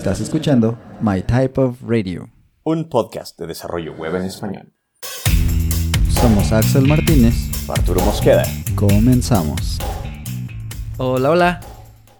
Estás 0.00 0.22
escuchando 0.22 0.78
My 1.02 1.20
Type 1.20 1.60
of 1.60 1.82
Radio, 1.86 2.30
un 2.62 2.88
podcast 2.88 3.38
de 3.38 3.46
desarrollo 3.46 3.92
web 3.92 4.16
en 4.16 4.22
español. 4.22 4.72
Somos 6.08 6.50
Axel 6.52 6.88
Martínez, 6.88 7.34
Arturo 7.68 8.00
Mosqueda. 8.00 8.44
Comenzamos. 8.74 9.78
Hola, 10.96 11.28
hola. 11.28 11.60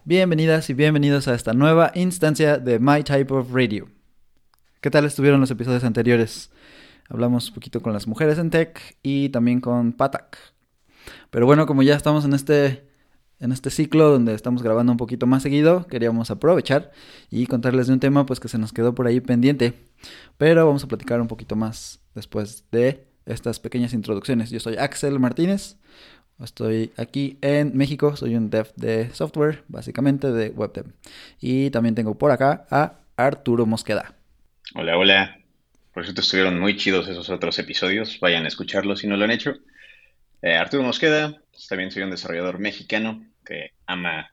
Bienvenidas 0.05 0.69
y 0.69 0.75
bienvenidos 0.75 1.27
a 1.27 1.35
esta 1.35 1.55
nueva 1.55 1.91
instancia 1.95 2.59
de 2.59 2.79
My 2.79 3.03
Type 3.03 3.33
of 3.33 3.51
Radio. 3.51 3.89
¿Qué 4.83 4.91
tal 4.91 5.07
estuvieron 5.07 5.41
los 5.41 5.51
episodios 5.51 5.83
anteriores? 5.83 6.51
Hablamos 7.09 7.49
un 7.49 7.55
poquito 7.55 7.81
con 7.81 7.95
las 7.95 8.07
mujeres 8.07 8.37
en 8.37 8.51
tech 8.51 8.99
y 9.03 9.31
también 9.31 9.63
con 9.63 9.95
Patak. 9.95 10.37
Pero 11.31 11.47
bueno, 11.47 11.65
como 11.65 11.83
ya 11.83 11.95
estamos 11.95 12.27
en 12.27 12.35
este 12.35 12.90
en 13.41 13.53
este 13.53 13.71
ciclo 13.71 14.11
donde 14.11 14.35
estamos 14.35 14.63
grabando 14.63 14.93
un 14.93 14.99
poquito 14.99 15.27
más 15.27 15.43
seguido, 15.43 15.87
queríamos 15.87 16.31
aprovechar 16.31 16.93
y 17.31 17.47
contarles 17.47 17.87
de 17.87 17.95
un 17.95 18.01
tema 18.01 18.27
pues 18.27 18.39
que 18.39 18.49
se 18.49 18.59
nos 18.59 18.73
quedó 18.73 18.95
por 18.95 19.07
ahí 19.07 19.21
pendiente. 19.21 19.73
Pero 20.37 20.67
vamos 20.67 20.85
a 20.85 20.89
platicar 20.89 21.21
un 21.21 21.27
poquito 21.27 21.57
más 21.57 22.01
después 22.15 22.65
de 22.71 23.07
estas 23.25 23.59
pequeñas 23.59 23.95
introducciones. 23.95 24.51
Yo 24.51 24.61
soy 24.61 24.77
Axel 24.77 25.19
Martínez, 25.19 25.77
estoy 26.43 26.93
aquí 26.99 27.39
en 27.41 27.77
México, 27.77 28.15
soy 28.15 28.37
un 28.37 28.51
dev 28.51 28.73
de 28.77 29.11
software, 29.15 29.65
básicamente 29.69 30.31
de 30.31 30.51
web 30.51 30.85
Y 31.41 31.71
también 31.71 31.95
tengo 31.95 32.19
por 32.19 32.33
acá 32.33 32.67
a 32.71 33.01
Arturo 33.17 33.65
Mosqueda. 33.65 34.15
Hola, 34.75 34.99
hola. 34.99 35.37
Por 35.95 36.05
cierto, 36.05 36.21
estuvieron 36.21 36.61
muy 36.61 36.77
chidos 36.77 37.09
esos 37.09 37.31
otros 37.31 37.59
episodios. 37.59 38.21
Vayan 38.21 38.45
a 38.45 38.49
escucharlos 38.49 39.01
si 39.01 39.07
no 39.07 39.17
lo 39.17 39.25
han 39.25 39.31
hecho. 39.31 39.55
Eh, 40.43 40.55
Arturo 40.55 40.83
Mosqueda, 40.83 41.43
también 41.69 41.91
soy 41.91 42.03
un 42.03 42.11
desarrollador 42.11 42.59
mexicano 42.59 43.27
que 43.51 43.73
ama 43.87 44.31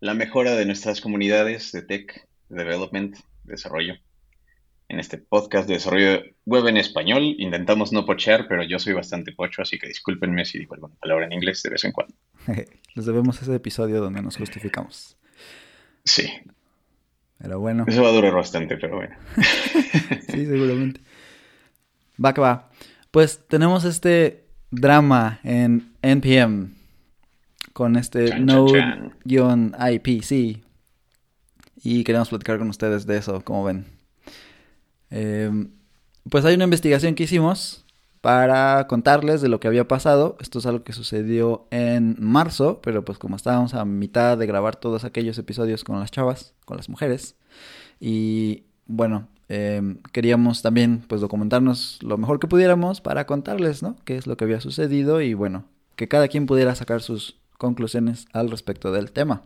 la 0.00 0.12
mejora 0.12 0.54
de 0.54 0.66
nuestras 0.66 1.00
comunidades 1.00 1.72
de 1.72 1.82
tech, 1.82 2.28
development, 2.50 3.16
desarrollo. 3.44 3.94
En 4.88 4.98
este 4.98 5.18
podcast 5.18 5.66
de 5.66 5.74
desarrollo 5.74 6.22
web 6.44 6.66
en 6.66 6.76
español 6.76 7.36
intentamos 7.38 7.92
no 7.92 8.04
pochear, 8.04 8.46
pero 8.48 8.62
yo 8.64 8.78
soy 8.78 8.92
bastante 8.92 9.32
pocho, 9.32 9.62
así 9.62 9.78
que 9.78 9.86
discúlpenme 9.86 10.44
si 10.44 10.58
digo 10.58 10.74
alguna 10.74 10.94
palabra 10.96 11.26
en 11.26 11.32
inglés 11.32 11.62
de 11.62 11.70
vez 11.70 11.84
en 11.84 11.92
cuando. 11.92 12.14
Les 12.94 13.06
debemos 13.06 13.40
ese 13.40 13.54
episodio 13.54 14.00
donde 14.00 14.20
nos 14.20 14.36
justificamos. 14.36 15.16
Sí. 16.04 16.28
Pero 17.38 17.60
bueno. 17.60 17.84
Eso 17.88 18.02
va 18.02 18.08
a 18.08 18.12
durar 18.12 18.34
bastante, 18.34 18.76
pero 18.76 18.96
bueno. 18.96 19.16
sí, 20.28 20.44
seguramente. 20.44 21.00
Va 22.22 22.34
que 22.34 22.40
va. 22.42 22.70
Pues 23.10 23.46
tenemos 23.48 23.84
este 23.84 24.44
drama 24.70 25.40
en 25.44 25.94
NPM 26.02 26.79
con 27.80 27.96
este 27.96 28.38
Node-IPC. 28.38 30.30
Y 31.82 32.04
queremos 32.04 32.28
platicar 32.28 32.58
con 32.58 32.68
ustedes 32.68 33.06
de 33.06 33.16
eso, 33.16 33.40
como 33.40 33.64
ven. 33.64 33.86
Em, 35.08 35.70
pues 36.28 36.44
hay 36.44 36.56
una 36.56 36.64
investigación 36.64 37.14
que 37.14 37.22
hicimos 37.22 37.86
para 38.20 38.86
contarles 38.86 39.40
de 39.40 39.48
lo 39.48 39.60
que 39.60 39.68
había 39.68 39.88
pasado. 39.88 40.36
Esto 40.40 40.58
es 40.58 40.66
algo 40.66 40.84
que 40.84 40.92
sucedió 40.92 41.68
en 41.70 42.16
marzo, 42.18 42.82
pero 42.82 43.02
pues 43.02 43.16
como 43.16 43.36
estábamos 43.36 43.72
a 43.72 43.86
mitad 43.86 44.36
de 44.36 44.46
grabar 44.46 44.76
todos 44.76 45.04
aquellos 45.04 45.38
episodios 45.38 45.82
con 45.82 45.98
las 46.00 46.10
chavas, 46.10 46.52
con 46.66 46.76
las 46.76 46.90
mujeres, 46.90 47.34
y 47.98 48.64
bueno, 48.84 49.26
em, 49.48 50.02
queríamos 50.12 50.60
también 50.60 51.02
pues 51.08 51.22
documentarnos 51.22 51.98
lo 52.02 52.18
mejor 52.18 52.40
que 52.40 52.46
pudiéramos 52.46 53.00
para 53.00 53.24
contarles, 53.24 53.82
¿no? 53.82 53.96
Qué 54.04 54.18
es 54.18 54.26
lo 54.26 54.36
que 54.36 54.44
había 54.44 54.60
sucedido 54.60 55.22
y 55.22 55.32
bueno, 55.32 55.64
que 55.96 56.08
cada 56.08 56.28
quien 56.28 56.44
pudiera 56.44 56.74
sacar 56.74 57.00
sus 57.00 57.39
conclusiones 57.60 58.26
al 58.32 58.50
respecto 58.50 58.90
del 58.90 59.12
tema. 59.12 59.42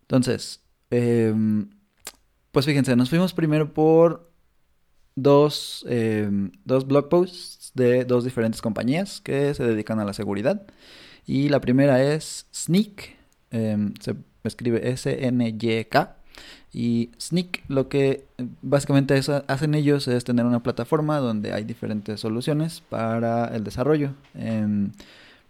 Entonces, 0.00 0.60
em, 0.90 1.68
pues 2.50 2.66
fíjense, 2.66 2.96
nos 2.96 3.10
fuimos 3.10 3.34
primero 3.34 3.72
por 3.74 4.32
dos, 5.14 5.84
em, 5.88 6.50
dos 6.64 6.86
blog 6.86 7.10
posts 7.10 7.70
de 7.74 8.04
dos 8.06 8.24
diferentes 8.24 8.62
compañías 8.62 9.20
que 9.20 9.52
se 9.54 9.64
dedican 9.64 10.00
a 10.00 10.04
la 10.04 10.14
seguridad. 10.14 10.66
Y 11.26 11.50
la 11.50 11.60
primera 11.60 12.02
es 12.02 12.46
Sneak, 12.54 13.16
em, 13.50 13.94
se 14.00 14.16
escribe 14.44 14.90
S-N-Y-K. 14.90 16.16
Y 16.72 17.10
Sneak 17.20 17.64
lo 17.68 17.88
que 17.88 18.24
básicamente 18.62 19.20
hacen 19.46 19.74
ellos 19.74 20.08
es 20.08 20.24
tener 20.24 20.46
una 20.46 20.62
plataforma 20.62 21.18
donde 21.18 21.52
hay 21.52 21.64
diferentes 21.64 22.20
soluciones 22.20 22.80
para 22.88 23.54
el 23.54 23.62
desarrollo. 23.62 24.14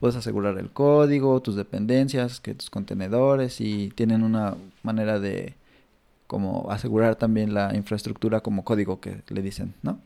Puedes 0.02 0.16
asegurar 0.16 0.58
el 0.58 0.70
código, 0.70 1.40
tus 1.42 1.54
dependencias, 1.54 2.40
que 2.40 2.56
tus 2.56 2.70
contenedores 2.70 3.60
y 3.60 3.90
tienen 3.90 4.24
una 4.24 4.56
manera 4.82 5.20
de 5.20 5.54
como 6.26 6.72
asegurar 6.72 7.14
también 7.14 7.54
la 7.54 7.70
infraestructura 7.76 8.40
como 8.40 8.64
código 8.64 9.00
que 9.00 9.22
le 9.28 9.42
dicen, 9.42 9.74
¿no? 9.82 10.00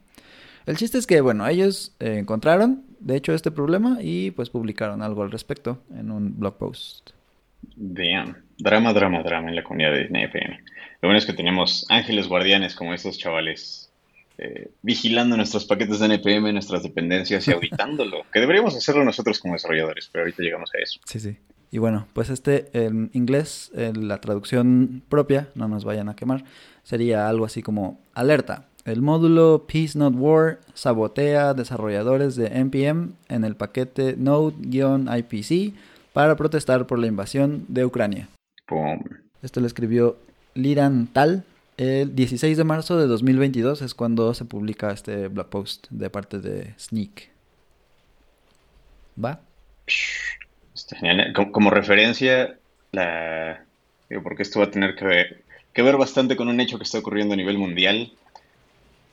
El 0.67 0.77
chiste 0.77 0.99
es 0.99 1.07
que, 1.07 1.21
bueno, 1.21 1.47
ellos 1.47 1.95
eh, 2.01 2.19
encontraron, 2.19 2.83
de 2.99 3.17
hecho, 3.17 3.33
este 3.33 3.53
problema 3.53 3.99
y 4.03 4.33
pues 4.33 4.51
publicaron 4.51 5.01
algo 5.01 5.23
al 5.23 5.31
respecto 5.31 5.81
en 5.97 6.11
un 6.11 6.39
blog 6.39 6.59
post. 6.59 7.11
Bien, 7.77 8.37
drama, 8.59 8.93
drama, 8.93 9.23
drama 9.23 9.49
en 9.49 9.55
la 9.55 9.63
comunidad 9.63 9.93
de 9.93 10.03
NPM. 10.07 10.59
Lo 11.01 11.09
bueno 11.09 11.19
es 11.19 11.25
que 11.25 11.33
tenemos 11.33 11.87
ángeles 11.89 12.29
guardianes 12.29 12.75
como 12.75 12.93
estos 12.93 13.17
chavales 13.17 13.86
eh, 14.39 14.71
vigilando 14.83 15.37
nuestros 15.37 15.65
paquetes 15.65 15.99
de 15.99 16.07
NPM, 16.07 16.53
nuestras 16.53 16.83
dependencias 16.83 17.47
y 17.49 17.53
auditándolo, 17.53 18.25
que 18.33 18.41
deberíamos 18.41 18.77
hacerlo 18.77 19.05
nosotros 19.05 19.39
como 19.39 19.55
desarrolladores, 19.55 20.09
pero 20.13 20.25
ahorita 20.25 20.43
llegamos 20.43 20.71
a 20.75 20.79
eso. 20.79 21.01
Sí, 21.07 21.21
sí. 21.21 21.39
Y 21.71 21.79
bueno, 21.79 22.07
pues 22.13 22.31
este 22.31 22.69
en 22.73 23.11
inglés, 23.13 23.71
en 23.75 24.09
la 24.09 24.21
traducción 24.21 25.03
propia, 25.09 25.49
no 25.55 25.69
nos 25.69 25.85
vayan 25.85 26.09
a 26.09 26.17
quemar, 26.17 26.45
sería 26.83 27.29
algo 27.29 27.45
así 27.45 27.63
como 27.63 27.99
alerta. 28.15 28.67
El 28.85 29.03
módulo 29.03 29.67
Peace 29.67 29.99
Not 29.99 30.15
War 30.17 30.61
sabotea 30.75 31.55
desarrolladores 31.55 32.37
de 32.37 32.47
NPM 32.47 33.15
en 33.29 33.45
el 33.45 33.57
paquete 33.57 34.17
Node-IPC 34.17 35.75
para 36.13 36.37
protestar 36.37 36.87
por 36.87 36.99
la 36.99 37.09
invasión 37.09 37.65
de 37.69 37.85
Ucrania. 37.85 38.29
Esto 39.43 39.61
lo 39.61 39.67
escribió 39.67 40.19
Liran 40.55 41.09
Tal 41.09 41.45
el 41.77 42.15
16 42.15 42.57
de 42.57 42.65
marzo 42.65 42.99
de 42.99 43.07
2022 43.07 43.83
es 43.83 43.95
cuando 43.95 44.33
se 44.35 44.45
publica 44.45 44.91
este 44.91 45.29
blog 45.29 45.49
post 45.51 45.87
de 45.91 46.11
parte 46.11 46.39
de 46.39 46.75
Sneak. 46.79 47.31
¿Va? 49.23 49.41
Como, 51.53 51.71
referencia, 51.71 52.59
la, 52.93 53.65
porque 54.23 54.43
esto 54.43 54.61
va 54.61 54.67
a 54.67 54.71
tener 54.71 54.95
que 54.95 55.05
ver, 55.05 55.43
que 55.73 55.83
ver 55.83 55.97
bastante 55.97 56.37
con 56.37 56.49
un 56.49 56.61
hecho 56.61 56.79
que 56.79 56.85
está 56.85 56.99
ocurriendo 56.99 57.35
a 57.35 57.37
nivel 57.37 57.59
mundial, 57.59 58.13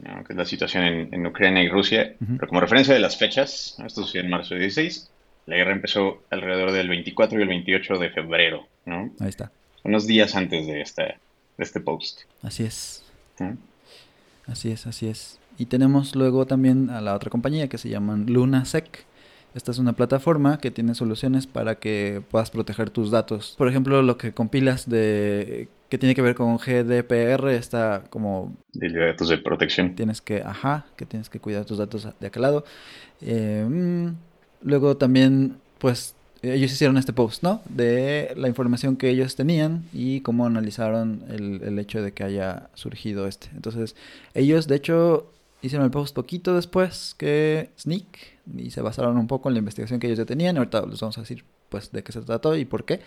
que 0.03 0.33
es 0.33 0.35
la 0.35 0.45
situación 0.45 0.83
en, 0.83 1.27
Ucrania 1.27 1.63
y 1.63 1.69
Rusia. 1.69 2.15
Pero 2.19 2.47
como 2.47 2.59
referencia 2.59 2.93
de 2.93 2.99
las 2.99 3.17
fechas, 3.17 3.77
esto 3.85 4.03
sucedió 4.03 4.23
en 4.23 4.29
marzo 4.29 4.55
de 4.55 4.61
16, 4.61 5.09
la 5.45 5.55
guerra 5.55 5.71
empezó 5.73 6.23
alrededor 6.29 6.71
del 6.71 6.89
24 6.89 7.39
y 7.39 7.41
el 7.41 7.47
28 7.47 7.97
de 7.97 8.09
febrero, 8.09 8.67
¿no? 8.85 9.11
Ahí 9.19 9.29
está. 9.29 9.51
Unos 9.83 10.07
días 10.07 10.35
antes 10.35 10.65
de 10.67 10.81
esta, 10.81 11.15
este 11.57 11.79
post. 11.79 12.21
Así 12.41 12.63
es. 12.63 13.03
Así 14.47 14.71
es, 14.71 14.87
así 14.87 15.07
es. 15.07 15.39
Y 15.57 15.65
tenemos 15.67 16.15
luego 16.15 16.45
también 16.45 16.89
a 16.89 17.01
la 17.01 17.13
otra 17.13 17.29
compañía 17.29 17.67
que 17.67 17.77
se 17.77 17.89
llama 17.89 18.17
LunaSec. 18.17 19.05
Esta 19.55 19.69
es 19.69 19.77
una 19.77 19.93
plataforma 19.93 20.57
que 20.57 20.71
tiene 20.71 20.95
soluciones 20.95 21.45
para 21.45 21.75
que 21.75 22.23
puedas 22.31 22.49
proteger 22.49 22.89
tus 22.89 23.11
datos. 23.11 23.53
Por 23.57 23.67
ejemplo, 23.67 24.01
lo 24.01 24.17
que 24.17 24.33
compilas 24.33 24.89
de 24.89 25.67
que 25.89 25.99
tiene 25.99 26.15
que 26.15 26.23
ver 26.23 26.33
con 26.33 26.57
GDPR 26.57 27.49
está 27.49 28.03
como 28.09 28.55
de 28.73 28.89
datos 28.89 29.29
de 29.29 29.37
protección. 29.37 29.93
Tienes 29.93 30.21
que, 30.21 30.41
ajá, 30.41 30.87
que 30.95 31.05
tienes 31.05 31.29
que 31.29 31.39
cuidar 31.39 31.65
tus 31.65 31.77
datos 31.77 32.07
de 32.19 32.27
aquel 32.27 32.41
lado. 32.41 32.65
Eh, 33.21 33.63
mm, 33.69 34.07
luego 34.63 34.97
también, 34.97 35.57
pues 35.77 36.15
ellos 36.43 36.73
hicieron 36.73 36.97
este 36.97 37.13
post, 37.13 37.41
¿no? 37.41 37.61
De 37.69 38.33
la 38.35 38.49
información 38.49 38.97
que 38.97 39.09
ellos 39.09 39.35
tenían 39.35 39.85
y 39.93 40.19
cómo 40.21 40.45
analizaron 40.45 41.23
el, 41.29 41.79
hecho 41.79 42.01
de 42.01 42.11
que 42.11 42.25
haya 42.25 42.69
surgido 42.73 43.27
este. 43.27 43.47
Entonces, 43.55 43.95
ellos, 44.33 44.67
de 44.67 44.75
hecho, 44.75 45.31
hicieron 45.61 45.85
el 45.85 45.91
post 45.91 46.13
poquito 46.13 46.53
después 46.53 47.15
que 47.17 47.69
Sneak 47.79 48.05
y 48.57 48.71
se 48.71 48.81
basaron 48.81 49.17
un 49.17 49.27
poco 49.27 49.47
en 49.47 49.55
la 49.55 49.59
investigación 49.59 50.01
que 50.01 50.07
ellos 50.07 50.19
ya 50.19 50.25
tenían. 50.25 50.57
Ahorita 50.57 50.85
les 50.85 50.99
vamos 50.99 51.17
a 51.17 51.21
decir, 51.21 51.45
pues, 51.69 51.93
de 51.93 52.03
qué 52.03 52.11
se 52.11 52.19
trató 52.21 52.57
y 52.57 52.65
por 52.65 52.83
qué. 52.83 52.99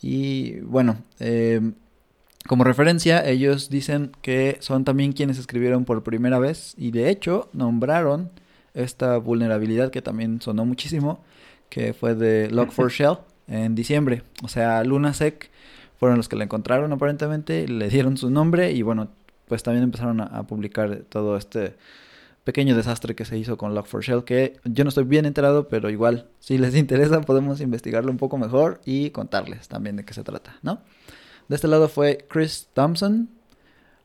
Y 0.00 0.60
bueno, 0.60 0.98
eh, 1.18 1.72
como 2.46 2.62
referencia, 2.62 3.28
ellos 3.28 3.68
dicen 3.68 4.12
que 4.22 4.58
son 4.60 4.84
también 4.84 5.12
quienes 5.12 5.38
escribieron 5.38 5.84
por 5.84 6.04
primera 6.04 6.38
vez 6.38 6.74
y 6.78 6.92
de 6.92 7.10
hecho 7.10 7.48
nombraron 7.52 8.30
esta 8.74 9.16
vulnerabilidad 9.16 9.90
que 9.90 10.02
también 10.02 10.40
sonó 10.40 10.64
muchísimo 10.64 11.24
que 11.68 11.92
fue 11.92 12.14
de 12.14 12.50
Log4Shell 12.50 13.18
en 13.48 13.74
diciembre. 13.74 14.22
O 14.42 14.48
sea, 14.48 14.82
LunaSec 14.84 15.50
fueron 15.98 16.18
los 16.18 16.28
que 16.28 16.36
la 16.36 16.44
encontraron 16.44 16.92
aparentemente, 16.92 17.66
le 17.68 17.88
dieron 17.88 18.16
su 18.16 18.30
nombre 18.30 18.72
y 18.72 18.82
bueno, 18.82 19.08
pues 19.46 19.62
también 19.62 19.84
empezaron 19.84 20.20
a, 20.20 20.46
publicar 20.46 21.02
todo 21.08 21.36
este 21.36 21.76
pequeño 22.44 22.76
desastre 22.76 23.14
que 23.14 23.24
se 23.24 23.38
hizo 23.38 23.56
con 23.56 23.74
Log4Shell, 23.74 24.24
que 24.24 24.58
yo 24.64 24.84
no 24.84 24.88
estoy 24.88 25.04
bien 25.04 25.26
enterado, 25.26 25.68
pero 25.68 25.90
igual, 25.90 26.28
si 26.38 26.58
les 26.58 26.74
interesa, 26.76 27.20
podemos 27.20 27.60
investigarlo 27.60 28.10
un 28.10 28.18
poco 28.18 28.38
mejor 28.38 28.80
y 28.84 29.10
contarles 29.10 29.68
también 29.68 29.96
de 29.96 30.04
qué 30.04 30.14
se 30.14 30.22
trata, 30.22 30.56
¿no? 30.62 30.80
De 31.48 31.56
este 31.56 31.68
lado 31.68 31.88
fue 31.88 32.26
Chris 32.28 32.68
Thompson, 32.72 33.28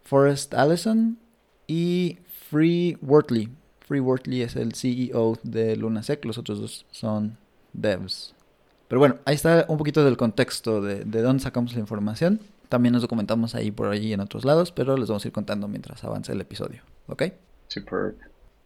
Forrest 0.03 0.53
Allison 0.53 1.17
y 1.67 2.19
Free 2.49 2.97
Wortley. 3.01 3.49
Free 3.79 3.99
Wortley 3.99 4.41
es 4.41 4.55
el 4.55 4.73
CEO 4.73 5.37
de 5.43 5.75
Lunasec, 5.75 6.23
los 6.25 6.37
otros 6.37 6.59
dos 6.59 6.85
son 6.91 7.37
devs. 7.73 8.33
Pero 8.87 8.99
bueno, 8.99 9.17
ahí 9.25 9.35
está 9.35 9.65
un 9.69 9.77
poquito 9.77 10.03
del 10.03 10.17
contexto 10.17 10.81
de, 10.81 11.05
de 11.05 11.21
dónde 11.21 11.41
sacamos 11.43 11.73
la 11.73 11.79
información. 11.79 12.41
También 12.69 12.93
nos 12.93 13.01
documentamos 13.01 13.55
ahí 13.55 13.71
por 13.71 13.87
allí 13.91 14.13
en 14.13 14.19
otros 14.19 14.45
lados, 14.45 14.71
pero 14.71 14.97
les 14.97 15.09
vamos 15.09 15.23
a 15.25 15.27
ir 15.27 15.33
contando 15.33 15.67
mientras 15.67 16.03
avance 16.03 16.31
el 16.31 16.41
episodio. 16.41 16.83
¿Ok? 17.07 17.23
Super. 17.67 18.15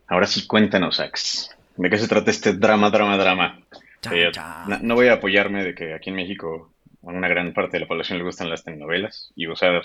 Ahora 0.07 0.28
sí, 0.28 0.46
cuéntanos, 0.48 1.00
Ax. 1.00 1.50
¿De 1.78 1.90
qué 1.90 1.98
se 1.98 2.07
trata 2.07 2.31
este 2.31 2.54
drama, 2.54 2.90
drama, 2.90 3.18
drama? 3.18 3.60
Chan, 4.02 4.13
Eh, 4.16 4.31
no 4.81 4.96
voy 4.96 5.08
a 5.08 5.13
apoyarme 5.13 5.63
de 5.63 5.75
que 5.75 5.94
aquí 5.94 6.10
en 6.10 6.16
México 6.16 6.72
a 7.04 7.08
una 7.08 7.28
gran 7.28 7.54
parte 7.54 7.78
de 7.78 7.81
la 7.81 7.88
población 7.88 8.18
le 8.18 8.24
gustan 8.24 8.50
las 8.50 8.63
telenovelas 8.63 9.31
y 9.36 9.48
usar 9.48 9.84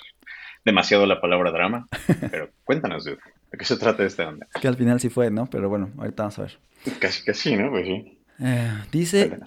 demasiado 0.65 1.07
la 1.07 1.21
palabra 1.21 1.51
drama, 1.51 1.89
pero 2.31 2.51
cuéntanos, 2.65 3.05
dude, 3.05 3.19
¿de 3.51 3.59
qué 3.59 3.65
se 3.65 3.77
trata 3.77 4.05
esta 4.05 4.29
onda? 4.29 4.47
Que 4.61 4.69
al 4.69 4.77
final 4.77 5.01
sí 5.01 5.09
fue, 5.09 5.31
¿no? 5.31 5.47
Pero 5.49 5.69
bueno, 5.69 5.91
ahorita 5.99 6.23
vamos 6.25 6.39
a 6.39 6.43
ver. 6.43 6.59
Casi, 6.99 7.25
casi, 7.25 7.57
¿no? 7.57 7.71
Pues 7.71 7.87
sí. 7.87 8.19
Eh, 8.41 8.73
dice, 8.91 9.39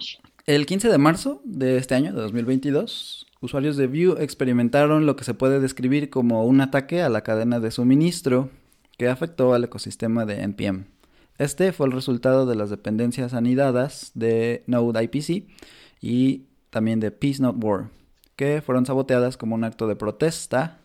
el 0.46 0.66
15 0.66 0.88
de 0.88 0.98
marzo 0.98 1.42
de 1.44 1.78
este 1.78 1.96
año, 1.96 2.12
de 2.12 2.20
2022, 2.20 3.26
usuarios 3.40 3.76
de 3.76 3.88
Vue 3.88 4.22
experimentaron 4.22 5.04
lo 5.04 5.16
que 5.16 5.24
se 5.24 5.34
puede 5.34 5.58
describir 5.58 6.10
como 6.10 6.44
un 6.44 6.60
ataque 6.60 7.02
a 7.02 7.08
la 7.08 7.22
cadena 7.22 7.58
de 7.58 7.72
suministro 7.72 8.50
que 8.96 9.08
afectó 9.08 9.52
al 9.52 9.64
ecosistema 9.64 10.24
de 10.24 10.42
NPM. 10.42 10.86
Este 11.38 11.72
fue 11.72 11.86
el 11.86 11.92
resultado 11.92 12.46
de 12.46 12.54
las 12.54 12.70
dependencias 12.70 13.34
anidadas 13.34 14.12
de 14.14 14.62
Node 14.68 15.02
IPC 15.02 15.48
y 16.00 16.44
también 16.70 17.00
de 17.00 17.10
Peace 17.10 17.42
Not 17.42 17.56
War, 17.62 17.88
que 18.36 18.62
fueron 18.62 18.86
saboteadas 18.86 19.36
como 19.36 19.56
un 19.56 19.64
acto 19.64 19.88
de 19.88 19.96
protesta 19.96 20.78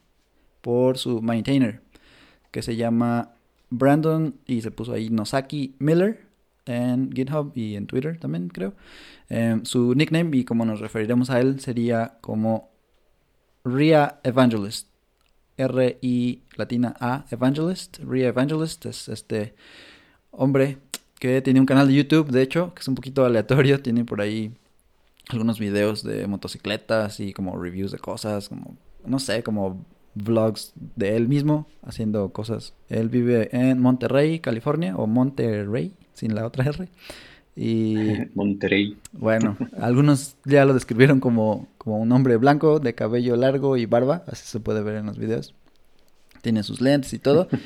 por 0.61 0.97
su 0.97 1.21
maintainer, 1.21 1.81
que 2.49 2.63
se 2.63 2.75
llama 2.75 3.33
Brandon 3.69 4.33
y 4.47 4.61
se 4.61 4.71
puso 4.71 4.93
ahí 4.93 5.11
Nosaki 5.11 5.75
Miller 5.77 6.28
en 6.69 7.11
GitHub 7.11 7.51
y 7.55 7.75
en 7.75 7.87
Twitter 7.87 8.17
también 8.19 8.49
creo. 8.49 8.73
Eh, 9.29 9.59
su 9.63 9.93
nickname 9.95 10.37
y 10.37 10.43
como 10.45 10.65
nos 10.65 10.79
referiremos 10.79 11.29
a 11.29 11.39
él 11.39 11.59
sería 11.59 12.17
como 12.21 12.69
Ria 13.63 14.19
Evangelist. 14.23 14.87
R-I 15.57 16.43
latina 16.55 16.95
A 16.99 17.25
Evangelist. 17.31 17.99
Ria 17.99 18.29
Evangelist 18.29 18.85
es 18.85 19.09
este 19.09 19.55
hombre 20.31 20.77
que 21.19 21.41
tiene 21.41 21.59
un 21.59 21.65
canal 21.65 21.87
de 21.87 21.95
YouTube, 21.95 22.29
de 22.29 22.41
hecho, 22.41 22.73
que 22.73 22.81
es 22.81 22.87
un 22.87 22.95
poquito 22.95 23.25
aleatorio. 23.25 23.81
Tiene 23.83 24.05
por 24.05 24.21
ahí 24.21 24.53
algunos 25.29 25.59
videos 25.59 26.03
de 26.03 26.25
motocicletas 26.27 27.19
y 27.19 27.33
como 27.33 27.57
reviews 27.61 27.91
de 27.91 27.99
cosas, 27.99 28.49
como, 28.49 28.77
no 29.05 29.19
sé, 29.19 29.43
como 29.43 29.85
vlogs 30.15 30.73
de 30.95 31.15
él 31.15 31.27
mismo 31.27 31.67
haciendo 31.83 32.31
cosas. 32.31 32.73
Él 32.87 33.09
vive 33.09 33.49
en 33.51 33.79
Monterrey, 33.79 34.39
California, 34.39 34.95
o 34.95 35.07
Monterrey, 35.07 35.93
sin 36.19 36.35
la 36.35 36.45
otra 36.45 36.65
R. 36.65 36.87
Y 37.55 37.95
Monterrey. 38.35 38.97
bueno, 39.11 39.57
algunos 39.79 40.37
ya 40.45 40.65
lo 40.65 40.73
describieron 40.73 41.19
como, 41.19 41.67
como 41.77 41.97
un 41.97 42.11
hombre 42.11 42.37
blanco 42.37 42.79
de 42.79 42.93
cabello 42.93 43.35
largo 43.35 43.77
y 43.77 43.85
barba, 43.85 44.23
así 44.27 44.45
se 44.45 44.59
puede 44.59 44.81
ver 44.81 44.95
en 44.95 45.07
los 45.07 45.17
videos. 45.17 45.55
Tiene 46.41 46.63
sus 46.63 46.81
lentes 46.81 47.13
y 47.13 47.19
todo. 47.19 47.47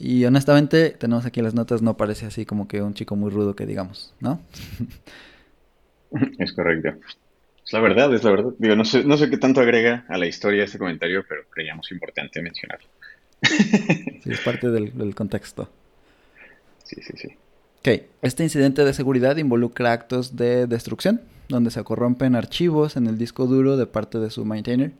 Y 0.00 0.24
honestamente, 0.26 0.90
tenemos 0.90 1.26
aquí 1.26 1.42
las 1.42 1.54
notas, 1.54 1.82
no 1.82 1.96
parece 1.96 2.26
así 2.26 2.46
como 2.46 2.68
que 2.68 2.82
un 2.82 2.94
chico 2.94 3.16
muy 3.16 3.32
rudo 3.32 3.56
que 3.56 3.66
digamos, 3.66 4.14
¿no? 4.20 4.40
Es 6.38 6.52
correcto. 6.52 6.90
Es 7.66 7.72
la 7.72 7.80
verdad, 7.80 8.14
es 8.14 8.22
la 8.22 8.30
verdad. 8.30 8.52
Digo, 8.58 8.76
no 8.76 8.84
sé, 8.84 9.02
no 9.02 9.16
sé 9.16 9.28
qué 9.28 9.38
tanto 9.38 9.60
agrega 9.60 10.04
a 10.08 10.16
la 10.16 10.26
historia 10.26 10.62
este 10.62 10.78
comentario, 10.78 11.24
pero 11.28 11.42
creíamos 11.50 11.90
importante 11.90 12.40
mencionarlo. 12.40 12.86
Sí, 13.42 14.30
es 14.30 14.40
parte 14.40 14.70
del, 14.70 14.96
del 14.96 15.16
contexto. 15.16 15.68
Sí, 16.84 16.96
sí, 17.02 17.12
sí. 17.16 17.28
Ok, 17.80 18.02
este 18.22 18.42
incidente 18.42 18.84
de 18.84 18.92
seguridad 18.92 19.36
involucra 19.36 19.92
actos 19.92 20.34
de 20.34 20.66
destrucción, 20.66 21.20
donde 21.48 21.70
se 21.70 21.84
corrompen 21.84 22.34
archivos 22.34 22.96
en 22.96 23.06
el 23.06 23.18
disco 23.18 23.46
duro 23.46 23.76
de 23.76 23.86
parte 23.86 24.18
de 24.18 24.30
su 24.30 24.44
maintainer, 24.44 24.92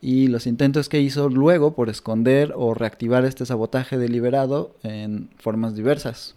y 0.00 0.28
los 0.28 0.46
intentos 0.46 0.88
que 0.88 1.00
hizo 1.00 1.28
luego 1.28 1.74
por 1.74 1.90
esconder 1.90 2.52
o 2.54 2.72
reactivar 2.72 3.24
este 3.24 3.46
sabotaje 3.46 3.98
deliberado 3.98 4.76
en 4.84 5.28
formas 5.38 5.74
diversas. 5.74 6.36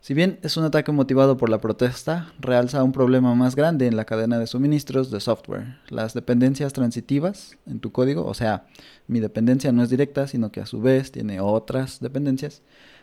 Si 0.00 0.14
bien 0.14 0.38
es 0.42 0.56
un 0.56 0.64
ataque 0.64 0.92
motivado 0.92 1.36
por 1.36 1.50
la 1.50 1.60
protesta, 1.60 2.32
realza 2.40 2.82
un 2.82 2.92
problema 2.92 3.34
más 3.34 3.54
grande 3.54 3.88
en 3.88 3.96
la 3.96 4.06
cadena 4.06 4.38
de 4.38 4.46
suministros 4.46 5.10
de 5.10 5.20
software. 5.20 5.76
Las 5.90 6.14
dependencias 6.14 6.72
transitivas 6.72 7.58
en 7.66 7.80
tu 7.80 7.92
código, 7.92 8.24
o 8.24 8.32
sea, 8.32 8.66
mi 9.08 9.20
dependencia 9.20 9.72
no 9.72 9.82
es 9.82 9.90
directa, 9.90 10.26
sino 10.26 10.50
que 10.50 10.60
a 10.60 10.66
su 10.66 10.80
vez 10.80 11.12
tiene 11.12 11.40
otras 11.40 12.00
dependencias 12.00 12.62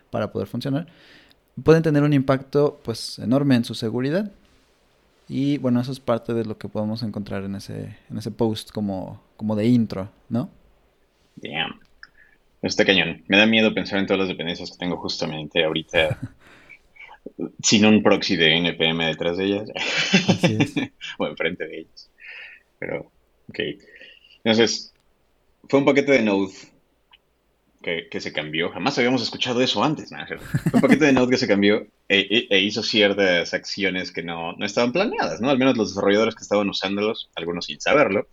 para 0.10 0.31
poder 0.31 0.48
funcionar, 0.48 0.88
pueden 1.62 1.84
tener 1.84 2.04
un 2.04 2.14
impacto 2.14 2.80
pues 2.84 3.20
enorme 3.20 3.56
en 3.56 3.66
su 3.66 3.76
seguridad. 3.76 4.32
Y 5.30 5.58
bueno, 5.58 5.80
eso 5.80 5.92
es 5.92 6.00
parte 6.00 6.34
de 6.34 6.46
lo 6.46 6.58
que 6.58 6.68
podemos 6.68 7.04
encontrar 7.04 7.44
en 7.44 7.56
ese, 7.56 7.98
en 8.10 8.18
ese 8.18 8.32
post 8.32 8.72
como, 8.72 9.22
como 9.38 9.56
de 9.56 9.68
intro, 9.68 10.10
¿no? 10.30 10.50
Damn. 11.36 11.80
Está 12.62 12.86
cañón. 12.86 13.24
Me 13.28 13.38
da 13.38 13.46
miedo 13.46 13.74
pensar 13.74 14.00
en 14.00 14.06
todas 14.06 14.20
las 14.20 14.30
dependencias 14.30 14.72
que 14.72 14.78
tengo 14.78 14.98
justamente 14.98 15.64
ahorita 15.64 16.20
sin 17.62 17.86
un 17.86 18.04
proxy 18.04 18.36
de 18.36 18.58
NPM 18.58 19.06
detrás 19.06 19.38
de 19.38 19.46
ellas 19.46 19.70
Así 20.28 20.58
es. 20.60 20.74
o 21.18 21.28
enfrente 21.28 21.68
de 21.68 21.80
ellas. 21.80 22.10
Pero, 22.80 23.12
ok. 23.50 23.60
Entonces, 24.44 24.94
fue 25.70 25.80
un 25.80 25.86
paquete 25.86 26.14
de 26.14 26.22
Node 26.22 26.54
que, 27.84 28.08
que 28.10 28.20
se 28.22 28.34
cambió. 28.34 28.72
Jamás 28.72 28.98
habíamos 28.98 29.22
escuchado 29.22 29.62
eso 29.62 29.84
antes. 29.84 30.12
¿no? 30.12 30.18
Un 30.74 30.82
paquete 30.82 31.06
de 31.06 31.14
Node 31.14 31.30
que 31.32 31.38
se 31.38 31.48
cambió 31.48 31.86
e, 32.10 32.20
e- 32.20 32.48
e 32.50 32.60
hizo 32.62 32.82
ciertas 32.82 33.54
acciones 33.54 34.12
que 34.12 34.24
no, 34.24 34.54
no 34.54 34.66
estaban 34.66 34.92
planeadas, 34.92 35.42
¿no? 35.42 35.50
Al 35.50 35.60
menos 35.60 35.78
los 35.78 35.90
desarrolladores 35.90 36.34
que 36.34 36.42
estaban 36.42 36.68
usándolos, 36.70 37.30
algunos 37.36 37.66
sin 37.66 37.80
saberlo, 37.80 38.28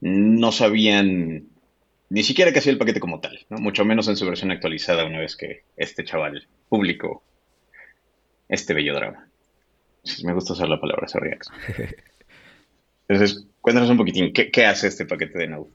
no 0.00 0.50
sabían 0.50 1.44
ni 2.10 2.22
siquiera 2.24 2.52
que 2.52 2.58
hacía 2.58 2.72
el 2.72 2.78
paquete 2.78 3.00
como 3.00 3.20
tal, 3.20 3.46
¿no? 3.48 3.58
Mucho 3.58 3.84
menos 3.84 4.08
en 4.08 4.16
su 4.16 4.26
versión 4.26 4.50
actualizada 4.50 5.04
una 5.04 5.20
vez 5.20 5.36
que 5.36 5.62
este 5.76 6.04
chaval 6.04 6.46
publicó 6.68 7.22
este 8.48 8.74
bello 8.74 8.94
drama. 8.94 9.28
Sí, 10.04 10.26
me 10.26 10.34
gusta 10.34 10.52
usar 10.54 10.68
la 10.68 10.80
palabra, 10.80 11.06
sorry. 11.08 11.30
Entonces, 13.08 13.46
cuéntanos 13.60 13.88
un 13.90 13.96
poquitín, 13.96 14.32
¿qué, 14.32 14.50
qué 14.50 14.66
hace 14.66 14.88
este 14.88 15.06
paquete 15.06 15.38
de 15.38 15.48
Node? 15.48 15.70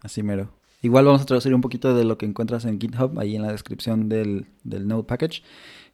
Así 0.00 0.22
mero. 0.22 0.57
Igual 0.80 1.06
vamos 1.06 1.22
a 1.22 1.26
traducir 1.26 1.54
un 1.54 1.60
poquito 1.60 1.94
de 1.94 2.04
lo 2.04 2.18
que 2.18 2.26
encuentras 2.26 2.64
en 2.64 2.80
GitHub, 2.80 3.18
ahí 3.18 3.34
en 3.34 3.42
la 3.42 3.50
descripción 3.50 4.08
del, 4.08 4.46
del 4.62 4.86
Node 4.86 5.04
package. 5.04 5.42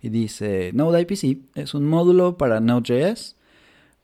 Y 0.03 0.11
dice, 0.11 0.73
Node 0.75 1.01
IPC 1.03 1.39
es 1.55 1.75
un 1.75 1.87
módulo 1.87 2.37
para 2.37 2.61
Node.js 2.61 3.37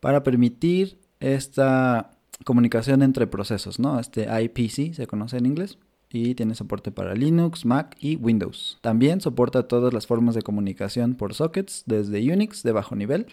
para 0.00 0.22
permitir 0.22 0.98
esta 1.20 2.12
comunicación 2.44 3.02
entre 3.02 3.26
procesos, 3.26 3.78
¿no? 3.78 4.00
Este 4.00 4.26
IPC 4.42 4.94
se 4.94 5.06
conoce 5.06 5.36
en 5.36 5.46
inglés 5.46 5.78
y 6.10 6.34
tiene 6.34 6.54
soporte 6.54 6.90
para 6.90 7.14
Linux, 7.14 7.64
Mac 7.64 7.96
y 8.00 8.16
Windows. 8.16 8.78
También 8.80 9.20
soporta 9.20 9.68
todas 9.68 9.92
las 9.92 10.06
formas 10.06 10.34
de 10.34 10.42
comunicación 10.42 11.14
por 11.14 11.34
sockets, 11.34 11.84
desde 11.86 12.32
Unix 12.32 12.62
de 12.62 12.72
bajo 12.72 12.96
nivel 12.96 13.26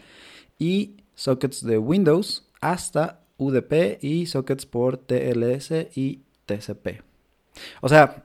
y 0.60 0.98
sockets 1.16 1.66
de 1.66 1.78
Windows 1.78 2.48
hasta 2.62 3.22
UDP 3.38 4.04
y 4.04 4.26
sockets 4.28 4.66
por 4.66 4.98
TLS 4.98 5.72
y 5.96 6.22
TCP. 6.46 7.07
O 7.82 7.90
sea, 7.90 8.24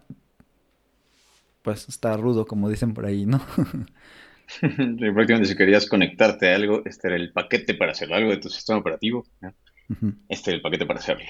pues 1.62 1.88
está 1.88 2.16
rudo, 2.16 2.46
como 2.46 2.68
dicen 2.68 2.94
por 2.94 3.06
ahí, 3.06 3.26
¿no? 3.26 3.40
Sí, 4.60 4.68
prácticamente 4.68 5.46
si 5.48 5.56
querías 5.56 5.88
conectarte 5.88 6.50
a 6.50 6.56
algo, 6.56 6.82
este 6.84 7.08
era 7.08 7.16
el 7.16 7.32
paquete 7.32 7.72
para 7.72 7.92
hacerlo, 7.92 8.16
algo 8.16 8.30
de 8.30 8.36
tu 8.36 8.50
sistema 8.50 8.80
operativo, 8.80 9.24
este 10.28 10.50
era 10.50 10.56
el 10.56 10.62
paquete 10.62 10.84
para 10.84 10.98
hacerlo. 10.98 11.24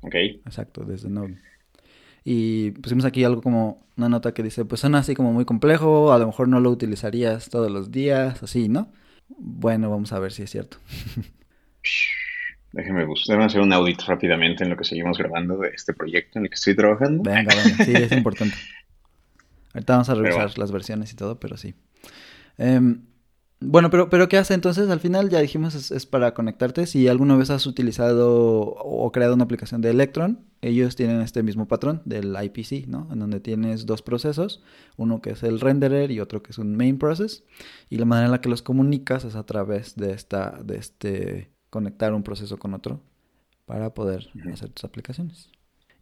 ¿Ok? 0.00 0.14
Exacto, 0.14 0.84
desde 0.84 1.10
Node. 1.10 1.38
Y 2.24 2.70
pusimos 2.70 3.04
aquí 3.04 3.24
algo 3.24 3.42
como 3.42 3.86
una 3.96 4.08
nota 4.08 4.32
que 4.32 4.42
dice, 4.42 4.64
pues 4.64 4.80
suena 4.80 4.98
así 4.98 5.14
como 5.14 5.32
muy 5.32 5.44
complejo, 5.44 6.12
a 6.12 6.18
lo 6.18 6.26
mejor 6.26 6.48
no 6.48 6.60
lo 6.60 6.70
utilizarías 6.70 7.50
todos 7.50 7.70
los 7.70 7.90
días, 7.90 8.42
así, 8.42 8.68
¿no? 8.68 8.90
Bueno, 9.28 9.90
vamos 9.90 10.12
a 10.12 10.18
ver 10.18 10.32
si 10.32 10.42
es 10.42 10.50
cierto. 10.50 10.78
Déjenme 12.76 13.06
buscar, 13.06 13.40
hacer 13.40 13.62
un 13.62 13.72
audit 13.72 14.02
rápidamente 14.02 14.62
en 14.62 14.68
lo 14.68 14.76
que 14.76 14.84
seguimos 14.84 15.16
grabando 15.16 15.56
de 15.56 15.70
este 15.70 15.94
proyecto 15.94 16.38
en 16.38 16.44
el 16.44 16.50
que 16.50 16.56
estoy 16.56 16.76
trabajando. 16.76 17.22
Venga, 17.22 17.54
venga, 17.54 17.84
sí, 17.84 17.92
es 17.94 18.12
importante. 18.16 18.54
Ahorita 19.72 19.94
vamos 19.94 20.10
a 20.10 20.14
revisar 20.14 20.42
bueno. 20.42 20.54
las 20.58 20.72
versiones 20.72 21.10
y 21.10 21.16
todo, 21.16 21.40
pero 21.40 21.56
sí. 21.56 21.74
Em, 22.58 23.00
bueno, 23.60 23.88
pero, 23.88 24.10
pero 24.10 24.28
¿qué 24.28 24.36
hace 24.36 24.52
entonces? 24.52 24.90
Al 24.90 25.00
final 25.00 25.30
ya 25.30 25.40
dijimos 25.40 25.74
es, 25.74 25.90
es 25.90 26.04
para 26.04 26.34
conectarte. 26.34 26.86
Si 26.86 27.08
alguna 27.08 27.34
vez 27.36 27.48
has 27.48 27.66
utilizado 27.66 28.30
o 28.30 29.10
creado 29.10 29.32
una 29.32 29.44
aplicación 29.44 29.80
de 29.80 29.88
Electron, 29.88 30.44
ellos 30.60 30.96
tienen 30.96 31.22
este 31.22 31.42
mismo 31.42 31.66
patrón 31.68 32.02
del 32.04 32.36
IPC, 32.38 32.88
¿no? 32.88 33.08
En 33.10 33.20
donde 33.20 33.40
tienes 33.40 33.86
dos 33.86 34.02
procesos, 34.02 34.62
uno 34.98 35.22
que 35.22 35.30
es 35.30 35.42
el 35.42 35.60
renderer 35.60 36.10
y 36.10 36.20
otro 36.20 36.42
que 36.42 36.50
es 36.50 36.58
un 36.58 36.76
main 36.76 36.98
process. 36.98 37.42
Y 37.88 37.96
la 37.96 38.04
manera 38.04 38.26
en 38.26 38.32
la 38.32 38.42
que 38.42 38.50
los 38.50 38.60
comunicas 38.60 39.24
es 39.24 39.34
a 39.34 39.46
través 39.46 39.96
de 39.96 40.12
esta, 40.12 40.60
de 40.62 40.76
este, 40.76 41.55
conectar 41.76 42.14
un 42.14 42.22
proceso 42.22 42.56
con 42.56 42.72
otro 42.72 43.02
para 43.66 43.92
poder 43.92 44.30
hacer 44.50 44.70
tus 44.70 44.84
aplicaciones. 44.84 45.50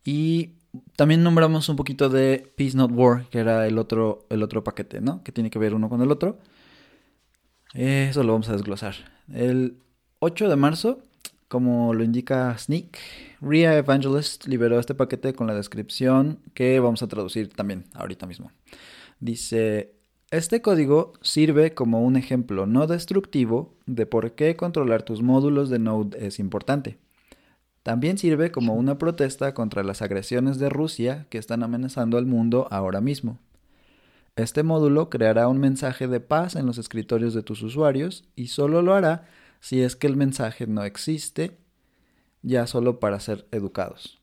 Y 0.04 0.52
también 0.94 1.24
nombramos 1.24 1.68
un 1.68 1.74
poquito 1.74 2.08
de 2.08 2.52
Peace 2.56 2.76
Not 2.76 2.92
War, 2.92 3.26
que 3.28 3.40
era 3.40 3.66
el 3.66 3.76
otro, 3.76 4.24
el 4.30 4.44
otro 4.44 4.62
paquete, 4.62 5.00
¿no? 5.00 5.24
Que 5.24 5.32
tiene 5.32 5.50
que 5.50 5.58
ver 5.58 5.74
uno 5.74 5.88
con 5.88 6.00
el 6.00 6.12
otro. 6.12 6.38
Eso 7.72 8.22
lo 8.22 8.34
vamos 8.34 8.48
a 8.48 8.52
desglosar. 8.52 8.94
El 9.32 9.78
8 10.20 10.48
de 10.48 10.54
marzo, 10.54 11.02
como 11.48 11.92
lo 11.92 12.04
indica 12.04 12.56
Sneak, 12.56 12.98
Ria 13.40 13.76
Evangelist 13.76 14.46
liberó 14.46 14.78
este 14.78 14.94
paquete 14.94 15.32
con 15.32 15.48
la 15.48 15.54
descripción 15.54 16.38
que 16.54 16.78
vamos 16.78 17.02
a 17.02 17.08
traducir 17.08 17.48
también 17.48 17.86
ahorita 17.94 18.26
mismo. 18.26 18.52
Dice, 19.18 19.96
este 20.36 20.62
código 20.62 21.12
sirve 21.20 21.74
como 21.74 22.02
un 22.02 22.16
ejemplo 22.16 22.66
no 22.66 22.86
destructivo 22.86 23.74
de 23.86 24.06
por 24.06 24.32
qué 24.32 24.56
controlar 24.56 25.02
tus 25.02 25.22
módulos 25.22 25.70
de 25.70 25.78
Node 25.78 26.26
es 26.26 26.38
importante. 26.38 26.98
También 27.84 28.18
sirve 28.18 28.50
como 28.50 28.74
una 28.74 28.98
protesta 28.98 29.54
contra 29.54 29.84
las 29.84 30.02
agresiones 30.02 30.58
de 30.58 30.70
Rusia 30.70 31.26
que 31.30 31.38
están 31.38 31.62
amenazando 31.62 32.18
al 32.18 32.26
mundo 32.26 32.66
ahora 32.70 33.00
mismo. 33.00 33.38
Este 34.36 34.62
módulo 34.62 35.10
creará 35.10 35.46
un 35.46 35.60
mensaje 35.60 36.08
de 36.08 36.18
paz 36.18 36.56
en 36.56 36.66
los 36.66 36.78
escritorios 36.78 37.34
de 37.34 37.42
tus 37.42 37.62
usuarios 37.62 38.24
y 38.34 38.48
solo 38.48 38.82
lo 38.82 38.94
hará 38.94 39.26
si 39.60 39.82
es 39.82 39.94
que 39.94 40.08
el 40.08 40.16
mensaje 40.16 40.66
no 40.66 40.82
existe, 40.82 41.56
ya 42.42 42.66
solo 42.66 42.98
para 42.98 43.20
ser 43.20 43.46
educados. 43.52 44.20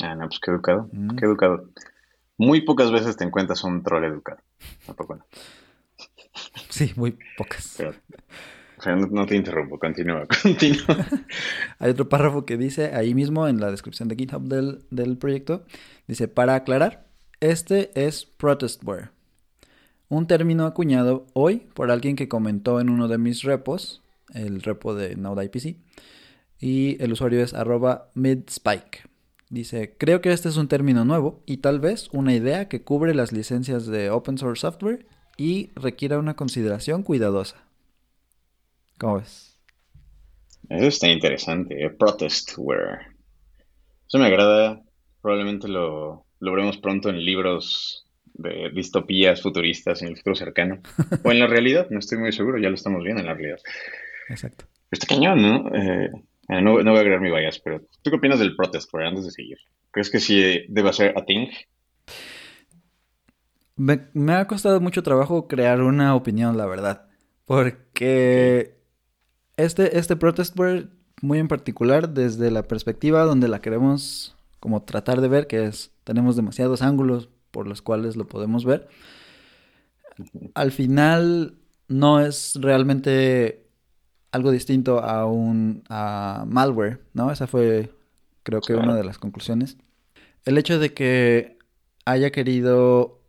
Ah, 0.00 0.14
no, 0.14 0.26
pues 0.28 0.38
qué 0.40 0.50
educado, 0.50 0.88
mm. 0.92 1.16
qué 1.16 1.24
educado. 1.24 1.64
Muy 2.40 2.62
pocas 2.62 2.90
veces 2.90 3.18
te 3.18 3.24
encuentras 3.24 3.62
un 3.64 3.82
troll 3.82 4.02
educado. 4.02 4.40
Tampoco 4.86 5.16
no. 5.16 5.26
Sí, 6.70 6.90
muy 6.96 7.18
pocas. 7.36 7.78
o 8.78 8.82
sea, 8.82 8.96
no, 8.96 9.26
te 9.26 9.36
interrumpo, 9.36 9.78
continúa, 9.78 10.26
continúa. 10.42 11.06
Hay 11.78 11.90
otro 11.90 12.08
párrafo 12.08 12.46
que 12.46 12.56
dice 12.56 12.94
ahí 12.94 13.14
mismo 13.14 13.46
en 13.46 13.60
la 13.60 13.70
descripción 13.70 14.08
de 14.08 14.16
GitHub 14.16 14.48
del, 14.48 14.86
del 14.90 15.18
proyecto, 15.18 15.66
dice, 16.08 16.28
para 16.28 16.54
aclarar, 16.54 17.04
este 17.40 17.90
es 17.94 18.24
protestware, 18.24 19.10
un 20.08 20.26
término 20.26 20.64
acuñado 20.64 21.26
hoy 21.34 21.68
por 21.74 21.90
alguien 21.90 22.16
que 22.16 22.28
comentó 22.28 22.80
en 22.80 22.88
uno 22.88 23.06
de 23.06 23.18
mis 23.18 23.42
repos, 23.42 24.00
el 24.32 24.62
repo 24.62 24.94
de 24.94 25.14
NodeIPC, 25.14 25.76
y 26.58 26.96
el 27.04 27.12
usuario 27.12 27.42
es 27.42 27.52
arroba 27.52 28.08
midspike. 28.14 29.09
Dice, 29.50 29.96
creo 29.98 30.20
que 30.20 30.30
este 30.30 30.48
es 30.48 30.56
un 30.56 30.68
término 30.68 31.04
nuevo 31.04 31.42
y 31.44 31.56
tal 31.56 31.80
vez 31.80 32.08
una 32.12 32.32
idea 32.32 32.68
que 32.68 32.82
cubre 32.84 33.16
las 33.16 33.32
licencias 33.32 33.86
de 33.86 34.08
open 34.08 34.38
source 34.38 34.60
software 34.60 35.06
y 35.36 35.72
requiera 35.74 36.18
una 36.18 36.36
consideración 36.36 37.02
cuidadosa. 37.02 37.64
¿Cómo 38.96 39.16
ves? 39.16 39.58
Eso 40.68 40.86
está 40.86 41.08
interesante, 41.08 41.84
eh, 41.84 41.90
protestware. 41.90 43.08
Eso 44.06 44.18
me 44.18 44.26
agrada, 44.26 44.82
probablemente 45.20 45.66
lo, 45.66 46.24
lo 46.38 46.52
veremos 46.52 46.78
pronto 46.78 47.08
en 47.08 47.24
libros 47.24 48.06
de 48.34 48.70
distopías 48.72 49.42
futuristas 49.42 50.00
en 50.02 50.08
el 50.10 50.16
futuro 50.16 50.36
cercano. 50.36 50.80
o 51.24 51.32
en 51.32 51.40
la 51.40 51.48
realidad, 51.48 51.88
no 51.90 51.98
estoy 51.98 52.18
muy 52.18 52.30
seguro, 52.32 52.58
ya 52.58 52.68
lo 52.68 52.76
estamos 52.76 53.02
viendo 53.02 53.20
en 53.20 53.26
la 53.26 53.34
realidad. 53.34 53.58
Exacto. 54.28 54.66
Está 54.92 55.08
cañón, 55.08 55.42
¿no? 55.42 55.74
Eh, 55.74 56.10
eh, 56.48 56.60
no, 56.60 56.72
voy 56.72 56.86
a 56.86 57.00
agregar 57.00 57.20
mi 57.20 57.30
bias, 57.30 57.60
pero 57.60 57.80
¿tú 58.02 58.10
qué 58.10 58.16
opinas 58.16 58.38
del 58.38 58.56
protest, 58.56 58.92
antes 58.94 59.24
de 59.24 59.30
seguir? 59.30 59.58
¿Crees 59.90 60.10
que 60.10 60.20
sí 60.20 60.64
debe 60.68 60.92
ser 60.92 61.16
a 61.16 61.24
thing? 61.24 61.48
Me, 63.76 64.32
ha 64.34 64.46
costado 64.46 64.80
mucho 64.80 65.02
trabajo 65.02 65.48
crear 65.48 65.80
una 65.80 66.14
opinión, 66.14 66.56
la 66.56 66.66
verdad. 66.66 67.08
Porque 67.44 68.76
este, 69.56 69.98
este 69.98 70.16
protestware, 70.16 70.90
muy 71.22 71.38
en 71.38 71.48
particular, 71.48 72.10
desde 72.10 72.50
la 72.50 72.68
perspectiva 72.68 73.24
donde 73.24 73.48
la 73.48 73.60
queremos 73.60 74.36
como 74.60 74.82
tratar 74.82 75.20
de 75.22 75.28
ver, 75.28 75.46
que 75.46 75.64
es, 75.64 75.92
tenemos 76.04 76.36
demasiados 76.36 76.82
ángulos 76.82 77.30
por 77.50 77.66
los 77.66 77.80
cuales 77.80 78.16
lo 78.16 78.28
podemos 78.28 78.64
ver. 78.64 78.88
Al 80.54 80.70
final 80.70 81.56
no 81.88 82.20
es 82.20 82.58
realmente 82.60 83.59
algo 84.32 84.50
distinto 84.50 85.00
a 85.00 85.26
un 85.26 85.82
malware, 85.88 87.00
¿no? 87.14 87.30
Esa 87.30 87.46
fue, 87.46 87.90
creo 88.42 88.60
que, 88.60 88.74
una 88.74 88.94
de 88.94 89.04
las 89.04 89.18
conclusiones. 89.18 89.76
El 90.44 90.58
hecho 90.58 90.78
de 90.78 90.94
que 90.94 91.58
haya 92.04 92.30
querido, 92.30 93.20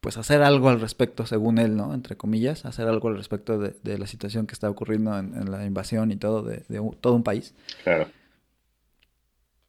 pues, 0.00 0.16
hacer 0.16 0.42
algo 0.42 0.68
al 0.68 0.80
respecto, 0.80 1.26
según 1.26 1.58
él, 1.58 1.76
¿no? 1.76 1.92
Entre 1.94 2.16
comillas, 2.16 2.64
hacer 2.64 2.88
algo 2.88 3.08
al 3.08 3.16
respecto 3.16 3.58
de, 3.58 3.98
la 3.98 4.06
situación 4.06 4.46
que 4.46 4.54
está 4.54 4.70
ocurriendo 4.70 5.16
en, 5.18 5.50
la 5.50 5.64
invasión 5.64 6.10
y 6.10 6.16
todo 6.16 6.42
de, 6.42 6.64
todo 7.00 7.14
un 7.14 7.22
país. 7.22 7.54
Claro. 7.84 8.08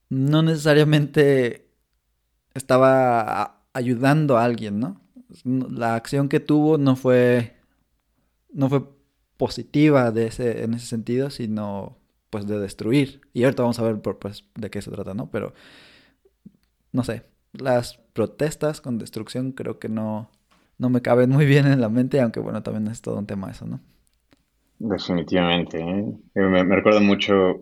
No 0.10 0.42
necesariamente 0.42 1.68
estaba 2.54 3.63
ayudando 3.74 4.38
a 4.38 4.46
alguien, 4.46 4.80
¿no? 4.80 5.01
La 5.44 5.96
acción 5.96 6.30
que 6.30 6.39
tuvo 6.39 6.77
no 6.77 6.96
fue, 6.96 7.58
no 8.54 8.70
fue 8.70 8.97
positiva 9.38 10.12
de 10.12 10.27
ese, 10.27 10.63
en 10.63 10.74
ese 10.74 10.88
sentido, 10.88 11.29
sino 11.29 11.98
pues 12.29 12.48
de 12.48 12.60
destruir. 12.60 13.22
Y 13.34 13.44
ahorita 13.44 13.63
vamos 13.63 13.79
a 13.79 13.84
ver 13.84 14.00
pues, 14.01 14.46
de 14.56 14.70
qué 14.70 14.82
se 14.82 14.91
trata, 14.91 15.13
¿no? 15.13 15.29
Pero, 15.32 15.53
no 16.91 17.03
sé, 17.03 17.24
las 17.53 17.98
protestas 18.13 18.82
con 18.82 18.98
destrucción 18.98 19.51
creo 19.51 19.79
que 19.79 19.89
no, 19.89 20.29
no 20.77 20.89
me 20.89 21.01
caben 21.01 21.29
muy 21.29 21.46
bien 21.46 21.67
en 21.67 21.82
la 21.82 21.89
mente, 21.89 22.20
aunque 22.20 22.39
bueno, 22.39 22.63
también 22.63 22.88
es 22.88 23.01
todo 23.01 23.17
un 23.17 23.27
tema 23.27 23.51
eso, 23.51 23.65
¿no? 23.65 23.79
Definitivamente. 24.79 25.79
¿eh? 25.79 26.06
Me, 26.36 26.63
me, 26.63 26.75
recuerda 26.75 27.00
mucho, 27.00 27.62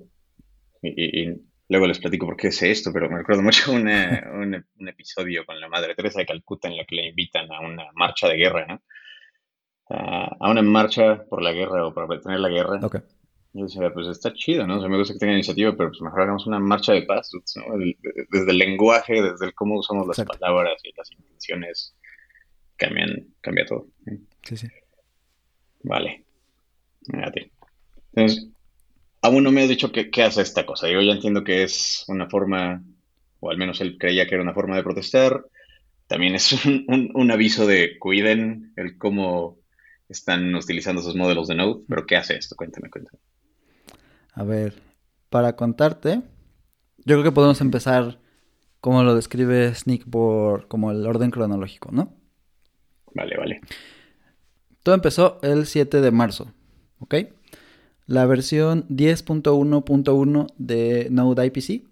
y, 0.82 1.30
luego 1.70 1.88
les 1.88 2.00
platico 2.00 2.26
por 2.26 2.38
qué 2.38 2.52
sé 2.52 2.72
esto, 2.72 2.92
pero 2.94 3.10
me 3.10 3.18
recuerda 3.18 3.42
mucho 3.42 3.72
un, 3.72 3.88
un, 4.78 4.88
episodio 4.88 5.46
con 5.46 5.60
la 5.60 5.70
Madre 5.70 5.96
Teresa 5.96 6.20
de 6.20 6.26
Calcuta 6.26 6.68
en 6.68 6.78
la 6.78 6.86
que 6.86 6.96
le 6.96 7.08
invitan 7.10 7.52
a 7.52 7.62
una 7.62 7.86
marcha 7.94 8.28
de 8.28 8.38
guerra, 8.38 8.66
¿no? 8.68 8.82
A 9.90 10.50
una 10.50 10.62
marcha 10.62 11.26
por 11.30 11.42
la 11.42 11.52
guerra 11.52 11.88
o 11.88 11.94
para 11.94 12.08
detener 12.08 12.40
la 12.40 12.50
guerra. 12.50 12.80
Y 13.54 13.60
yo 13.60 13.66
decía, 13.66 13.94
pues 13.94 14.08
está 14.08 14.34
chido, 14.34 14.68
¿no? 14.68 14.78
O 14.78 14.80
sea, 14.80 14.90
me 14.90 14.98
gusta 14.98 15.14
que 15.14 15.20
tenga 15.20 15.34
iniciativa, 15.34 15.76
pero 15.78 15.90
pues 15.90 16.02
mejor 16.02 16.22
hagamos 16.22 16.46
una 16.48 16.60
marcha 16.60 16.92
de 16.92 17.04
paz, 17.04 17.32
¿no? 17.56 17.78
desde 18.30 18.52
el 18.52 18.58
lenguaje, 18.58 19.22
desde 19.22 19.46
el 19.46 19.54
cómo 19.54 19.78
usamos 19.80 20.08
las 20.08 20.26
palabras 20.26 20.82
y 20.84 20.92
las 20.98 21.12
intenciones, 21.12 21.96
cambian, 22.76 23.28
cambia 23.42 23.66
todo. 23.66 23.88
Sí, 24.44 24.58
sí. 24.58 24.68
Vale. 25.84 26.26
Mírate. 27.08 27.52
Entonces, 28.14 28.50
aún 29.22 29.44
no 29.44 29.52
me 29.52 29.62
has 29.62 29.70
dicho 29.70 29.92
qué, 29.92 30.10
hace 30.24 30.42
esta 30.42 30.66
cosa. 30.66 30.90
Yo 30.90 31.02
ya 31.02 31.14
entiendo 31.14 31.44
que 31.44 31.64
es 31.64 32.04
una 32.08 32.28
forma, 32.28 32.84
o 33.40 33.52
al 33.52 33.58
menos 33.58 33.80
él 33.82 33.98
creía 33.98 34.28
que 34.28 34.36
era 34.36 34.44
una 34.44 34.54
forma 34.54 34.76
de 34.76 34.84
protestar. 34.84 35.46
También 36.08 36.36
es 36.36 36.66
un, 36.66 37.12
un 37.14 37.32
aviso 37.32 37.66
de 37.68 37.98
cuiden 38.00 38.74
el 38.76 38.98
cómo 38.98 39.60
están 40.10 40.54
utilizando 40.56 41.02
esos 41.02 41.16
modelos 41.16 41.48
de 41.48 41.56
Node, 41.56 41.84
pero 41.88 42.06
¿qué 42.06 42.18
hace 42.18 42.36
esto? 42.36 42.56
Cuéntame, 42.56 42.90
cuéntame. 42.90 43.20
A 44.34 44.44
ver, 44.44 44.74
para 45.30 45.56
contarte, 45.56 46.22
yo 46.98 47.16
creo 47.16 47.24
que 47.24 47.32
podemos 47.32 47.62
empezar 47.62 48.20
como 48.82 49.04
lo 49.04 49.16
describe 49.16 49.74
Sneak 49.74 50.10
por 50.10 50.68
como 50.68 50.92
el 50.92 51.06
orden 51.06 51.32
cronológico, 51.32 51.92
¿no? 51.92 52.14
Vale, 53.14 53.38
vale. 53.38 53.62
Todo 54.84 54.94
empezó 54.94 55.40
el 55.42 55.66
7 55.66 56.02
de 56.02 56.12
marzo, 56.12 56.54
¿ok? 57.00 57.16
La 58.06 58.26
versión 58.28 58.88
10.1.1 58.90 60.54
de 60.58 61.08
Node 61.10 61.46
IPC 61.48 61.88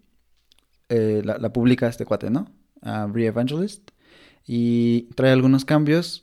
eh, 0.89 1.21
la, 1.23 1.51
publica 1.51 1.87
este 1.87 2.05
cuate, 2.05 2.29
¿no? 2.29 2.51
A 2.81 3.07
Evangelist. 3.15 3.89
Y 4.45 5.03
trae 5.15 5.31
algunos 5.31 5.65
cambios 5.65 6.22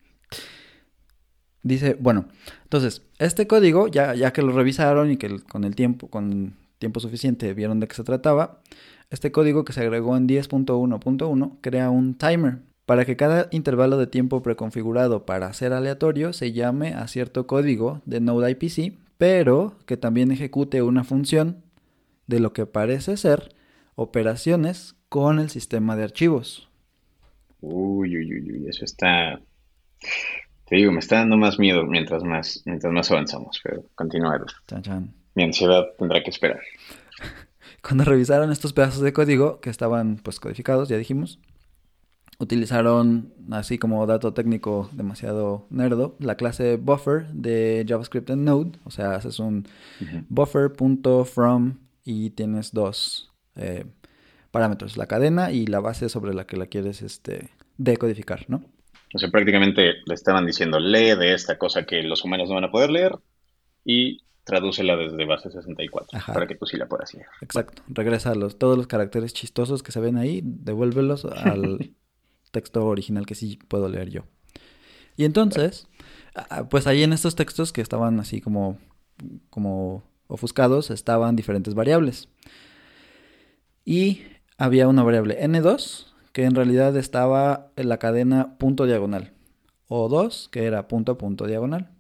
Dice, 1.65 1.97
bueno, 1.99 2.27
entonces, 2.65 3.03
este 3.19 3.47
código, 3.47 3.87
ya, 3.87 4.15
ya 4.17 4.33
que 4.33 4.43
lo 4.43 4.53
revisaron 4.53 5.13
y 5.13 5.17
que 5.17 5.27
el- 5.27 5.45
con 5.45 5.63
el 5.65 5.77
tiempo, 5.77 6.09
con 6.09 6.57
tiempo 6.79 6.99
suficiente 6.99 7.55
vieron 7.55 7.79
de 7.79 7.87
qué 7.87 7.95
se 7.95 8.03
trataba, 8.03 8.61
este 9.11 9.31
código 9.31 9.65
que 9.65 9.73
se 9.73 9.81
agregó 9.83 10.17
en 10.17 10.27
10.1.1 10.27 11.59
crea 11.61 11.91
un 11.91 12.17
timer 12.17 12.59
para 12.93 13.07
que 13.07 13.17
cada 13.17 13.49
intervalo 13.53 13.97
de 13.97 14.07
tiempo 14.07 14.43
preconfigurado 14.43 15.25
para 15.25 15.51
ser 15.55 15.73
aleatorio 15.73 16.35
se 16.35 16.53
llame 16.53 16.89
a 16.89 17.09
cierto 17.09 17.47
código 17.47 18.03
de 18.05 18.21
Node 18.21 18.51
IPC, 18.51 18.99
pero 19.17 19.79
que 19.87 19.97
también 19.97 20.31
ejecute 20.31 20.83
una 20.83 21.03
función 21.03 21.63
de 22.27 22.39
lo 22.39 22.53
que 22.53 22.67
parece 22.67 23.17
ser 23.17 23.55
operaciones 23.95 24.95
con 25.09 25.39
el 25.39 25.49
sistema 25.49 25.97
de 25.97 26.05
archivos. 26.05 26.69
uy, 27.63 28.15
uy, 28.15 28.31
uy, 28.31 28.53
uy, 28.53 28.69
eso 28.69 28.85
está. 28.85 29.41
Te 30.67 30.77
digo, 30.77 30.93
me 30.93 30.99
está 30.99 31.17
dando 31.17 31.39
más 31.39 31.59
miedo 31.59 31.87
mientras 31.87 32.23
más, 32.23 32.63
mientras 32.67 32.93
más 32.93 33.11
avanzamos, 33.11 33.59
pero 33.65 33.87
chan. 34.83 35.15
Mi 35.35 35.45
ansiedad 35.45 35.87
tendrá 35.99 36.23
que 36.23 36.29
esperar. 36.29 36.61
Cuando 37.83 38.05
revisaron 38.05 38.53
estos 38.53 38.75
pedazos 38.75 39.01
de 39.01 39.15
código 39.15 39.61
que 39.61 39.71
estaban 39.71 40.17
pues 40.17 40.39
codificados, 40.41 40.91
ya 40.91 40.99
dijimos, 40.99 41.41
utilizaron 42.43 43.33
así 43.51 43.79
como 43.79 44.07
dato 44.07 44.35
técnico 44.35 44.89
demasiado 44.93 45.67
nerdo 45.71 46.17
la 46.19 46.37
clase 46.37 46.77
buffer 46.77 47.29
de 47.29 47.85
JavaScript 47.89 48.31
en 48.31 48.45
Node, 48.45 48.79
o 48.85 48.91
sea, 48.91 49.15
haces 49.15 49.39
un 49.39 49.67
Ujú. 50.01 50.25
buffer.from 50.29 51.79
y 52.05 52.31
tienes 52.31 52.73
dos 52.73 53.31
eh, 53.57 53.85
parámetros, 54.51 54.97
la 54.97 55.07
cadena 55.07 55.53
y 55.53 55.67
la 55.67 55.81
base 55.81 56.09
sobre 56.09 56.35
la 56.35 56.47
que 56.47 56.57
la 56.57 56.67
quieres 56.67 57.03
este 57.03 57.51
decodificar, 57.79 58.45
¿no? 58.49 58.63
O 59.15 59.19
sea, 59.19 59.31
prácticamente 59.31 59.95
le 60.07 60.15
estaban 60.15 60.47
diciendo, 60.47 60.79
lee 60.81 61.15
de 61.15 61.35
esta 61.35 61.59
cosa 61.59 61.85
que 61.85 62.03
los 62.03 62.25
humanos 62.25 62.49
no 62.49 62.55
van 62.57 62.65
a 62.65 62.71
poder 62.71 62.91
leer 62.91 63.13
y 63.85 64.23
tradúcela 64.45 64.97
desde 64.97 65.25
base 65.27 65.51
64 65.51 66.19
Ajá. 66.19 66.33
para 66.33 66.47
que 66.47 66.55
tú 66.57 66.67
sí 66.67 66.77
la 66.77 66.87
puedas 66.87 67.15
leer. 67.15 67.27
Exacto, 67.41 67.83
regresa 67.89 68.35
los, 68.35 68.59
todos 68.59 68.77
los 68.77 68.87
caracteres 68.87 69.33
chistosos 69.35 69.83
que 69.83 69.93
se 69.93 70.01
ven 70.01 70.17
ahí, 70.17 70.41
devuélvelos 70.45 71.25
al 71.25 71.95
texto 72.53 72.87
original 72.87 73.27
que 73.27 73.35
sí 73.35 73.59
puedo 73.67 73.89
leer 73.89 74.11
yo. 74.11 74.25
Y 75.17 75.25
entonces, 75.25 75.89
pues 76.71 76.87
ahí 76.87 77.03
en 77.03 77.13
estos 77.13 77.35
textos 77.35 77.73
que 77.73 77.81
estaban 77.81 78.21
así 78.21 78.41
como, 78.41 78.79
como 79.51 80.05
ofuscados, 80.29 80.91
estaban 80.91 81.37
diferentes 81.37 81.75
variables. 81.75 82.29
Y 83.85 84.23
había 84.57 84.89
una 84.89 85.03
variable 85.03 85.41
n2 85.43 86.07
que 86.33 86.45
en 86.45 86.55
realidad 86.55 86.97
estaba 86.97 87.73
en 87.77 87.89
la 87.89 87.99
cadena 87.99 88.57
punto 88.59 88.87
diagonal. 88.87 89.33
O2 89.89 90.49
que 90.51 90.65
era 90.65 90.89
punto 90.89 91.19
punto 91.19 91.47
diagonal. 91.47 91.91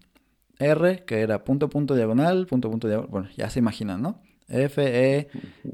R 0.58 1.04
que 1.04 1.20
era 1.20 1.44
punto 1.44 1.68
punto 1.68 1.94
diagonal, 1.94 2.46
punto 2.46 2.70
punto 2.70 2.88
diagonal. 2.88 3.10
Bueno, 3.10 3.28
ya 3.36 3.50
se 3.50 3.58
imaginan, 3.58 4.00
¿no? 4.00 4.22
F, 4.48 4.82
E, 4.84 5.28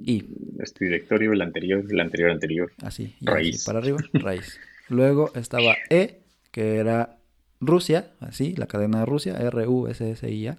I. 0.04 0.24
Este 0.60 0.84
directorio, 0.84 1.32
el 1.32 1.42
anterior, 1.42 1.84
el 1.88 2.00
anterior, 2.00 2.30
anterior. 2.30 2.72
Así, 2.82 3.14
Raíz. 3.20 3.56
así, 3.56 3.66
para 3.66 3.78
arriba, 3.78 3.98
raíz. 4.14 4.58
Luego 4.88 5.30
estaba 5.34 5.76
E, 5.90 6.22
que 6.50 6.76
era 6.76 7.18
Rusia, 7.60 8.12
así, 8.20 8.54
la 8.56 8.66
cadena 8.66 9.00
de 9.00 9.06
Rusia, 9.06 9.36
R, 9.36 9.66
U, 9.66 9.88
S, 9.88 10.10
S, 10.10 10.30
I, 10.30 10.48
A. 10.48 10.58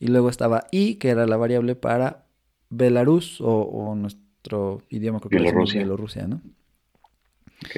Y 0.00 0.06
luego 0.08 0.30
estaba 0.30 0.66
I, 0.70 0.96
que 0.96 1.10
era 1.10 1.26
la 1.26 1.36
variable 1.36 1.74
para 1.74 2.24
Belarus 2.70 3.40
o, 3.40 3.62
o 3.62 3.94
nuestro 3.94 4.82
idioma 4.88 5.20
creo 5.20 5.30
que 5.30 5.36
Bielorrusia. 5.36 5.80
Bielorrusia, 5.80 6.26
¿no? 6.28 6.40
Ok. 7.64 7.76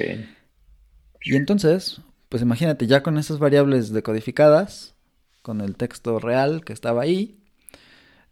Y 1.23 1.35
entonces, 1.35 2.01
pues 2.29 2.41
imagínate, 2.41 2.87
ya 2.87 3.03
con 3.03 3.17
esas 3.17 3.39
variables 3.39 3.91
decodificadas, 3.91 4.95
con 5.41 5.61
el 5.61 5.75
texto 5.75 6.19
real 6.19 6.63
que 6.63 6.73
estaba 6.73 7.01
ahí, 7.01 7.37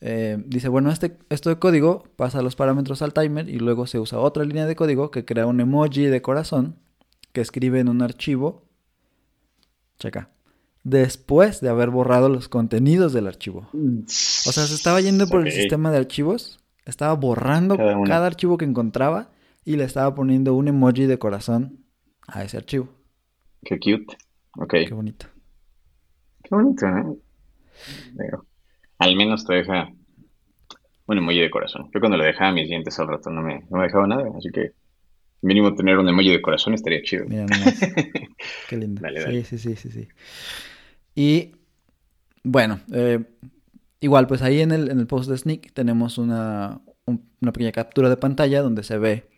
eh, 0.01 0.41
dice, 0.45 0.69
bueno, 0.69 0.91
este, 0.91 1.17
esto 1.29 1.49
de 1.49 1.59
código 1.59 2.03
pasa 2.15 2.41
los 2.41 2.55
parámetros 2.55 3.01
al 3.01 3.13
timer 3.13 3.49
y 3.49 3.59
luego 3.59 3.85
se 3.85 3.99
usa 3.99 4.19
otra 4.19 4.45
línea 4.45 4.65
de 4.65 4.75
código 4.75 5.11
que 5.11 5.25
crea 5.25 5.45
un 5.45 5.59
emoji 5.59 6.05
de 6.05 6.21
corazón 6.21 6.77
que 7.31 7.41
escribe 7.41 7.79
en 7.79 7.89
un 7.89 8.01
archivo. 8.01 8.63
Checa. 9.99 10.29
Después 10.83 11.61
de 11.61 11.69
haber 11.69 11.89
borrado 11.89 12.29
los 12.29 12.47
contenidos 12.47 13.13
del 13.13 13.27
archivo. 13.27 13.69
O 13.73 14.51
sea, 14.51 14.65
se 14.65 14.75
estaba 14.75 15.01
yendo 15.01 15.27
por 15.27 15.45
el 15.45 15.51
sistema 15.51 15.91
de 15.91 15.97
archivos, 15.97 16.59
estaba 16.85 17.13
borrando 17.13 17.77
Cada 17.77 18.03
cada, 18.03 18.27
archivo 18.27 18.57
que 18.57 18.65
encontraba 18.65 19.29
y 19.65 19.75
le 19.75 19.83
estaba 19.83 20.15
poniendo 20.15 20.55
un 20.55 20.69
emoji 20.69 21.05
de 21.05 21.19
corazón 21.19 21.85
a 22.27 22.43
ese 22.43 22.57
archivo. 22.57 22.89
Qué 23.63 23.77
cute. 23.77 24.17
Ok. 24.57 24.73
Qué 24.87 24.93
bonito. 24.93 25.27
Qué 26.43 26.55
bonito, 26.55 26.87
¿no? 26.87 27.17
Digo, 28.13 28.45
al 28.97 29.15
menos 29.15 29.45
te 29.45 29.55
deja 29.55 29.91
un 31.05 31.17
emoji 31.17 31.39
de 31.39 31.49
corazón. 31.49 31.89
Yo 31.93 31.99
cuando 31.99 32.17
le 32.17 32.25
dejaba 32.25 32.53
mis 32.53 32.69
dientes 32.69 32.97
al 32.99 33.07
rato 33.07 33.29
no 33.29 33.41
me, 33.41 33.65
no 33.69 33.77
me 33.77 33.83
dejaba 33.83 34.07
nada, 34.07 34.23
así 34.37 34.49
que 34.51 34.71
mínimo 35.41 35.75
tener 35.75 35.97
un 35.97 36.07
emoji 36.09 36.31
de 36.31 36.41
corazón 36.41 36.73
estaría 36.73 37.01
chido. 37.03 37.25
Mira 37.27 37.45
nomás. 37.47 37.79
Qué 38.67 38.77
lindo. 38.77 39.01
Dale, 39.01 39.19
sí, 39.19 39.23
dale. 39.25 39.43
sí, 39.43 39.57
sí, 39.57 39.75
sí, 39.75 39.91
sí. 39.91 40.07
Y 41.15 41.51
bueno, 42.43 42.79
eh, 42.93 43.23
igual, 43.99 44.27
pues 44.27 44.41
ahí 44.41 44.61
en 44.61 44.71
el, 44.71 44.89
en 44.91 44.99
el 44.99 45.07
post 45.07 45.29
de 45.29 45.37
Sneak 45.37 45.73
tenemos 45.73 46.17
una, 46.17 46.81
un- 47.05 47.29
una 47.41 47.53
pequeña 47.53 47.71
captura 47.71 48.09
de 48.09 48.17
pantalla 48.17 48.61
donde 48.61 48.83
se 48.83 48.97
ve, 48.97 49.29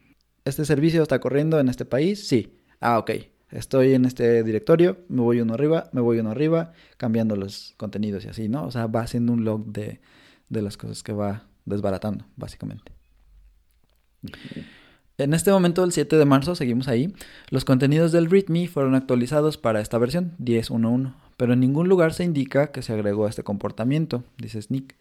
¿este 0.45 0.65
servicio 0.65 1.01
está 1.03 1.19
corriendo 1.19 1.59
en 1.59 1.69
este 1.69 1.85
país? 1.85 2.27
Sí. 2.27 2.55
Ah, 2.79 2.99
ok. 2.99 3.11
Estoy 3.51 3.93
en 3.93 4.05
este 4.05 4.43
directorio, 4.43 4.99
me 5.09 5.21
voy 5.21 5.41
uno 5.41 5.53
arriba, 5.55 5.89
me 5.93 6.01
voy 6.01 6.19
uno 6.19 6.31
arriba, 6.31 6.73
cambiando 6.97 7.35
los 7.35 7.73
contenidos 7.77 8.25
y 8.25 8.29
así, 8.29 8.49
¿no? 8.49 8.65
O 8.65 8.71
sea, 8.71 8.87
va 8.87 9.01
haciendo 9.01 9.33
un 9.33 9.43
log 9.45 9.65
de, 9.67 10.01
de 10.49 10.61
las 10.61 10.77
cosas 10.77 11.03
que 11.03 11.13
va 11.13 11.47
desbaratando, 11.65 12.25
básicamente. 12.37 12.93
En 15.23 15.33
este 15.33 15.51
momento, 15.51 15.83
el 15.83 15.91
7 15.91 16.17
de 16.17 16.25
marzo, 16.25 16.55
seguimos 16.55 16.87
ahí. 16.87 17.13
Los 17.49 17.65
contenidos 17.65 18.11
del 18.11 18.29
README 18.29 18.67
fueron 18.67 18.95
actualizados 18.95 19.57
para 19.57 19.79
esta 19.79 19.97
versión 19.97 20.33
10.1.1, 20.39 21.13
pero 21.37 21.53
en 21.53 21.59
ningún 21.59 21.87
lugar 21.89 22.13
se 22.13 22.23
indica 22.23 22.71
que 22.71 22.81
se 22.81 22.93
agregó 22.93 23.27
este 23.27 23.43
comportamiento, 23.43 24.23
dice 24.37 24.61
Sneak. 24.61 24.95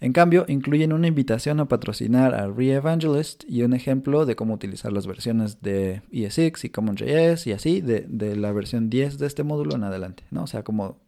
En 0.00 0.12
cambio, 0.12 0.44
incluyen 0.48 0.92
una 0.92 1.06
invitación 1.06 1.60
a 1.60 1.66
patrocinar 1.66 2.34
a 2.34 2.48
Re-Evangelist 2.48 3.44
y 3.48 3.62
un 3.62 3.72
ejemplo 3.72 4.26
de 4.26 4.34
cómo 4.34 4.52
utilizar 4.52 4.92
las 4.92 5.06
versiones 5.06 5.62
de 5.62 6.02
ES6 6.12 6.64
y 6.64 6.68
CommonJS 6.70 7.46
y 7.46 7.52
así 7.52 7.80
de, 7.80 8.04
de 8.08 8.36
la 8.36 8.52
versión 8.52 8.90
10 8.90 9.18
de 9.18 9.26
este 9.26 9.44
módulo 9.44 9.76
en 9.76 9.84
adelante, 9.84 10.24
¿no? 10.32 10.42
O 10.42 10.46
sea, 10.48 10.64
como 10.64 10.98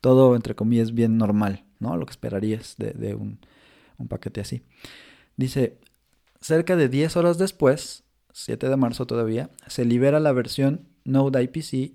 todo, 0.00 0.36
entre 0.36 0.54
comillas, 0.54 0.94
bien 0.94 1.18
normal, 1.18 1.64
¿no? 1.80 1.96
Lo 1.96 2.06
que 2.06 2.12
esperarías 2.12 2.76
de, 2.78 2.92
de 2.92 3.16
un, 3.16 3.40
un 3.98 4.06
paquete 4.06 4.40
así. 4.40 4.62
Dice, 5.36 5.76
cerca 6.40 6.76
de 6.76 6.88
10 6.88 7.16
horas 7.16 7.38
después, 7.38 8.04
7 8.36 8.68
de 8.68 8.76
marzo 8.76 9.06
todavía, 9.06 9.50
se 9.66 9.84
libera 9.84 10.20
la 10.20 10.32
versión 10.32 10.88
Node 11.04 11.42
IPC 11.42 11.92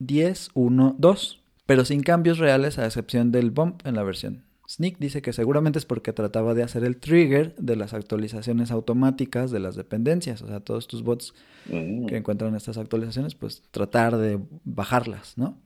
10.1.2, 0.00 1.38
pero 1.66 1.84
sin 1.84 2.02
cambios 2.02 2.38
reales 2.38 2.78
a 2.78 2.86
excepción 2.86 3.30
del 3.30 3.50
bump 3.50 3.86
en 3.86 3.94
la 3.94 4.02
versión. 4.02 4.44
Sneak 4.68 4.98
dice 4.98 5.22
que 5.22 5.32
seguramente 5.32 5.78
es 5.78 5.84
porque 5.84 6.12
trataba 6.12 6.54
de 6.54 6.62
hacer 6.62 6.82
el 6.82 6.96
trigger 6.96 7.54
de 7.56 7.76
las 7.76 7.94
actualizaciones 7.94 8.70
automáticas 8.70 9.50
de 9.50 9.60
las 9.60 9.76
dependencias, 9.76 10.42
o 10.42 10.48
sea, 10.48 10.60
todos 10.60 10.88
tus 10.88 11.02
bots 11.02 11.34
Mm, 11.66 12.06
que 12.06 12.16
encuentran 12.16 12.54
estas 12.56 12.76
actualizaciones, 12.76 13.34
pues 13.34 13.62
tratar 13.70 14.16
de 14.16 14.40
bajarlas, 14.64 15.38
¿no? 15.38 15.56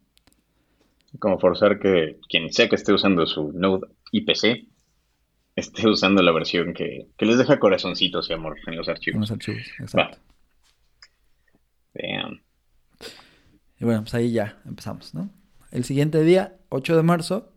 Como 1.18 1.38
forzar 1.38 1.78
que 1.78 2.18
quien 2.28 2.52
sea 2.52 2.68
que 2.68 2.76
esté 2.76 2.92
usando 2.92 3.26
su 3.26 3.52
Node 3.52 3.86
IPC 4.12 4.66
esté 5.56 5.88
usando 5.88 6.22
la 6.22 6.32
versión 6.32 6.72
que, 6.74 7.08
que 7.16 7.26
les 7.26 7.38
deja 7.38 7.58
corazoncitos 7.58 8.30
y 8.30 8.34
amor 8.34 8.56
en 8.66 8.76
los 8.76 8.88
En 8.88 8.92
archivos. 8.92 9.20
los 9.20 9.30
archivos, 9.32 9.62
exacto. 9.80 10.18
Damn. 11.94 12.42
Y 13.78 13.84
bueno, 13.84 14.02
pues 14.02 14.14
ahí 14.14 14.32
ya 14.32 14.58
empezamos, 14.64 15.14
¿no? 15.14 15.30
El 15.70 15.84
siguiente 15.84 16.22
día, 16.22 16.56
8 16.68 16.96
de 16.96 17.02
marzo, 17.02 17.52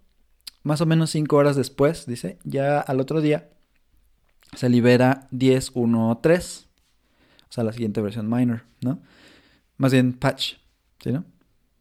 más 0.63 0.81
o 0.81 0.85
menos 0.85 1.09
5 1.11 1.35
horas 1.35 1.55
después, 1.55 2.05
dice, 2.05 2.39
ya 2.43 2.79
al 2.79 2.99
otro 2.99 3.21
día 3.21 3.49
se 4.55 4.69
libera 4.69 5.27
10.1.3, 5.31 6.65
o 7.49 7.51
sea, 7.51 7.63
la 7.63 7.71
siguiente 7.73 8.01
versión 8.01 8.29
minor, 8.29 8.63
¿no? 8.81 9.01
Más 9.77 9.91
bien 9.93 10.13
patch, 10.13 10.55
¿sí, 11.01 11.11
no? 11.11 11.23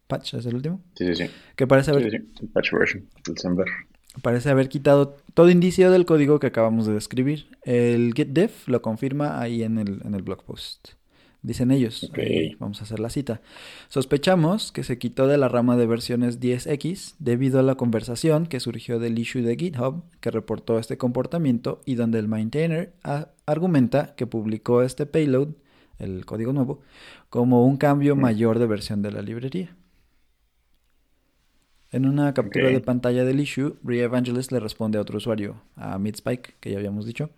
patch 0.06 0.34
es 0.34 0.46
el 0.46 0.54
último, 0.54 0.80
Sí, 0.94 1.04
sí, 1.14 1.26
sí. 1.26 1.30
que 1.56 1.66
parece 1.66 1.90
haber, 1.90 2.10
Sí, 2.10 2.18
sí, 2.18 2.32
sí. 2.40 2.46
Patch 2.46 2.72
version, 2.72 3.08
December. 3.24 3.66
Parece 4.22 4.50
haber 4.50 4.68
quitado 4.68 5.16
todo 5.34 5.50
indicio 5.50 5.90
del 5.90 6.06
código 6.06 6.38
que 6.38 6.46
acabamos 6.48 6.86
de 6.86 6.94
describir. 6.94 7.48
El 7.62 8.12
git 8.14 8.28
dev 8.28 8.50
lo 8.66 8.82
confirma 8.82 9.40
ahí 9.40 9.62
en 9.62 9.78
el, 9.78 10.00
en 10.04 10.14
el 10.14 10.22
blog 10.22 10.42
post. 10.44 10.90
Dicen 11.40 11.70
ellos, 11.70 12.02
Ok. 12.10 12.18
eh, 12.18 12.56
vamos 12.58 12.80
a 12.80 12.84
hacer 12.84 12.98
la 12.98 13.10
cita. 13.10 13.40
Sospechamos 13.88 14.72
que 14.72 14.82
se 14.82 14.98
quitó 14.98 15.28
de 15.28 15.38
la 15.38 15.48
rama 15.48 15.76
de 15.76 15.86
versiones 15.86 16.40
10X 16.40 17.14
debido 17.20 17.60
a 17.60 17.62
la 17.62 17.76
conversación 17.76 18.46
que 18.46 18.58
surgió 18.58 18.98
del 18.98 19.18
issue 19.18 19.42
de 19.42 19.56
GitHub 19.56 20.02
que 20.20 20.32
reportó 20.32 20.78
este 20.80 20.98
comportamiento 20.98 21.80
y 21.84 21.94
donde 21.94 22.18
el 22.18 22.26
maintainer 22.26 22.92
argumenta 23.46 24.14
que 24.16 24.26
publicó 24.26 24.82
este 24.82 25.06
payload, 25.06 25.50
el 26.00 26.26
código 26.26 26.52
nuevo, 26.52 26.80
como 27.30 27.64
un 27.64 27.76
cambio 27.76 28.16
mayor 28.16 28.58
de 28.58 28.66
versión 28.66 29.00
de 29.02 29.12
la 29.12 29.22
librería. 29.22 29.76
En 31.90 32.06
una 32.06 32.34
captura 32.34 32.68
de 32.74 32.80
pantalla 32.80 33.24
del 33.24 33.40
issue, 33.40 33.76
Brie 33.82 34.02
Evangelist 34.02 34.52
le 34.52 34.60
responde 34.60 34.98
a 34.98 35.00
otro 35.00 35.16
usuario, 35.16 35.62
a 35.76 35.98
Midspike, 35.98 36.56
que 36.60 36.70
ya 36.70 36.78
habíamos 36.78 37.06
dicho, 37.06 37.30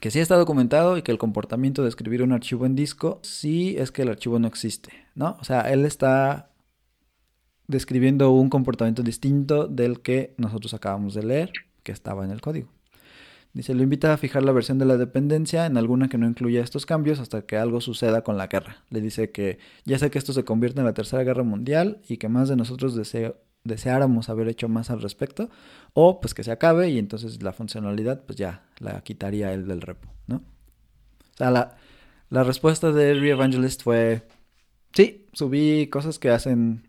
que 0.00 0.10
sí 0.10 0.20
está 0.20 0.36
documentado 0.36 0.96
y 0.96 1.02
que 1.02 1.12
el 1.12 1.18
comportamiento 1.18 1.82
de 1.82 1.88
escribir 1.90 2.22
un 2.22 2.32
archivo 2.32 2.64
en 2.64 2.74
disco 2.76 3.20
sí 3.22 3.76
es 3.78 3.90
que 3.90 4.02
el 4.02 4.08
archivo 4.08 4.38
no 4.38 4.48
existe, 4.48 4.90
¿no? 5.14 5.36
O 5.40 5.44
sea, 5.44 5.60
él 5.72 5.84
está 5.84 6.50
describiendo 7.66 8.30
un 8.30 8.48
comportamiento 8.48 9.02
distinto 9.02 9.66
del 9.66 10.00
que 10.00 10.34
nosotros 10.38 10.72
acabamos 10.72 11.12
de 11.14 11.24
leer, 11.24 11.52
que 11.82 11.92
estaba 11.92 12.24
en 12.24 12.30
el 12.30 12.40
código. 12.40 12.68
Dice, 13.52 13.74
lo 13.74 13.82
invita 13.82 14.12
a 14.12 14.16
fijar 14.18 14.44
la 14.44 14.52
versión 14.52 14.78
de 14.78 14.84
la 14.84 14.96
dependencia 14.96 15.66
en 15.66 15.76
alguna 15.76 16.08
que 16.08 16.16
no 16.18 16.26
incluya 16.26 16.62
estos 16.62 16.86
cambios 16.86 17.18
hasta 17.18 17.42
que 17.42 17.56
algo 17.56 17.80
suceda 17.80 18.22
con 18.22 18.38
la 18.38 18.46
guerra. 18.46 18.84
Le 18.88 19.00
dice 19.00 19.30
que 19.30 19.58
ya 19.84 19.98
sé 19.98 20.10
que 20.10 20.18
esto 20.18 20.32
se 20.32 20.44
convierte 20.44 20.80
en 20.80 20.86
la 20.86 20.94
Tercera 20.94 21.24
Guerra 21.24 21.42
Mundial 21.42 22.00
y 22.08 22.18
que 22.18 22.28
más 22.28 22.48
de 22.48 22.56
nosotros 22.56 22.94
deseo- 22.94 23.36
deseáramos 23.68 24.28
haber 24.28 24.48
hecho 24.48 24.68
más 24.68 24.90
al 24.90 25.00
respecto, 25.00 25.48
o 25.94 26.20
pues 26.20 26.34
que 26.34 26.42
se 26.42 26.50
acabe 26.50 26.90
y 26.90 26.98
entonces 26.98 27.42
la 27.42 27.52
funcionalidad 27.52 28.24
pues 28.24 28.36
ya 28.36 28.64
la 28.80 29.00
quitaría 29.02 29.52
él 29.52 29.68
del 29.68 29.80
repo, 29.80 30.08
¿no? 30.26 30.36
O 30.36 31.36
sea, 31.36 31.52
la, 31.52 31.76
la 32.30 32.42
respuesta 32.42 32.90
de 32.90 33.14
Re-Evangelist 33.14 33.82
fue, 33.82 34.22
sí, 34.92 35.26
subí 35.32 35.86
cosas 35.86 36.18
que 36.18 36.30
hacen 36.30 36.88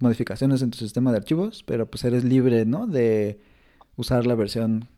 modificaciones 0.00 0.62
en 0.62 0.70
tu 0.70 0.78
sistema 0.78 1.10
de 1.10 1.18
archivos, 1.18 1.62
pero 1.64 1.86
pues 1.86 2.04
eres 2.04 2.24
libre, 2.24 2.64
¿no? 2.66 2.86
De 2.86 3.40
usar 3.96 4.26
la 4.26 4.34
versión 4.34 4.88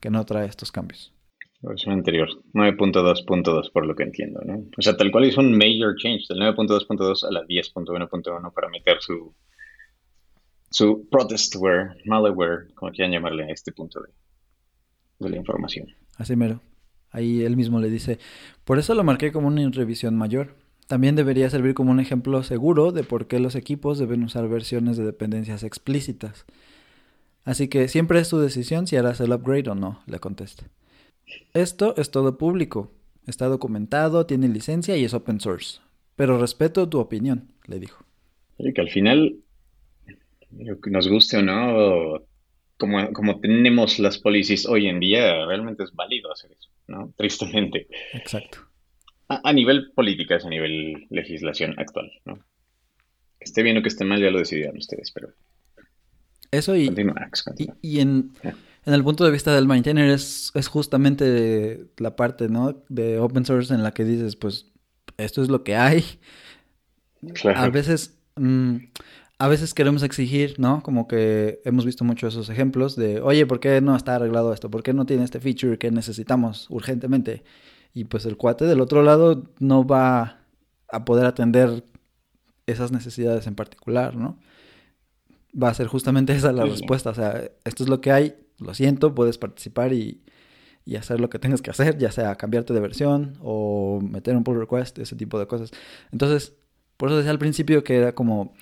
que 0.00 0.10
no 0.10 0.24
trae 0.24 0.46
estos 0.46 0.72
cambios. 0.72 1.12
La 1.60 1.70
versión 1.70 1.94
anterior, 1.94 2.28
9.2.2 2.54 3.72
por 3.72 3.84
lo 3.84 3.94
que 3.96 4.04
entiendo, 4.04 4.40
¿no? 4.44 4.64
O 4.76 4.82
sea, 4.82 4.96
tal 4.96 5.10
cual 5.10 5.24
hizo 5.26 5.40
un 5.40 5.58
major 5.58 5.96
change 5.96 6.26
del 6.28 6.38
9.2.2 6.38 7.24
a 7.24 7.32
la 7.32 7.44
10.1.1 7.44 8.52
para 8.52 8.68
meter 8.68 8.98
su 9.00 9.34
su 10.70 11.08
protestware, 11.10 11.96
malware, 12.04 12.72
como 12.74 12.92
quieran 12.92 13.12
llamarle 13.12 13.44
a 13.44 13.48
este 13.48 13.72
punto 13.72 14.00
de, 14.00 14.08
de 15.18 15.30
la 15.30 15.36
información. 15.36 15.88
Así 16.16 16.36
mero. 16.36 16.60
Ahí 17.10 17.42
él 17.42 17.56
mismo 17.56 17.80
le 17.80 17.88
dice, 17.88 18.18
por 18.64 18.78
eso 18.78 18.94
lo 18.94 19.04
marqué 19.04 19.32
como 19.32 19.48
una 19.48 19.68
revisión 19.70 20.16
mayor. 20.16 20.56
También 20.86 21.16
debería 21.16 21.50
servir 21.50 21.74
como 21.74 21.90
un 21.90 22.00
ejemplo 22.00 22.42
seguro 22.42 22.92
de 22.92 23.04
por 23.04 23.26
qué 23.26 23.40
los 23.40 23.54
equipos 23.54 23.98
deben 23.98 24.24
usar 24.24 24.48
versiones 24.48 24.96
de 24.96 25.04
dependencias 25.04 25.62
explícitas. 25.62 26.46
Así 27.44 27.68
que 27.68 27.88
siempre 27.88 28.20
es 28.20 28.28
tu 28.28 28.38
decisión 28.38 28.86
si 28.86 28.96
harás 28.96 29.20
el 29.20 29.32
upgrade 29.32 29.70
o 29.70 29.74
no, 29.74 30.02
le 30.06 30.18
contesta. 30.18 30.64
Esto 31.54 31.94
es 31.96 32.10
todo 32.10 32.38
público, 32.38 32.90
está 33.26 33.46
documentado, 33.46 34.26
tiene 34.26 34.48
licencia 34.48 34.96
y 34.96 35.04
es 35.04 35.14
open 35.14 35.40
source. 35.40 35.80
Pero 36.16 36.38
respeto 36.38 36.88
tu 36.88 36.98
opinión, 36.98 37.52
le 37.66 37.78
dijo. 37.78 38.04
Oye, 38.58 38.72
que 38.72 38.80
al 38.80 38.90
final, 38.90 39.36
nos 40.50 41.08
guste 41.08 41.38
o 41.38 41.42
no, 41.42 42.22
como, 42.76 43.12
como 43.12 43.40
tenemos 43.40 43.98
las 43.98 44.18
policies 44.18 44.66
hoy 44.66 44.86
en 44.86 45.00
día, 45.00 45.44
realmente 45.46 45.82
es 45.82 45.92
válido 45.92 46.32
hacer 46.32 46.52
eso, 46.52 46.70
¿no? 46.86 47.12
Tristemente. 47.16 47.88
Exacto. 48.14 48.58
A, 49.28 49.48
a 49.48 49.52
nivel 49.52 49.92
políticas, 49.92 50.44
a 50.44 50.48
nivel 50.48 51.06
legislación 51.10 51.74
actual, 51.78 52.10
¿no? 52.24 52.36
Que 53.38 53.44
esté 53.44 53.62
bien 53.62 53.76
o 53.76 53.82
que 53.82 53.88
esté 53.88 54.04
mal, 54.04 54.20
ya 54.20 54.30
lo 54.30 54.38
decidieron 54.38 54.78
ustedes, 54.78 55.12
pero 55.12 55.28
Eso 56.50 56.74
y, 56.74 56.86
continúa, 56.86 57.14
Ax, 57.18 57.40
y, 57.40 57.44
continúa. 57.44 57.76
y 57.82 58.00
en, 58.00 58.32
en 58.42 58.94
el 58.94 59.04
punto 59.04 59.24
de 59.24 59.30
vista 59.30 59.54
del 59.54 59.66
maintainer 59.66 60.08
es, 60.08 60.50
es 60.54 60.68
justamente 60.68 61.86
la 61.98 62.16
parte, 62.16 62.48
¿no? 62.48 62.84
De 62.88 63.18
open 63.18 63.44
source 63.44 63.74
en 63.74 63.82
la 63.82 63.92
que 63.92 64.04
dices, 64.04 64.34
pues, 64.36 64.72
esto 65.18 65.42
es 65.42 65.48
lo 65.48 65.62
que 65.62 65.76
hay. 65.76 66.04
Claro. 67.34 67.58
A 67.58 67.68
veces, 67.68 68.18
mm, 68.36 68.76
a 69.38 69.48
veces 69.48 69.72
queremos 69.72 70.02
exigir, 70.02 70.58
¿no? 70.58 70.82
Como 70.82 71.06
que 71.06 71.60
hemos 71.64 71.84
visto 71.84 72.04
muchos 72.04 72.34
esos 72.34 72.48
ejemplos 72.48 72.96
de, 72.96 73.20
oye, 73.20 73.46
¿por 73.46 73.60
qué 73.60 73.80
no 73.80 73.94
está 73.94 74.16
arreglado 74.16 74.52
esto? 74.52 74.70
¿Por 74.70 74.82
qué 74.82 74.92
no 74.92 75.06
tiene 75.06 75.24
este 75.24 75.38
feature 75.40 75.78
que 75.78 75.90
necesitamos 75.92 76.66
urgentemente? 76.70 77.44
Y 77.94 78.04
pues 78.04 78.26
el 78.26 78.36
cuate 78.36 78.64
del 78.64 78.80
otro 78.80 79.02
lado 79.02 79.44
no 79.60 79.86
va 79.86 80.40
a 80.90 81.04
poder 81.04 81.26
atender 81.26 81.84
esas 82.66 82.92
necesidades 82.92 83.46
en 83.46 83.54
particular, 83.54 84.16
¿no? 84.16 84.38
Va 85.60 85.68
a 85.68 85.74
ser 85.74 85.86
justamente 85.86 86.32
esa 86.36 86.52
la 86.52 86.64
Sí, 86.64 86.70
respuesta. 86.70 87.10
O 87.10 87.14
sea, 87.14 87.42
esto 87.64 87.84
es 87.84 87.88
lo 87.88 88.00
que 88.00 88.10
hay, 88.12 88.34
lo 88.58 88.74
siento, 88.74 89.14
puedes 89.14 89.38
participar 89.38 89.92
y, 89.92 90.22
y 90.84 90.96
hacer 90.96 91.20
lo 91.20 91.30
que 91.30 91.38
tengas 91.38 91.62
que 91.62 91.70
hacer, 91.70 91.98
ya 91.98 92.10
sea 92.12 92.34
cambiarte 92.36 92.74
de 92.74 92.80
versión 92.80 93.38
o 93.40 94.00
meter 94.02 94.36
un 94.36 94.44
pull 94.44 94.58
request, 94.58 94.98
ese 94.98 95.16
tipo 95.16 95.38
de 95.38 95.46
cosas. 95.46 95.70
Entonces, 96.12 96.54
por 96.96 97.08
eso 97.08 97.18
decía 97.18 97.30
al 97.30 97.38
principio 97.38 97.84
que 97.84 97.96
era 97.96 98.14
como 98.14 98.54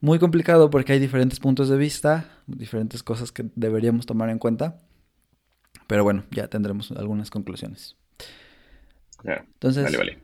muy 0.00 0.18
complicado 0.18 0.70
porque 0.70 0.92
hay 0.92 0.98
diferentes 0.98 1.40
puntos 1.40 1.68
de 1.68 1.76
vista, 1.76 2.28
diferentes 2.46 3.02
cosas 3.02 3.32
que 3.32 3.46
deberíamos 3.54 4.06
tomar 4.06 4.30
en 4.30 4.38
cuenta. 4.38 4.78
Pero 5.86 6.04
bueno, 6.04 6.24
ya 6.30 6.48
tendremos 6.48 6.90
algunas 6.92 7.30
conclusiones. 7.30 7.96
Entonces, 9.24 9.84
Vale, 9.84 9.98
vale. 9.98 10.18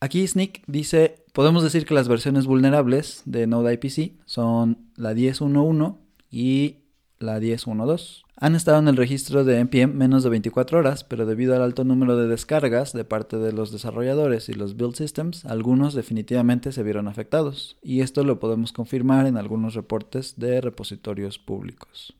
Aquí 0.00 0.26
Sneak 0.26 0.62
dice, 0.66 1.24
podemos 1.32 1.64
decir 1.64 1.84
que 1.84 1.94
las 1.94 2.06
versiones 2.06 2.46
vulnerables 2.46 3.22
de 3.24 3.46
Node 3.46 3.74
IPC 3.74 4.12
son 4.26 4.90
la 4.96 5.12
10.1.1 5.12 5.98
y 6.30 6.76
la 7.20 7.38
10.1.2. 7.40 8.24
Han 8.36 8.54
estado 8.54 8.78
en 8.78 8.88
el 8.88 8.96
registro 8.96 9.44
de 9.44 9.58
NPM 9.58 9.94
menos 9.94 10.22
de 10.22 10.30
24 10.30 10.78
horas, 10.78 11.02
pero 11.02 11.26
debido 11.26 11.56
al 11.56 11.62
alto 11.62 11.84
número 11.84 12.16
de 12.16 12.28
descargas 12.28 12.92
de 12.92 13.04
parte 13.04 13.36
de 13.36 13.52
los 13.52 13.72
desarrolladores 13.72 14.48
y 14.48 14.54
los 14.54 14.76
build 14.76 14.94
systems, 14.94 15.44
algunos 15.44 15.94
definitivamente 15.94 16.70
se 16.70 16.84
vieron 16.84 17.08
afectados. 17.08 17.76
Y 17.82 18.00
esto 18.00 18.22
lo 18.22 18.38
podemos 18.38 18.72
confirmar 18.72 19.26
en 19.26 19.36
algunos 19.36 19.74
reportes 19.74 20.38
de 20.38 20.60
repositorios 20.60 21.38
públicos. 21.38 22.14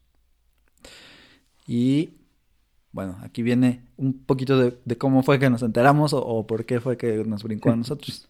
Y 1.66 2.14
bueno, 2.90 3.18
aquí 3.22 3.42
viene 3.42 3.82
un 3.96 4.14
poquito 4.24 4.58
de, 4.58 4.76
de 4.84 4.98
cómo 4.98 5.22
fue 5.22 5.38
que 5.38 5.50
nos 5.50 5.62
enteramos 5.62 6.12
o, 6.12 6.24
o 6.24 6.46
por 6.46 6.64
qué 6.64 6.80
fue 6.80 6.96
que 6.96 7.22
nos 7.24 7.44
brincó 7.44 7.70
a 7.70 7.76
nosotros. 7.76 8.28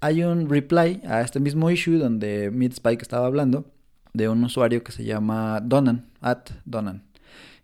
Hay 0.00 0.22
un 0.22 0.48
reply 0.48 1.02
a 1.04 1.20
este 1.20 1.38
mismo 1.38 1.70
issue 1.70 1.98
donde 1.98 2.50
Midspike 2.50 3.02
estaba 3.02 3.26
hablando 3.26 3.66
de 4.12 4.28
un 4.28 4.44
usuario 4.44 4.84
que 4.84 4.92
se 4.92 5.04
llama 5.04 5.60
Donan, 5.60 6.10
at 6.20 6.50
Donan. 6.64 7.04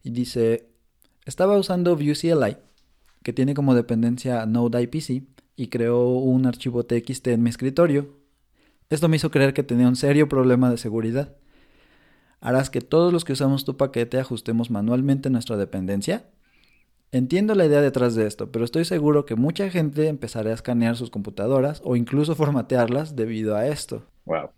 Y 0.03 0.11
dice, 0.11 0.71
estaba 1.25 1.59
usando 1.59 1.97
Vue 1.97 2.15
CLI, 2.15 2.57
que 3.23 3.33
tiene 3.33 3.55
como 3.55 3.75
dependencia 3.75 4.47
Node 4.47 4.83
IPC, 4.83 5.25
y 5.57 5.69
creó 5.69 6.09
un 6.09 6.47
archivo 6.47 6.85
TXT 6.85 7.29
en 7.29 7.43
mi 7.43 7.51
escritorio. 7.51 8.17
Esto 8.91 9.09
me 9.09 9.17
hizo 9.17 9.31
creer 9.31 9.53
que 9.53 9.65
tenía 9.65 9.89
un 9.89 9.97
serio 9.97 10.29
problema 10.29 10.71
de 10.71 10.79
seguridad. 10.79 11.37
¿Harás 12.41 12.71
que 12.71 12.81
todos 12.81 13.13
los 13.13 13.25
que 13.25 13.33
usamos 13.33 13.65
tu 13.65 13.77
paquete 13.77 14.21
ajustemos 14.21 14.71
manualmente 14.71 15.31
nuestra 15.31 15.57
dependencia? 15.57 16.31
Entiendo 17.11 17.55
la 17.55 17.67
idea 17.67 17.81
detrás 17.81 18.15
de 18.15 18.27
esto, 18.27 18.53
pero 18.53 18.65
estoy 18.65 18.85
seguro 18.85 19.25
que 19.25 19.35
mucha 19.35 19.69
gente 19.71 20.09
empezará 20.09 20.51
a 20.51 20.55
escanear 20.55 20.95
sus 20.97 21.11
computadoras 21.11 21.81
o 21.85 21.97
incluso 21.97 22.35
formatearlas 22.35 23.17
debido 23.17 23.57
a 23.57 23.67
esto. 23.67 24.05
Wow. 24.27 24.51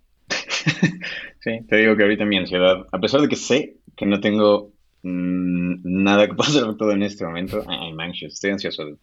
Sí, 1.42 1.52
te 1.66 1.76
digo 1.76 1.96
que 1.96 2.02
ahorita 2.02 2.26
mi 2.26 2.36
ansiedad, 2.36 2.86
a 2.92 3.00
pesar 3.00 3.22
de 3.22 3.28
que 3.28 3.36
sé 3.36 3.78
que 3.96 4.04
no 4.04 4.20
tengo 4.20 4.72
mm, 5.02 5.80
nada 5.84 6.26
que 6.26 6.34
pasar 6.34 6.76
todo 6.76 6.92
en 6.92 7.02
este 7.02 7.24
momento, 7.24 7.64
I'm 7.66 7.98
anxious, 7.98 8.34
estoy 8.34 8.50
ansioso. 8.50 8.98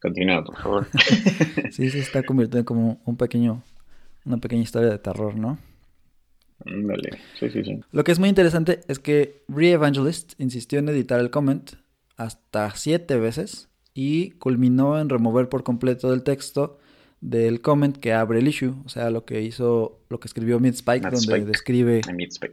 Continúa, 0.00 0.44
por 0.44 0.56
favor. 0.56 0.86
Sí, 1.72 1.90
se 1.90 1.98
está 1.98 2.22
convirtiendo 2.22 2.64
como 2.64 3.00
un 3.04 3.16
pequeño, 3.16 3.62
una 4.24 4.38
pequeña 4.38 4.62
historia 4.62 4.88
de 4.88 4.98
terror, 4.98 5.34
¿no? 5.34 5.58
Dale, 6.64 7.18
sí, 7.38 7.50
sí, 7.50 7.64
sí. 7.64 7.80
Lo 7.90 8.04
que 8.04 8.12
es 8.12 8.18
muy 8.18 8.28
interesante 8.28 8.80
es 8.86 8.98
que 8.98 9.42
Re-Evangelist 9.48 10.38
insistió 10.38 10.78
en 10.78 10.88
editar 10.88 11.20
el 11.20 11.30
comment 11.30 11.72
hasta 12.16 12.70
siete 12.76 13.18
veces 13.18 13.68
y 13.94 14.32
culminó 14.32 14.98
en 14.98 15.08
remover 15.08 15.48
por 15.48 15.62
completo 15.62 16.10
del 16.10 16.22
texto 16.22 16.78
del 17.20 17.60
comment 17.60 17.96
que 17.96 18.12
abre 18.14 18.38
el 18.38 18.48
issue, 18.48 18.74
o 18.84 18.88
sea, 18.88 19.10
lo 19.10 19.24
que 19.24 19.42
hizo, 19.42 20.00
lo 20.08 20.18
que 20.20 20.26
escribió 20.28 20.58
Midspike, 20.58 21.02
Matt 21.02 21.12
donde 21.12 21.26
Spike. 21.34 21.44
describe 21.46 22.00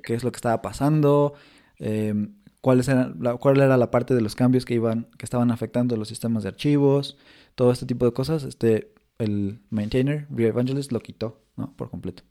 qué 0.03 0.13
es 0.13 0.23
lo 0.23 0.31
que 0.31 0.37
estaba 0.37 0.61
pasando, 0.61 1.33
eh, 1.79 2.13
cuáles 2.61 2.87
eran, 2.89 3.15
la- 3.21 3.35
cuál 3.37 3.57
era 3.61 3.77
la 3.77 3.91
parte 3.91 4.13
de 4.13 4.21
los 4.21 4.35
cambios 4.35 4.65
que 4.65 4.73
iban, 4.73 5.07
que 5.17 5.25
estaban 5.25 5.51
afectando 5.51 5.95
los 5.95 6.09
sistemas 6.09 6.43
de 6.43 6.49
archivos, 6.49 7.17
todo 7.55 7.71
este 7.71 7.85
tipo 7.85 8.05
de 8.05 8.11
cosas. 8.13 8.43
Este 8.43 8.91
el 9.19 9.59
maintainer, 9.71 10.27
Evangelist, 10.37 10.91
lo 10.91 10.99
quitó, 10.99 11.41
¿no? 11.55 11.73
Por 11.75 11.89
completo. 11.89 12.23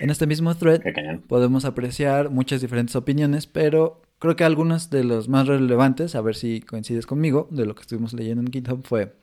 En 0.00 0.10
este 0.10 0.26
mismo 0.26 0.54
thread 0.56 0.82
podemos 1.26 1.64
apreciar 1.64 2.30
muchas 2.30 2.60
diferentes 2.60 2.94
opiniones, 2.96 3.46
pero 3.46 4.02
creo 4.18 4.36
que 4.36 4.44
algunas 4.44 4.90
de 4.90 5.04
los 5.04 5.28
más 5.28 5.46
relevantes, 5.46 6.14
a 6.14 6.20
ver 6.20 6.34
si 6.34 6.60
coincides 6.60 7.06
conmigo, 7.06 7.48
de 7.50 7.64
lo 7.66 7.74
que 7.74 7.82
estuvimos 7.82 8.12
leyendo 8.12 8.42
en 8.42 8.52
GitHub 8.52 8.84
fue 8.84 9.14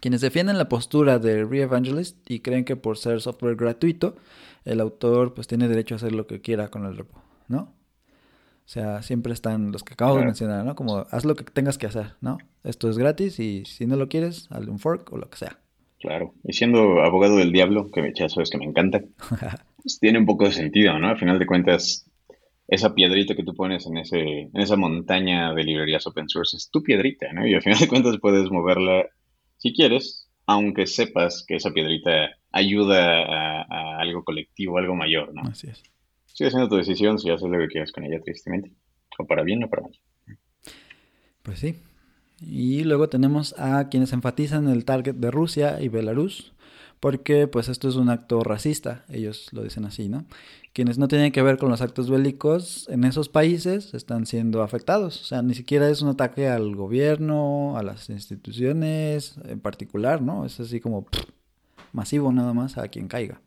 quienes 0.00 0.20
defienden 0.20 0.58
la 0.58 0.68
postura 0.68 1.18
de 1.18 1.40
Evangelist 1.40 2.18
y 2.30 2.40
creen 2.40 2.64
que 2.64 2.76
por 2.76 2.98
ser 2.98 3.20
software 3.20 3.56
gratuito, 3.56 4.16
el 4.64 4.80
autor 4.80 5.34
pues 5.34 5.46
tiene 5.46 5.68
derecho 5.68 5.94
a 5.94 5.96
hacer 5.96 6.12
lo 6.12 6.26
que 6.26 6.40
quiera 6.40 6.68
con 6.68 6.86
el 6.86 6.96
repo, 6.96 7.22
¿no? 7.48 7.72
O 8.64 8.66
sea, 8.66 9.02
siempre 9.02 9.34
están 9.34 9.72
los 9.72 9.84
que 9.84 9.92
acabo 9.92 10.16
de 10.16 10.24
mencionar, 10.24 10.64
¿no? 10.64 10.74
Como 10.74 11.06
haz 11.10 11.26
lo 11.26 11.36
que 11.36 11.44
tengas 11.44 11.76
que 11.76 11.86
hacer, 11.86 12.14
¿no? 12.22 12.38
Esto 12.62 12.88
es 12.88 12.96
gratis 12.96 13.38
y 13.38 13.64
si 13.66 13.86
no 13.86 13.96
lo 13.96 14.08
quieres, 14.08 14.48
hazle 14.50 14.70
un 14.70 14.78
fork 14.78 15.12
o 15.12 15.18
lo 15.18 15.28
que 15.28 15.36
sea. 15.36 15.58
Claro. 16.00 16.34
Y 16.44 16.54
siendo 16.54 17.02
abogado 17.02 17.36
del 17.36 17.52
diablo, 17.52 17.90
que 17.90 18.12
ya 18.14 18.28
sabes 18.28 18.50
que 18.50 18.58
me 18.58 18.64
encanta, 18.64 19.02
pues 19.82 19.98
tiene 20.00 20.18
un 20.18 20.26
poco 20.26 20.44
de 20.44 20.52
sentido, 20.52 20.98
¿no? 20.98 21.08
Al 21.08 21.18
final 21.18 21.38
de 21.38 21.46
cuentas, 21.46 22.10
esa 22.68 22.94
piedrita 22.94 23.34
que 23.34 23.44
tú 23.44 23.54
pones 23.54 23.86
en, 23.86 23.98
ese, 23.98 24.18
en 24.18 24.60
esa 24.60 24.76
montaña 24.76 25.52
de 25.52 25.64
librerías 25.64 26.06
open 26.06 26.28
source 26.28 26.56
es 26.56 26.70
tu 26.70 26.82
piedrita, 26.82 27.32
¿no? 27.34 27.46
Y 27.46 27.54
al 27.54 27.62
final 27.62 27.78
de 27.78 27.88
cuentas 27.88 28.16
puedes 28.18 28.50
moverla 28.50 29.06
si 29.64 29.72
quieres, 29.72 30.28
aunque 30.44 30.86
sepas 30.86 31.42
que 31.48 31.56
esa 31.56 31.72
piedrita 31.72 32.36
ayuda 32.52 33.22
a, 33.22 33.62
a 33.62 33.98
algo 33.98 34.22
colectivo, 34.22 34.76
algo 34.76 34.94
mayor, 34.94 35.32
¿no? 35.32 35.40
Así 35.40 35.68
es. 35.68 35.82
Sigue 36.26 36.50
siendo 36.50 36.68
tu 36.68 36.76
decisión 36.76 37.18
si 37.18 37.30
haces 37.30 37.48
lo 37.48 37.58
que 37.58 37.68
quieras 37.68 37.90
con 37.90 38.04
ella, 38.04 38.20
tristemente. 38.22 38.72
O 39.18 39.26
para 39.26 39.42
bien 39.42 39.64
o 39.64 39.70
para 39.70 39.84
mal. 39.84 39.92
Pues 41.42 41.60
sí. 41.60 41.76
Y 42.42 42.84
luego 42.84 43.08
tenemos 43.08 43.58
a 43.58 43.88
quienes 43.88 44.12
enfatizan 44.12 44.68
el 44.68 44.84
target 44.84 45.14
de 45.14 45.30
Rusia 45.30 45.80
y 45.80 45.88
Belarus, 45.88 46.52
porque 47.00 47.46
pues 47.46 47.68
esto 47.68 47.88
es 47.88 47.96
un 47.96 48.08
acto 48.08 48.42
racista, 48.42 49.04
ellos 49.08 49.48
lo 49.52 49.62
dicen 49.62 49.84
así, 49.84 50.08
¿no? 50.08 50.24
Quienes 50.72 50.98
no 50.98 51.06
tienen 51.06 51.32
que 51.32 51.42
ver 51.42 51.56
con 51.56 51.70
los 51.70 51.80
actos 51.80 52.10
bélicos 52.10 52.88
en 52.88 53.04
esos 53.04 53.28
países 53.28 53.94
están 53.94 54.26
siendo 54.26 54.62
afectados, 54.62 55.20
o 55.20 55.24
sea, 55.24 55.42
ni 55.42 55.54
siquiera 55.54 55.88
es 55.88 56.02
un 56.02 56.08
ataque 56.08 56.48
al 56.48 56.74
gobierno, 56.74 57.76
a 57.76 57.82
las 57.82 58.10
instituciones 58.10 59.36
en 59.46 59.60
particular, 59.60 60.22
¿no? 60.22 60.44
Es 60.44 60.58
así 60.60 60.80
como 60.80 61.06
masivo 61.92 62.32
nada 62.32 62.52
más 62.52 62.76
a 62.76 62.88
quien 62.88 63.08
caiga. 63.08 63.40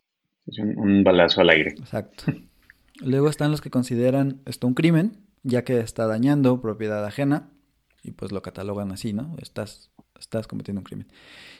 Es 0.45 0.59
un 0.59 1.03
balazo 1.03 1.41
al 1.41 1.49
aire. 1.49 1.71
Exacto. 1.71 2.25
Luego 3.01 3.29
están 3.29 3.51
los 3.51 3.61
que 3.61 3.69
consideran 3.69 4.41
esto 4.45 4.65
un 4.65 4.73
crimen, 4.73 5.17
ya 5.43 5.63
que 5.63 5.79
está 5.79 6.07
dañando 6.07 6.61
propiedad 6.61 7.05
ajena 7.05 7.49
y 8.03 8.11
pues 8.11 8.31
lo 8.31 8.41
catalogan 8.41 8.91
así, 8.91 9.13
¿no? 9.13 9.35
Estás, 9.39 9.91
estás 10.19 10.47
cometiendo 10.47 10.81
un 10.81 10.85
crimen. 10.85 11.07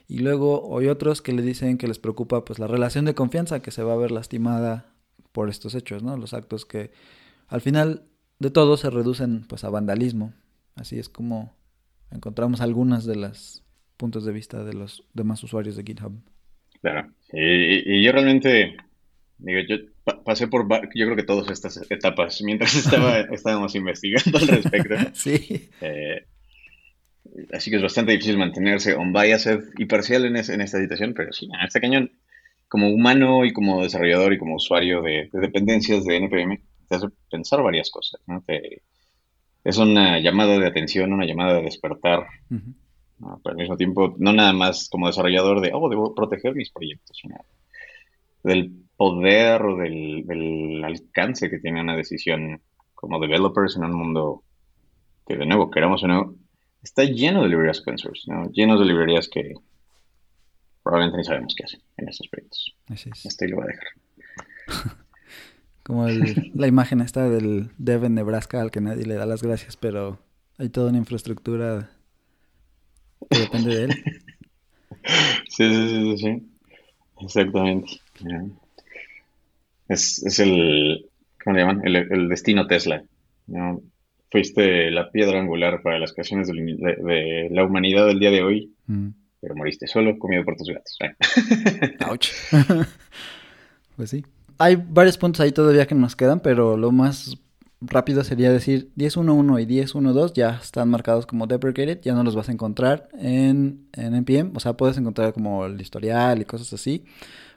Y 0.08 0.20
luego 0.20 0.78
hay 0.80 0.88
otros 0.88 1.22
que 1.22 1.34
le 1.34 1.42
dicen 1.42 1.78
que 1.78 1.88
les 1.88 2.00
preocupa 2.00 2.46
pues 2.46 2.60
la 2.60 2.68
relación 2.68 3.06
de 3.06 3.16
confianza 3.16 3.62
que 3.62 3.72
se 3.72 3.84
va 3.84 3.94
a 3.94 3.98
ver 3.98 4.12
lastimada 4.12 4.86
por 5.32 5.50
estos 5.50 5.76
hechos, 5.76 6.04
¿no? 6.04 6.18
Los 6.18 6.34
actos 6.34 6.66
que 6.66 6.92
al 7.48 7.62
final 7.62 8.04
de 8.40 8.52
todo 8.52 8.78
se 8.78 8.90
reducen 8.90 9.46
pues 9.48 9.64
a 9.64 9.70
vandalismo. 9.70 10.34
Así 10.76 11.00
es 11.00 11.10
como 11.10 11.56
encontramos 12.12 12.62
algunas 12.62 13.06
de 13.06 13.16
las 13.16 13.64
puntos 13.98 14.26
de 14.26 14.32
vista 14.32 14.64
de 14.64 14.74
los 14.74 15.04
demás 15.14 15.44
usuarios 15.44 15.76
de 15.76 15.84
GitHub. 15.84 16.14
Claro. 16.82 17.12
Y, 17.34 17.98
y 17.98 18.04
yo 18.04 18.12
realmente, 18.12 18.78
digo, 19.40 19.60
yo 19.68 19.78
pasé 20.24 20.48
por, 20.48 20.68
yo 20.94 21.06
creo 21.06 21.16
que 21.16 21.24
todas 21.24 21.50
estas 21.50 21.80
etapas 21.90 22.42
mientras 22.42 22.76
estaba, 22.86 23.20
estábamos 23.20 23.76
investigando 23.76 24.38
al 24.38 24.48
respecto. 24.48 24.96
Sí. 25.14 25.70
Eh, 25.82 26.26
así 27.54 27.70
que 27.70 27.78
es 27.78 27.84
bastante 27.84 28.12
difícil 28.12 28.38
mantenerse 28.38 28.96
unbiased 28.96 29.70
y 29.78 29.86
parcial 29.86 30.26
en, 30.26 30.36
en 30.36 30.62
esta 30.62 30.80
situación, 30.80 31.14
pero 31.14 31.32
sí, 31.34 31.50
este 31.64 31.82
cañón, 31.82 32.12
como 32.68 32.90
humano 32.90 33.46
y 33.46 33.54
como 33.54 33.84
desarrollador 33.84 34.34
y 34.34 34.38
como 34.38 34.56
usuario 34.56 35.02
de, 35.02 35.30
dependencias 35.32 36.04
de 36.06 36.18
NPM, 36.18 36.60
te 36.88 36.96
hace 36.96 37.08
pensar 37.30 37.62
varias 37.62 37.90
cosas. 37.90 38.22
¿no? 38.28 38.44
es 39.64 39.78
una 39.78 40.20
llamada 40.20 40.58
de 40.58 40.68
atención, 40.68 41.14
una 41.14 41.26
llamada 41.26 41.56
de 41.56 41.64
despertar. 41.64 42.26
Pero 42.50 43.40
al 43.44 43.56
mismo 43.56 43.78
tiempo, 43.78 44.16
no 44.18 44.32
nada 44.32 44.54
más 44.54 44.90
como 44.90 45.08
desarrollador 45.08 45.62
de, 45.62 45.72
oh, 45.74 45.90
debo 45.90 46.14
proteger 46.14 46.56
mis 46.56 46.72
proyectos, 46.72 47.18
sino 47.20 47.36
del 48.44 48.72
poder 48.96 49.62
o 49.64 49.76
del, 49.76 50.84
alcance 50.84 51.50
que 51.50 51.60
tiene 51.60 51.82
una 51.82 51.96
decisión 51.96 52.62
como 52.94 53.20
developers 53.20 53.76
en 53.76 53.84
un 53.84 53.94
mundo 53.94 54.44
que, 55.28 55.36
de 55.36 55.46
nuevo, 55.46 55.70
queramos 55.70 56.04
o 56.04 56.08
no, 56.08 56.36
está 56.84 57.04
lleno 57.04 57.44
de 57.44 57.50
librerías 57.50 57.82
open 57.82 57.98
source, 57.98 58.24
¿no? 58.28 58.50
llenos 58.52 58.80
de 58.80 58.86
librerías 58.86 59.28
que 59.28 59.54
probablemente 60.84 61.18
ni 61.18 61.24
sabemos 61.24 61.56
qué 61.56 61.64
hacen 61.66 61.82
en 61.98 62.10
estos 62.10 62.28
proyectos. 62.30 62.76
Así 62.88 63.10
es. 63.14 63.26
Este 63.26 63.48
lo 63.48 63.58
voy 63.58 63.66
a 63.66 63.68
dejar. 63.68 64.98
Como 65.84 66.08
la 66.08 66.68
imagen 66.68 67.02
esta 67.02 67.30
del 67.30 67.70
dev 67.78 68.04
en 68.06 68.16
Nebraska 68.16 68.62
al 68.62 68.72
que 68.72 68.82
nadie 68.82 69.06
le 69.06 69.16
da 69.16 69.26
las 69.26 69.42
gracias, 69.42 69.78
pero 69.78 70.20
hay 70.58 70.70
toda 70.70 70.90
una 70.90 70.98
infraestructura 70.98 71.90
que 73.30 73.40
depende 73.40 73.76
de 73.76 73.84
él. 73.86 73.92
Sí, 75.48 75.64
sí, 75.70 75.90
sí, 75.90 76.18
sí. 76.18 76.50
Exactamente. 77.22 78.02
Es, 79.88 80.22
es 80.24 80.40
el, 80.40 81.10
¿cómo 81.42 81.56
le 81.56 81.62
llaman? 81.62 81.82
El, 81.86 82.30
destino 82.30 82.68
Tesla. 82.68 83.04
Fuiste 84.30 84.92
la 84.92 85.10
piedra 85.12 85.40
angular 85.40 85.82
para 85.82 86.00
las 86.00 86.14
creaciones 86.14 86.48
de, 86.48 87.48
la 87.52 87.64
humanidad 87.64 88.08
del 88.08 88.20
día 88.20 88.32
de 88.32 88.44
hoy, 88.44 88.74
mm. 88.88 89.08
pero 89.40 89.56
moriste 89.56 89.88
solo, 89.88 90.18
comido 90.20 90.44
por 90.44 90.56
tus 90.58 90.70
gatos. 90.70 90.98
Ouch. 92.10 92.30
pues 93.96 94.10
sí. 94.10 94.26
Hay 94.58 94.76
varios 94.76 95.18
puntos 95.18 95.40
ahí 95.42 95.52
todavía 95.52 95.86
que 95.86 95.96
nos 95.96 96.16
quedan, 96.16 96.40
pero 96.40 96.78
lo 96.78 96.92
más 96.92 97.38
rápido 97.80 98.24
sería 98.24 98.52
decir 98.52 98.90
10.1.1 98.98 99.62
y 99.62 99.66
10.1.2 99.66 100.34
ya 100.34 100.60
están 100.62 100.90
marcados 100.90 101.28
como 101.28 101.46
deprecated, 101.46 102.02
ya 102.02 102.14
no 102.14 102.24
los 102.24 102.36
vas 102.36 102.50
a 102.50 102.52
encontrar 102.52 103.08
en, 103.20 103.88
en 103.94 104.16
NPM, 104.16 104.52
o 104.56 104.60
sea, 104.60 104.74
puedes 104.74 104.98
encontrar 104.98 105.32
como 105.32 105.66
el 105.66 105.80
historial 105.80 106.42
y 106.42 106.46
cosas 106.46 106.74
así, 106.74 107.06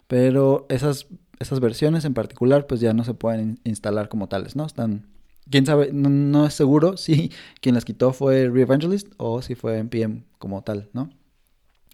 pero 0.06 0.66
esas 0.68 1.08
esas 1.40 1.58
versiones 1.58 2.04
en 2.04 2.14
particular 2.14 2.66
pues 2.66 2.80
ya 2.80 2.92
no 2.92 3.02
se 3.02 3.14
pueden 3.14 3.58
instalar 3.64 4.08
como 4.08 4.28
tales, 4.28 4.54
¿no? 4.54 4.66
Están, 4.66 5.06
quién 5.50 5.66
sabe, 5.66 5.90
no, 5.92 6.46
es 6.46 6.54
seguro 6.54 6.96
si 6.96 7.30
quien 7.60 7.74
las 7.74 7.84
quitó 7.84 8.12
fue 8.12 8.48
Re-Evangelist 8.48 9.08
o 9.16 9.42
si 9.42 9.54
fue 9.54 9.78
NPM 9.78 10.24
como 10.38 10.62
tal, 10.62 10.88
¿no? 10.92 11.10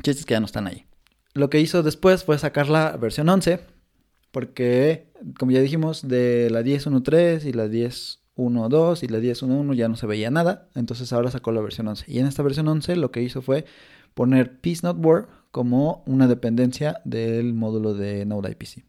Chistes 0.03 0.27
que 0.27 0.35
ya 0.35 0.40
no 0.40 0.47
están 0.47 0.66
ahí. 0.66 0.85
Lo 1.35 1.51
que 1.51 1.61
hizo 1.61 1.83
después 1.83 2.25
fue 2.25 2.38
sacar 2.38 2.69
la 2.69 2.97
versión 2.97 3.29
11, 3.29 3.61
porque 4.31 5.11
como 5.38 5.53
ya 5.53 5.61
dijimos, 5.61 6.07
de 6.07 6.49
la 6.51 6.62
10.1.3 6.62 7.45
y 7.45 7.53
la 7.53 7.66
10.1.2 7.66 9.03
y 9.03 9.09
la 9.09 9.19
10.1.1 9.19 9.75
ya 9.75 9.88
no 9.88 9.97
se 9.97 10.07
veía 10.07 10.31
nada, 10.31 10.69
entonces 10.75 11.12
ahora 11.12 11.31
sacó 11.31 11.53
la 11.53 11.61
versión 11.61 11.88
11. 11.88 12.05
Y 12.09 12.19
en 12.19 12.27
esta 12.27 12.42
versión 12.42 12.69
11 12.69 12.97
lo 12.97 13.11
que 13.11 13.23
hizo 13.23 13.42
fue 13.42 13.64
poner 14.14 14.61
Peace 14.61 14.81
Not 14.83 14.99
War 15.05 15.29
como 15.51 16.03
una 16.07 16.29
dependencia 16.29 17.01
del 17.05 17.55
módulo 17.55 17.95
de 17.95 18.25
Node 18.27 18.51
IPC. 18.51 18.85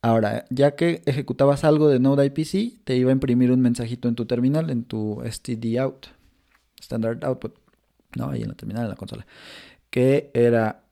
Ahora, 0.00 0.44
ya 0.50 0.76
que 0.76 1.02
ejecutabas 1.06 1.64
algo 1.64 1.88
de 1.88 1.98
Node 1.98 2.26
IPC, 2.26 2.84
te 2.84 2.96
iba 2.96 3.10
a 3.10 3.12
imprimir 3.12 3.50
un 3.50 3.60
mensajito 3.60 4.08
en 4.08 4.14
tu 4.14 4.26
terminal, 4.26 4.70
en 4.70 4.84
tu 4.84 5.20
STD 5.28 5.78
out, 5.78 6.06
Standard 6.80 7.24
Output, 7.24 7.58
¿no? 8.16 8.30
Ahí 8.30 8.42
en 8.42 8.48
la 8.48 8.54
terminal, 8.54 8.84
en 8.84 8.90
la 8.90 8.96
consola, 8.96 9.26
que 9.90 10.30
era 10.34 10.84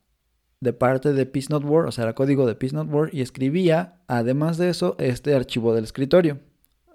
de 0.59 0.73
parte 0.73 1.13
de 1.13 1.25
PeaceNoteWord, 1.25 1.87
o 1.87 1.91
sea, 1.91 2.03
era 2.03 2.15
código 2.15 2.45
de 2.45 2.55
PeaceNoteWord, 2.55 3.13
y 3.13 3.21
escribía, 3.21 4.01
además 4.07 4.57
de 4.57 4.69
eso, 4.69 4.95
este 4.99 5.35
archivo 5.35 5.73
del 5.73 5.85
escritorio. 5.85 6.39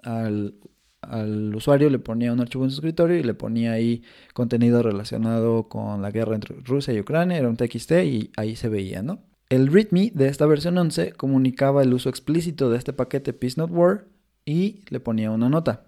Al, 0.03 0.55
al 1.01 1.55
usuario 1.55 1.89
le 1.89 1.99
ponía 1.99 2.33
un 2.33 2.41
archivo 2.41 2.63
en 2.65 2.71
su 2.71 2.75
escritorio 2.77 3.17
y 3.17 3.23
le 3.23 3.33
ponía 3.33 3.71
ahí 3.71 4.03
contenido 4.33 4.83
relacionado 4.83 5.67
con 5.67 6.01
la 6.01 6.11
guerra 6.11 6.35
entre 6.35 6.57
Rusia 6.61 6.93
y 6.93 6.99
Ucrania, 6.99 7.37
era 7.37 7.49
un 7.49 7.57
TXT 7.57 7.91
y 8.03 8.31
ahí 8.37 8.55
se 8.55 8.69
veía, 8.69 9.01
¿no? 9.01 9.19
El 9.53 9.67
README 9.67 10.09
de 10.15 10.29
esta 10.29 10.47
versión 10.47 10.79
11 10.79 11.11
comunicaba 11.11 11.83
el 11.83 11.93
uso 11.93 12.09
explícito 12.09 12.71
de 12.71 12.79
este 12.79 12.91
paquete 12.91 13.33
PeaceNoteWord 13.33 14.05
y 14.45 14.81
le 14.89 14.99
ponía 14.99 15.29
una 15.29 15.47
nota. 15.47 15.83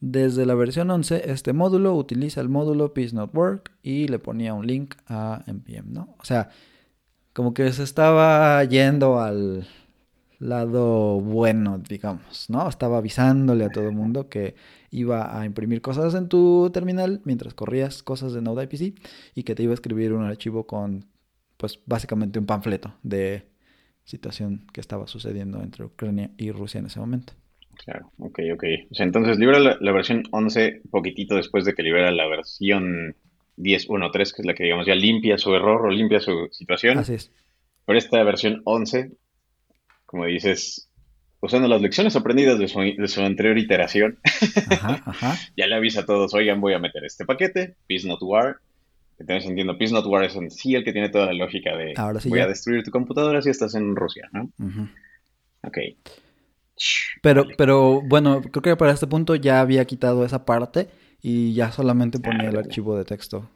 Desde 0.00 0.46
la 0.46 0.54
versión 0.54 0.90
11, 0.90 1.30
este 1.30 1.52
módulo 1.52 1.94
utiliza 1.94 2.40
el 2.40 2.48
módulo 2.48 2.94
PeaceNoteWord 2.94 3.64
y 3.82 4.08
le 4.08 4.18
ponía 4.18 4.54
un 4.54 4.66
link 4.66 4.94
a 5.08 5.44
npm, 5.46 5.92
¿no? 5.92 6.16
O 6.20 6.24
sea, 6.24 6.48
como 7.34 7.52
que 7.52 7.70
se 7.74 7.82
estaba 7.82 8.64
yendo 8.64 9.20
al 9.20 9.68
lado 10.38 11.20
bueno, 11.20 11.82
digamos, 11.86 12.48
¿no? 12.48 12.66
Estaba 12.66 12.96
avisándole 12.96 13.66
a 13.66 13.68
todo 13.68 13.88
el 13.88 13.94
mundo 13.94 14.30
que 14.30 14.54
iba 14.90 15.38
a 15.38 15.44
imprimir 15.44 15.82
cosas 15.82 16.14
en 16.14 16.28
tu 16.28 16.70
terminal 16.72 17.20
mientras 17.24 17.52
corrías 17.52 18.02
cosas 18.02 18.32
de 18.32 18.40
Node 18.40 18.64
IPC 18.64 18.98
y 19.34 19.42
que 19.42 19.54
te 19.54 19.64
iba 19.64 19.72
a 19.72 19.74
escribir 19.74 20.14
un 20.14 20.24
archivo 20.24 20.66
con 20.66 21.11
pues 21.62 21.78
básicamente 21.86 22.40
un 22.40 22.46
panfleto 22.46 22.92
de 23.04 23.46
situación 24.02 24.66
que 24.72 24.80
estaba 24.80 25.06
sucediendo 25.06 25.62
entre 25.62 25.84
Ucrania 25.84 26.32
y 26.36 26.50
Rusia 26.50 26.80
en 26.80 26.86
ese 26.86 26.98
momento. 26.98 27.34
Claro, 27.84 28.10
ok, 28.18 28.40
ok. 28.52 28.64
O 28.90 28.94
sea, 28.96 29.06
entonces 29.06 29.38
libera 29.38 29.60
la, 29.60 29.92
versión 29.92 30.24
11 30.32 30.82
poquitito 30.90 31.36
después 31.36 31.64
de 31.64 31.74
que 31.74 31.84
libera 31.84 32.10
la 32.10 32.26
versión 32.26 33.14
10.1.3, 33.58 34.12
que 34.12 34.42
es 34.42 34.44
la 34.44 34.54
que 34.54 34.64
digamos 34.64 34.86
ya 34.86 34.96
limpia 34.96 35.38
su 35.38 35.54
error 35.54 35.86
o 35.86 35.90
limpia 35.90 36.18
su 36.18 36.48
situación. 36.50 36.98
Así 36.98 37.14
es. 37.14 37.30
Pero 37.86 37.96
esta 37.96 38.20
versión 38.24 38.60
11, 38.64 39.12
como 40.04 40.26
dices, 40.26 40.90
usando 41.38 41.68
las 41.68 41.80
lecciones 41.80 42.16
aprendidas 42.16 42.58
de 42.58 42.66
su, 42.66 42.80
de 42.80 43.06
su 43.06 43.20
anterior 43.20 43.56
iteración, 43.56 44.18
Ajá, 44.68 45.00
ajá. 45.06 45.38
ya 45.56 45.68
le 45.68 45.76
avisa 45.76 46.00
a 46.00 46.06
todos, 46.06 46.34
oigan, 46.34 46.60
voy 46.60 46.72
a 46.74 46.80
meter 46.80 47.04
este 47.04 47.24
paquete, 47.24 47.76
Peace 47.86 48.08
Not 48.08 48.20
War. 48.20 48.56
Entonces 49.22 49.48
entiendo, 49.48 49.78
Peace 49.78 49.92
Not 49.94 50.04
War 50.06 50.24
es 50.24 50.34
en 50.36 50.50
sí 50.50 50.74
el 50.74 50.84
que 50.84 50.92
tiene 50.92 51.08
toda 51.08 51.26
la 51.26 51.32
lógica 51.32 51.76
de 51.76 51.94
Ahora 51.96 52.20
sí 52.20 52.28
voy 52.28 52.40
ya. 52.40 52.44
a 52.44 52.48
destruir 52.48 52.82
tu 52.82 52.90
computadora 52.90 53.40
si 53.40 53.50
estás 53.50 53.74
en 53.74 53.94
Rusia, 53.96 54.28
¿no? 54.32 54.50
ujú. 54.58 54.88
Ok. 55.62 55.78
Pero, 57.22 57.44
Vale. 57.44 57.54
pero 57.56 58.02
bueno, 58.02 58.40
creo 58.42 58.62
que 58.62 58.76
para 58.76 58.92
este 58.92 59.06
punto 59.06 59.34
ya 59.36 59.60
había 59.60 59.84
quitado 59.84 60.24
esa 60.24 60.44
parte 60.44 60.88
y 61.20 61.54
ya 61.54 61.70
solamente 61.70 62.18
ponía 62.18 62.48
el 62.48 62.56
archivo 62.56 62.96
de 62.96 63.04
texto. 63.04 63.48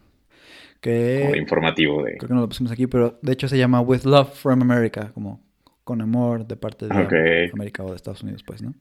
Como 0.80 0.94
de 0.94 1.32
Que 1.32 1.38
informativo 1.38 2.04
de... 2.04 2.16
creo 2.16 2.28
que 2.28 2.34
no 2.34 2.40
lo 2.42 2.48
pusimos 2.48 2.70
aquí, 2.70 2.86
pero 2.86 3.18
de 3.22 3.32
hecho 3.32 3.48
se 3.48 3.58
llama 3.58 3.80
With 3.80 4.04
Love 4.04 4.32
from 4.34 4.62
America, 4.62 5.10
como 5.12 5.42
con 5.82 6.00
amor 6.00 6.46
de 6.46 6.56
parte 6.56 6.86
de. 6.86 7.50
América 7.52 7.82
o 7.82 7.90
de 7.90 7.96
Estados 7.96 8.22
Unidos, 8.22 8.42
pues, 8.44 8.62
¿no? 8.62 8.72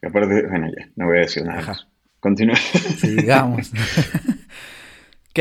que 0.00 0.08
Aparte, 0.08 0.46
bueno, 0.48 0.66
ya, 0.76 0.88
no 0.96 1.06
voy 1.06 1.18
a 1.18 1.20
decir 1.20 1.44
nada 1.44 1.60
Ajá. 1.60 1.72
más. 1.72 1.86
Continúa. 2.18 2.56
Sigamos. 2.56 3.70
ok. 5.30 5.40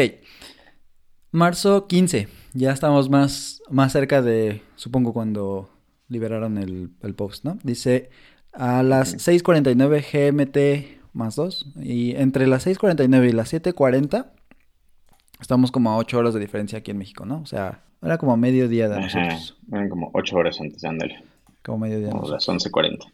Marzo 1.31 1.87
15. 1.87 2.27
Ya 2.53 2.71
estamos 2.71 3.09
más, 3.09 3.61
más 3.69 3.91
cerca 3.91 4.21
de, 4.21 4.61
supongo, 4.75 5.13
cuando 5.13 5.69
liberaron 6.07 6.57
el, 6.57 6.89
el 7.01 7.13
post, 7.15 7.45
¿no? 7.45 7.57
Dice 7.63 8.09
a 8.51 8.81
las 8.83 9.15
6.49 9.15 10.03
GMT 10.91 10.99
más 11.13 11.35
2. 11.35 11.73
Y 11.83 12.15
entre 12.15 12.47
las 12.47 12.65
6.49 12.65 13.29
y 13.29 13.31
las 13.33 13.53
7.40 13.53 14.27
estamos 15.39 15.71
como 15.71 15.91
a 15.91 15.97
8 15.97 16.17
horas 16.17 16.33
de 16.33 16.39
diferencia 16.39 16.79
aquí 16.79 16.91
en 16.91 16.97
México, 16.97 17.25
¿no? 17.25 17.41
O 17.41 17.45
sea, 17.45 17.83
era 18.01 18.17
como 18.17 18.35
mediodía 18.37 18.89
de 18.89 18.95
Ajá. 18.95 19.03
nosotros. 19.05 19.57
Eran 19.71 19.89
como 19.89 20.09
ocho 20.13 20.37
horas 20.37 20.59
antes, 20.61 20.83
ándale. 20.83 21.23
Como 21.63 21.79
mediodía 21.79 22.11
Como 22.11 22.29
las 22.29 22.47
11.40. 22.47 23.11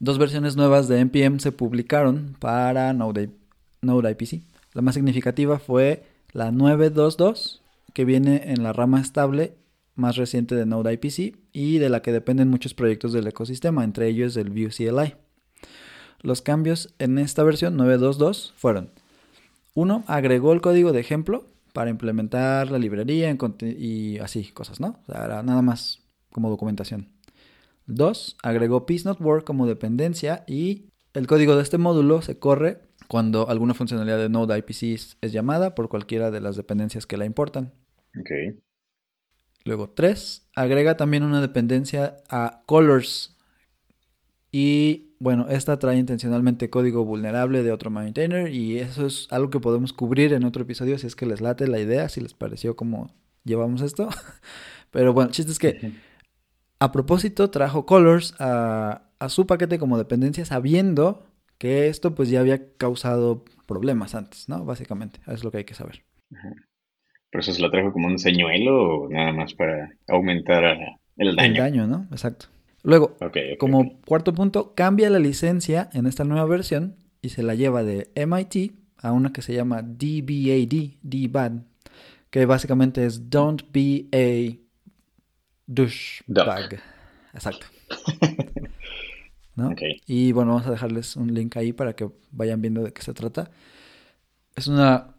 Dos 0.00 0.18
versiones 0.18 0.56
nuevas 0.56 0.88
de 0.88 1.00
NPM 1.00 1.40
se 1.40 1.52
publicaron 1.52 2.36
para 2.38 2.92
Node, 2.92 3.30
Node 3.82 4.10
IPC. 4.12 4.42
La 4.72 4.82
más 4.82 4.94
significativa 4.94 5.58
fue 5.58 6.04
la 6.34 6.50
922, 6.50 7.62
que 7.94 8.04
viene 8.04 8.52
en 8.52 8.62
la 8.62 8.72
rama 8.72 9.00
estable 9.00 9.54
más 9.94 10.16
reciente 10.16 10.56
de 10.56 10.66
Node 10.66 10.92
IPC 10.92 11.38
y 11.52 11.78
de 11.78 11.88
la 11.88 12.02
que 12.02 12.12
dependen 12.12 12.50
muchos 12.50 12.74
proyectos 12.74 13.12
del 13.12 13.28
ecosistema, 13.28 13.84
entre 13.84 14.08
ellos 14.08 14.36
el 14.36 14.50
Vue 14.50 14.68
CLI. 14.68 15.14
Los 16.20 16.42
cambios 16.42 16.92
en 16.98 17.18
esta 17.18 17.44
versión 17.44 17.76
922 17.76 18.52
fueron: 18.56 18.90
1. 19.74 20.04
Agregó 20.08 20.52
el 20.52 20.60
código 20.60 20.92
de 20.92 21.00
ejemplo 21.00 21.46
para 21.72 21.90
implementar 21.90 22.70
la 22.70 22.78
librería 22.78 23.36
y 23.78 24.18
así, 24.18 24.50
cosas, 24.50 24.80
¿no? 24.80 24.98
O 25.06 25.12
sea, 25.12 25.42
nada 25.44 25.62
más 25.62 26.00
como 26.32 26.50
documentación. 26.50 27.10
2. 27.86 28.38
Agregó 28.42 28.86
Peace 28.86 29.04
Not 29.04 29.20
Work 29.20 29.44
como 29.44 29.66
dependencia 29.66 30.44
y 30.48 30.86
el 31.12 31.28
código 31.28 31.54
de 31.54 31.62
este 31.62 31.78
módulo 31.78 32.22
se 32.22 32.40
corre 32.40 32.80
cuando 33.08 33.48
alguna 33.48 33.74
funcionalidad 33.74 34.18
de 34.18 34.28
Node 34.28 34.58
IPC 34.58 34.82
es, 35.20 35.32
llamada 35.32 35.74
por 35.74 35.88
cualquiera 35.88 36.30
de 36.30 36.40
las 36.40 36.56
dependencias 36.56 37.06
que 37.06 37.16
la 37.16 37.24
importan. 37.24 37.72
Ok. 38.18 38.60
Luego 39.64 39.90
3. 39.90 40.50
Agrega 40.54 40.96
también 40.96 41.22
una 41.22 41.40
dependencia 41.40 42.16
a 42.28 42.62
Colors. 42.66 43.36
Y 44.52 45.14
bueno, 45.18 45.48
esta 45.48 45.78
trae 45.78 45.96
intencionalmente 45.96 46.70
código 46.70 47.04
vulnerable 47.04 47.62
de 47.62 47.72
otro 47.72 47.90
maintainer 47.90 48.52
y 48.52 48.78
eso 48.78 49.06
es 49.06 49.26
algo 49.30 49.50
que 49.50 49.58
podemos 49.58 49.92
cubrir 49.92 50.32
en 50.32 50.44
otro 50.44 50.62
episodio 50.62 50.98
si 50.98 51.06
es 51.06 51.16
que 51.16 51.26
les 51.26 51.40
late 51.40 51.66
la 51.66 51.80
idea, 51.80 52.08
si 52.08 52.20
les 52.20 52.34
pareció 52.34 52.76
cómo 52.76 53.12
llevamos 53.42 53.80
esto. 53.80 54.08
Pero 54.90 55.12
bueno, 55.12 55.28
el 55.28 55.34
chiste 55.34 55.50
es 55.50 55.58
que 55.58 55.92
a 56.78 56.92
propósito, 56.92 57.50
trajo 57.50 57.86
Colors 57.86 58.34
a, 58.38 59.10
a 59.18 59.28
su 59.28 59.46
paquete 59.46 59.78
como 59.78 59.98
dependencia 59.98 60.44
sabiendo 60.44 61.26
que 61.64 61.88
esto 61.88 62.14
pues 62.14 62.28
ya 62.28 62.40
había 62.40 62.76
causado 62.76 63.42
problemas 63.66 64.14
antes, 64.14 64.50
¿no? 64.50 64.66
Básicamente, 64.66 65.20
es 65.26 65.42
lo 65.44 65.50
que 65.50 65.56
hay 65.56 65.64
que 65.64 65.72
saber. 65.72 66.04
¿Pero 66.28 67.40
eso 67.40 67.54
se 67.54 67.62
lo 67.62 67.70
trajo 67.70 67.90
como 67.90 68.06
un 68.06 68.18
señuelo 68.18 69.04
o 69.04 69.08
nada 69.08 69.32
más 69.32 69.54
para 69.54 69.96
aumentar 70.06 70.62
el 71.16 71.34
daño? 71.34 71.48
El 71.48 71.56
daño, 71.56 71.86
¿no? 71.86 72.06
Exacto. 72.10 72.48
Luego, 72.82 73.16
como 73.58 73.98
cuarto 74.02 74.34
punto, 74.34 74.74
cambia 74.74 75.08
la 75.08 75.18
licencia 75.18 75.88
en 75.94 76.04
esta 76.04 76.24
nueva 76.24 76.44
versión 76.44 76.96
y 77.22 77.30
se 77.30 77.42
la 77.42 77.54
lleva 77.54 77.82
de 77.82 78.10
MIT 78.14 78.74
a 78.98 79.12
una 79.12 79.32
que 79.32 79.40
se 79.40 79.54
llama 79.54 79.80
DBAD, 79.80 80.98
DBAD, 81.00 81.52
que 82.28 82.44
básicamente 82.44 83.06
es 83.06 83.30
Don't 83.30 83.62
Be 83.72 84.04
a 84.12 84.54
Douchebag. 85.66 86.82
Exacto. 87.32 87.66
¿No? 89.56 89.74
Y 90.06 90.32
bueno, 90.32 90.52
vamos 90.52 90.66
a 90.66 90.70
dejarles 90.70 91.16
un 91.16 91.32
link 91.32 91.56
ahí 91.56 91.72
para 91.72 91.94
que 91.94 92.08
vayan 92.32 92.60
viendo 92.60 92.82
de 92.82 92.92
qué 92.92 93.02
se 93.02 93.14
trata. 93.14 93.50
Es 94.56 94.66
una, 94.66 95.14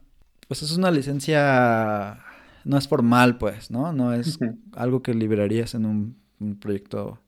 pues 0.47 0.61
es 0.61 0.71
una 0.77 0.91
licencia, 0.91 2.19
no 2.63 2.77
es 2.77 2.87
formal, 2.87 3.37
pues, 3.37 3.71
¿no? 3.71 3.93
No 3.93 4.13
es 4.13 4.39
algo 4.73 5.01
que 5.01 5.13
liberarías 5.13 5.73
en 5.75 5.85
un, 5.85 6.17
un 6.39 6.59
proyecto, 6.59 7.19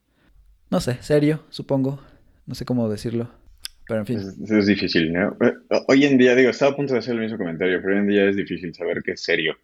no 0.70 0.82
sé, 0.82 1.02
serio, 1.02 1.44
supongo. 1.50 2.00
No 2.46 2.56
sé 2.56 2.66
cómo 2.66 2.90
decirlo. 2.90 3.30
Pero 3.88 4.02
en 4.02 4.06
fin. 4.06 4.18
Es, 4.20 4.52
es 4.52 4.66
difícil, 4.68 5.14
¿no? 5.14 5.38
Eh, 5.42 5.54
Hoy 5.88 6.06
en 6.06 6.18
día, 6.18 6.36
digo, 6.36 6.50
estaba 6.50 6.72
a 6.72 6.76
punto 6.76 6.94
de 6.94 7.00
hacer 7.00 7.16
el 7.16 7.22
mismo 7.22 7.38
comentario, 7.38 7.80
pero 7.82 7.94
hoy 7.94 8.00
en 8.02 8.08
día 8.08 8.26
es 8.30 8.36
difícil 8.36 8.74
saber 8.74 9.02
qué 9.04 9.12
es 9.12 9.24
serio 9.24 9.56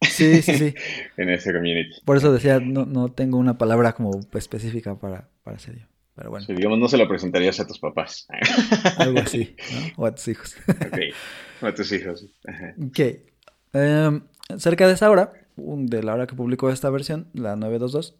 Sí, 0.00 0.42
sí, 0.42 0.54
sí. 0.56 0.74
en 1.16 1.30
ese 1.30 1.52
community. 1.52 1.90
Por 2.04 2.16
eso 2.16 2.32
decía, 2.32 2.60
no, 2.60 2.86
no 2.86 3.12
tengo 3.12 3.38
una 3.38 3.58
palabra 3.58 3.92
como 3.92 4.20
específica 4.34 4.96
para, 4.96 5.28
para 5.44 5.58
serio. 5.58 5.86
Pero 6.14 6.30
bueno, 6.30 6.44
Si, 6.46 6.54
digamos, 6.54 6.78
no 6.78 6.88
se 6.88 6.98
lo 6.98 7.08
presentarías 7.08 7.58
a 7.60 7.66
tus 7.66 7.78
papás. 7.78 8.26
algo 8.98 9.20
así, 9.20 9.56
¿no? 9.96 10.04
O 10.04 10.06
a 10.06 10.14
tus 10.14 10.28
hijos. 10.28 10.56
ok. 10.68 10.98
O 11.62 11.66
a 11.66 11.74
tus 11.74 11.92
hijos. 11.92 12.26
Ajá. 12.46 12.74
Ok. 12.86 12.98
Em, 13.72 14.22
cerca 14.58 14.86
de 14.86 14.94
esa 14.94 15.10
hora, 15.10 15.32
de 15.56 16.02
la 16.02 16.14
hora 16.14 16.26
que 16.26 16.34
publicó 16.34 16.70
esta 16.70 16.90
versión, 16.90 17.28
la 17.32 17.56
922, 17.56 18.16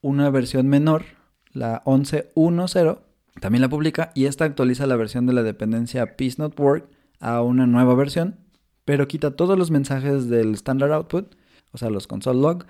una 0.00 0.30
versión 0.30 0.68
menor, 0.68 1.04
la 1.52 1.82
1110, 1.86 2.98
también 3.40 3.62
la 3.62 3.68
publica 3.68 4.12
y 4.14 4.26
esta 4.26 4.44
actualiza 4.44 4.86
la 4.86 4.96
versión 4.96 5.26
de 5.26 5.32
la 5.32 5.42
dependencia 5.42 6.16
Peace 6.16 6.36
Not 6.38 6.58
Work 6.58 6.88
a 7.20 7.42
una 7.42 7.66
nueva 7.66 7.94
versión, 7.94 8.38
pero 8.84 9.08
quita 9.08 9.34
todos 9.34 9.58
los 9.58 9.70
mensajes 9.70 10.28
del 10.28 10.54
standard 10.54 10.92
output, 10.92 11.34
o 11.72 11.78
sea, 11.78 11.90
los 11.90 12.06
console 12.06 12.40
log, 12.40 12.66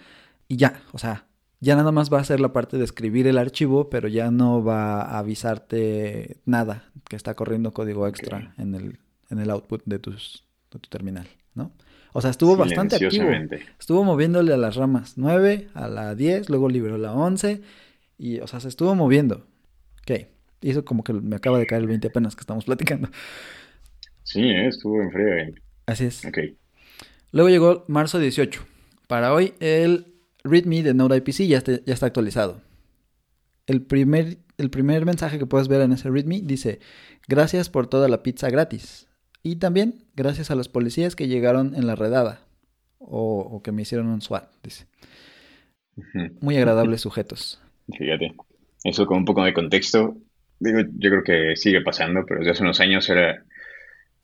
y 0.48 0.56
ya, 0.56 0.80
o 0.92 0.98
sea, 0.98 1.26
ya 1.64 1.76
nada 1.76 1.92
más 1.92 2.12
va 2.12 2.20
a 2.20 2.24
ser 2.24 2.40
la 2.40 2.52
parte 2.52 2.76
de 2.76 2.84
escribir 2.84 3.26
el 3.26 3.38
archivo, 3.38 3.88
pero 3.88 4.06
ya 4.06 4.30
no 4.30 4.62
va 4.62 5.00
a 5.00 5.18
avisarte 5.18 6.36
nada 6.44 6.90
que 7.08 7.16
está 7.16 7.34
corriendo 7.34 7.72
código 7.72 8.06
extra 8.06 8.52
en, 8.58 8.74
el, 8.74 8.98
en 9.30 9.38
el 9.38 9.48
output 9.48 9.82
de, 9.86 9.98
tus, 9.98 10.44
de 10.70 10.78
tu 10.78 10.90
terminal, 10.90 11.26
¿no? 11.54 11.72
O 12.12 12.20
sea, 12.20 12.30
estuvo 12.30 12.54
bastante 12.56 12.96
activo. 12.96 13.28
Estuvo 13.80 14.04
moviéndole 14.04 14.52
a 14.52 14.58
las 14.58 14.76
ramas 14.76 15.14
9, 15.16 15.68
a 15.72 15.88
la 15.88 16.14
10, 16.14 16.50
luego 16.50 16.68
liberó 16.68 16.98
la 16.98 17.14
11 17.14 17.62
y, 18.18 18.40
o 18.40 18.46
sea, 18.46 18.60
se 18.60 18.68
estuvo 18.68 18.94
moviendo. 18.94 19.46
Ok, 20.02 20.26
hizo 20.60 20.84
como 20.84 21.02
que 21.02 21.14
me 21.14 21.36
acaba 21.36 21.58
de 21.58 21.66
caer 21.66 21.80
el 21.80 21.88
20 21.88 22.08
apenas 22.08 22.36
que 22.36 22.40
estamos 22.40 22.66
platicando. 22.66 23.08
Sí, 24.22 24.42
eh, 24.42 24.68
estuvo 24.68 25.00
en 25.00 25.10
frío. 25.10 25.54
Así 25.86 26.04
es. 26.04 26.24
Ok. 26.26 26.38
Luego 27.32 27.48
llegó 27.48 27.84
marzo 27.88 28.18
18. 28.18 28.62
Para 29.08 29.32
hoy 29.32 29.54
el 29.60 30.13
README 30.44 30.82
de 30.82 30.94
Node 30.94 31.16
IPC 31.18 31.46
ya, 31.48 31.58
está- 31.58 31.80
ya 31.84 31.94
está 31.94 32.06
actualizado. 32.06 32.60
El 33.66 33.82
primer, 33.82 34.38
el 34.58 34.70
primer 34.70 35.06
mensaje 35.06 35.38
que 35.38 35.46
puedes 35.46 35.68
ver 35.68 35.80
en 35.80 35.92
ese 35.92 36.10
README 36.10 36.42
dice, 36.42 36.80
gracias 37.28 37.70
por 37.70 37.86
toda 37.86 38.08
la 38.08 38.22
pizza 38.22 38.50
gratis. 38.50 39.08
Y 39.42 39.56
también 39.56 40.04
gracias 40.14 40.50
a 40.50 40.54
los 40.54 40.68
policías 40.68 41.16
que 41.16 41.28
llegaron 41.28 41.74
en 41.74 41.86
la 41.86 41.94
redada. 41.96 42.40
O, 42.98 43.40
o 43.40 43.62
que 43.62 43.72
me 43.72 43.82
hicieron 43.82 44.06
un 44.08 44.22
SWAT, 44.22 44.48
dice. 44.62 44.86
Muy 46.40 46.56
agradables 46.56 47.00
sujetos. 47.02 47.60
Fíjate. 47.98 48.34
Eso 48.82 49.06
con 49.06 49.18
un 49.18 49.24
poco 49.24 49.44
de 49.44 49.52
contexto. 49.54 50.16
Digo, 50.58 50.80
yo 50.80 51.10
creo 51.10 51.22
que 51.24 51.56
sigue 51.56 51.80
pasando, 51.82 52.24
pero 52.26 52.40
desde 52.40 52.52
hace 52.52 52.62
unos 52.62 52.80
años 52.80 53.08
era 53.10 53.44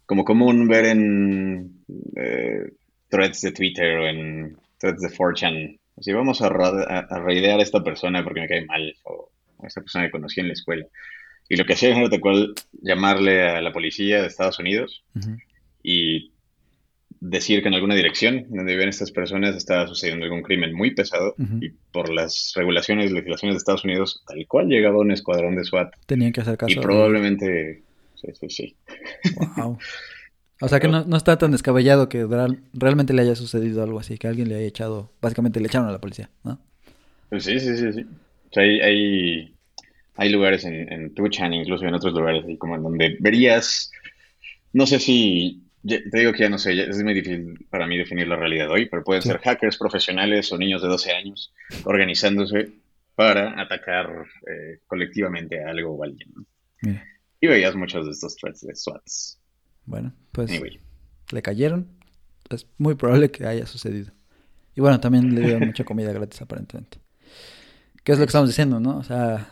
como 0.06 0.24
común 0.24 0.66
ver 0.68 0.86
en 0.86 1.82
eh, 2.16 2.72
threads 3.08 3.40
de 3.42 3.52
Twitter 3.52 3.98
o 3.98 4.06
en 4.08 4.56
threads 4.78 5.00
de 5.02 5.08
4chan. 5.08 5.79
Así 5.96 6.12
vamos 6.12 6.40
a, 6.42 6.46
a, 6.46 6.98
a 6.98 7.18
raidear 7.20 7.60
a 7.60 7.62
esta 7.62 7.82
persona 7.82 8.24
porque 8.24 8.40
me 8.40 8.48
cae 8.48 8.64
mal 8.66 8.94
o 9.04 9.30
a 9.62 9.66
esta 9.66 9.80
persona 9.80 10.06
que 10.06 10.12
conocí 10.12 10.40
en 10.40 10.48
la 10.48 10.54
escuela. 10.54 10.86
Y 11.48 11.56
lo 11.56 11.64
que 11.64 11.72
hacían 11.72 11.98
era 11.98 12.08
tal 12.08 12.20
cual 12.20 12.54
llamarle 12.80 13.42
a 13.42 13.60
la 13.60 13.72
policía 13.72 14.20
de 14.20 14.28
Estados 14.28 14.60
Unidos 14.60 15.02
y 15.82 16.32
decir 17.18 17.60
que 17.60 17.68
en 17.68 17.74
alguna 17.74 17.96
dirección 17.96 18.46
donde 18.48 18.72
viven 18.72 18.88
estas 18.88 19.10
personas 19.10 19.56
estaba 19.56 19.86
sucediendo 19.86 20.24
algún 20.24 20.42
crimen 20.42 20.72
muy 20.72 20.94
pesado 20.94 21.34
y 21.60 21.70
por 21.92 22.08
las 22.08 22.52
regulaciones 22.54 23.10
y 23.10 23.14
legislaciones 23.14 23.54
de 23.54 23.58
Estados 23.58 23.84
Unidos, 23.84 24.22
tal 24.26 24.46
cual 24.46 24.68
llegaba 24.68 24.98
un 24.98 25.10
escuadrón 25.10 25.56
de 25.56 25.64
SWAT 25.64 25.92
Tenían 26.06 26.32
que 26.32 26.40
hacer 26.40 26.56
caso. 26.56 26.72
y 26.72 26.76
probablemente... 26.76 27.82
Sí, 28.14 28.28
sí, 28.38 28.50
sí. 28.50 28.76
Wow. 29.56 29.78
O 30.60 30.68
sea 30.68 30.80
que 30.80 30.88
no, 30.88 31.04
no 31.04 31.16
está 31.16 31.38
tan 31.38 31.52
descabellado 31.52 32.08
que 32.08 32.26
real- 32.26 32.62
realmente 32.72 33.12
le 33.14 33.22
haya 33.22 33.34
sucedido 33.34 33.82
algo 33.82 33.98
así, 34.00 34.18
que 34.18 34.28
alguien 34.28 34.48
le 34.48 34.56
haya 34.56 34.66
echado, 34.66 35.10
básicamente 35.20 35.60
le 35.60 35.66
echaron 35.68 35.88
a 35.88 35.92
la 35.92 36.00
policía, 36.00 36.30
¿no? 36.44 36.60
Pues 37.28 37.44
sí, 37.44 37.58
sí, 37.60 37.76
sí, 37.76 37.92
sí. 37.92 38.02
O 38.50 38.52
sea, 38.52 38.62
hay, 38.64 38.80
hay, 38.80 39.54
hay 40.16 40.28
lugares 40.30 40.64
en, 40.64 40.92
en 40.92 41.14
Tuchan, 41.14 41.54
incluso 41.54 41.84
en 41.86 41.94
otros 41.94 42.12
lugares, 42.12 42.44
así 42.44 42.58
como 42.58 42.76
en 42.76 42.82
donde 42.82 43.16
verías, 43.20 43.90
no 44.72 44.86
sé 44.86 44.98
si, 44.98 45.62
te 45.86 46.02
digo 46.12 46.32
que 46.32 46.40
ya 46.40 46.50
no 46.50 46.58
sé, 46.58 46.76
ya 46.76 46.84
es 46.84 47.02
muy 47.02 47.14
difícil 47.14 47.66
para 47.70 47.86
mí 47.86 47.96
definir 47.98 48.28
la 48.28 48.36
realidad 48.36 48.70
hoy, 48.70 48.86
pero 48.88 49.04
pueden 49.04 49.22
Sí. 49.22 49.28
ser 49.28 49.38
hackers 49.40 49.78
profesionales 49.78 50.52
o 50.52 50.58
niños 50.58 50.82
de 50.82 50.88
12 50.88 51.12
años 51.12 51.52
organizándose 51.84 52.72
para 53.14 53.60
atacar 53.60 54.10
eh, 54.46 54.80
colectivamente 54.86 55.62
a 55.64 55.70
algo 55.70 55.92
o 55.94 56.02
a 56.02 56.06
alguien, 56.06 56.30
¿no? 56.34 56.46
Mira, 56.82 57.04
Y 57.40 57.46
veías 57.48 57.74
muchos 57.76 58.06
de 58.06 58.12
estos 58.12 58.36
threats 58.36 58.60
de 58.66 58.74
SWATs. 58.74 59.39
Bueno, 59.90 60.14
pues 60.32 60.50
Anyway, 60.50 60.80
le 61.32 61.42
cayeron, 61.42 61.88
es 62.50 62.66
muy 62.78 62.94
probable 62.96 63.30
que 63.30 63.46
haya 63.46 63.66
sucedido. 63.66 64.12
Y 64.76 64.80
bueno, 64.80 65.00
también 65.00 65.34
le 65.34 65.42
dieron 65.42 65.64
mucha 65.66 65.84
comida 65.84 66.12
gratis 66.12 66.42
aparentemente. 66.42 66.98
¿Qué 68.04 68.12
es 68.12 68.18
lo 68.18 68.24
que 68.24 68.28
estamos 68.30 68.48
diciendo, 68.48 68.80
no? 68.80 68.98
O 68.98 69.04
sea, 69.04 69.48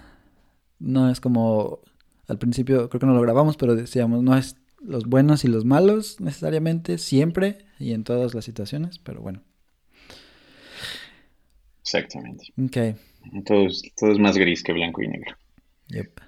no 0.78 1.11
es 1.11 1.20
como 1.20 1.80
al 2.28 2.39
principio, 2.39 2.89
creo 2.89 3.01
que 3.01 3.07
no 3.07 3.14
lo 3.14 3.22
grabamos, 3.22 3.57
pero 3.57 3.74
decíamos, 3.76 4.22
no 4.22 4.36
es 4.36 4.57
los 4.82 5.07
buenos 5.07 5.45
y 5.45 5.49
los 5.49 5.64
malos 5.64 6.20
necesariamente, 6.20 6.99
siempre 6.99 7.66
y 7.78 7.93
en 7.93 8.05
todas 8.05 8.34
las 8.34 8.45
situaciones, 8.45 8.99
pero 8.99 9.20
bueno. 9.22 9.43
exactamente. 11.82 12.53
Ok, 12.59 12.76
Todo 13.45 13.66
es, 13.66 13.82
todo 13.97 14.12
es 14.12 14.18
más 14.18 14.36
gris 14.36 14.62
que 14.62 14.72
blanco 14.72 15.03
y 15.03 15.09
negro. 15.09 15.36
yep. 15.89 16.20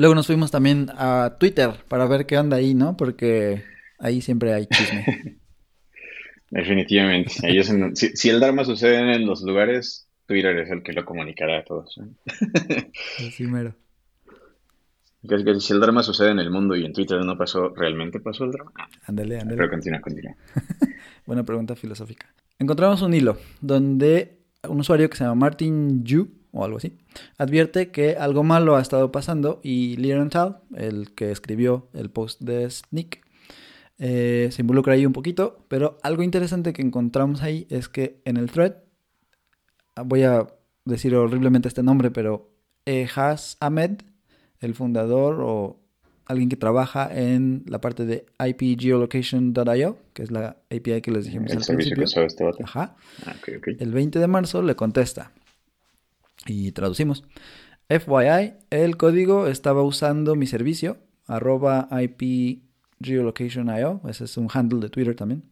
Luego 0.00 0.14
nos 0.14 0.26
fuimos 0.26 0.50
también 0.50 0.86
a 0.96 1.36
Twitter 1.38 1.70
para 1.88 2.06
ver 2.06 2.24
qué 2.24 2.38
onda 2.38 2.56
ahí, 2.56 2.74
¿no? 2.74 2.96
Porque 2.96 3.62
ahí 3.98 4.22
siempre 4.22 4.54
hay 4.54 4.66
chisme. 4.66 5.38
Definitivamente. 6.50 7.32
Ahí 7.46 7.58
es 7.58 7.68
en- 7.68 7.94
si, 7.94 8.08
si 8.16 8.30
el 8.30 8.40
Dharma 8.40 8.64
sucede 8.64 9.14
en 9.14 9.26
los 9.26 9.42
lugares, 9.42 10.08
Twitter 10.26 10.56
es 10.58 10.70
el 10.70 10.82
que 10.82 10.92
lo 10.94 11.04
comunicará 11.04 11.58
a 11.58 11.64
todos. 11.64 11.98
¿no? 11.98 12.08
Así 13.28 13.44
mero. 13.44 13.74
Si 15.58 15.72
el 15.74 15.80
Dharma 15.80 16.02
sucede 16.02 16.30
en 16.30 16.38
el 16.38 16.50
mundo 16.50 16.74
y 16.76 16.84
en 16.86 16.94
Twitter 16.94 17.22
no 17.22 17.36
pasó, 17.36 17.68
¿realmente 17.74 18.20
pasó 18.20 18.44
el 18.44 18.52
Dharma? 18.52 18.72
Ah, 18.76 18.88
Ándale, 19.06 19.38
ándale. 19.38 19.56
pero 19.58 19.68
continúa, 19.70 20.00
continúa. 20.00 20.34
Buena 21.26 21.44
pregunta 21.44 21.76
filosófica. 21.76 22.32
Encontramos 22.58 23.02
un 23.02 23.12
hilo 23.12 23.36
donde 23.60 24.38
un 24.66 24.80
usuario 24.80 25.10
que 25.10 25.16
se 25.18 25.24
llama 25.24 25.34
Martin 25.34 26.02
Yu 26.04 26.39
o 26.52 26.64
algo 26.64 26.78
así 26.78 26.96
advierte 27.38 27.90
que 27.90 28.16
algo 28.16 28.42
malo 28.42 28.76
ha 28.76 28.80
estado 28.80 29.12
pasando 29.12 29.60
y 29.62 29.96
Liren 29.96 30.30
Tal, 30.30 30.58
el 30.74 31.12
que 31.14 31.30
escribió 31.30 31.88
el 31.92 32.10
post 32.10 32.40
de 32.40 32.68
Sneak, 32.70 33.20
eh, 33.98 34.48
se 34.50 34.62
involucra 34.62 34.94
ahí 34.94 35.04
un 35.04 35.12
poquito, 35.12 35.64
pero 35.68 35.98
algo 36.02 36.22
interesante 36.22 36.72
que 36.72 36.82
encontramos 36.82 37.42
ahí 37.42 37.66
es 37.70 37.88
que 37.88 38.20
en 38.24 38.36
el 38.36 38.50
thread, 38.50 38.74
ah, 39.96 40.02
voy 40.02 40.22
a 40.22 40.46
decir 40.84 41.14
horriblemente 41.14 41.68
este 41.68 41.82
nombre, 41.82 42.10
pero 42.10 42.50
Ehaz 42.86 43.56
Ahmed, 43.60 44.00
el 44.60 44.74
fundador 44.74 45.40
o 45.42 45.78
alguien 46.26 46.48
que 46.48 46.56
trabaja 46.56 47.08
en 47.12 47.64
la 47.66 47.80
parte 47.80 48.06
de 48.06 48.24
ipgeolocation.io, 48.38 49.98
que 50.12 50.22
es 50.22 50.30
la 50.30 50.56
API 50.70 51.00
que 51.02 51.10
les 51.10 51.24
dijimos 51.26 51.50
El 51.50 51.58
al 51.58 51.64
servicio 51.64 51.90
que 51.90 51.96
principio. 51.96 52.04
usaba 52.04 52.26
este 52.26 52.44
vato. 52.44 52.58
Ajá. 52.64 52.96
Ah, 53.26 53.34
ok, 53.38 53.48
ok. 53.58 53.68
El 53.80 53.92
20 53.92 54.18
de 54.18 54.26
marzo 54.26 54.62
le 54.62 54.76
contesta. 54.76 55.32
Y 56.46 56.72
traducimos. 56.72 57.24
FYI, 57.88 58.54
el 58.70 58.96
código 58.96 59.46
estaba 59.46 59.82
usando 59.82 60.36
mi 60.36 60.46
servicio, 60.46 60.98
arroba 61.26 61.88
ese 64.08 64.24
es 64.24 64.36
un 64.36 64.48
handle 64.52 64.80
de 64.80 64.90
Twitter 64.90 65.14
también, 65.16 65.44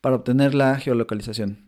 para 0.00 0.16
obtener 0.16 0.54
la 0.54 0.78
geolocalización. 0.78 1.66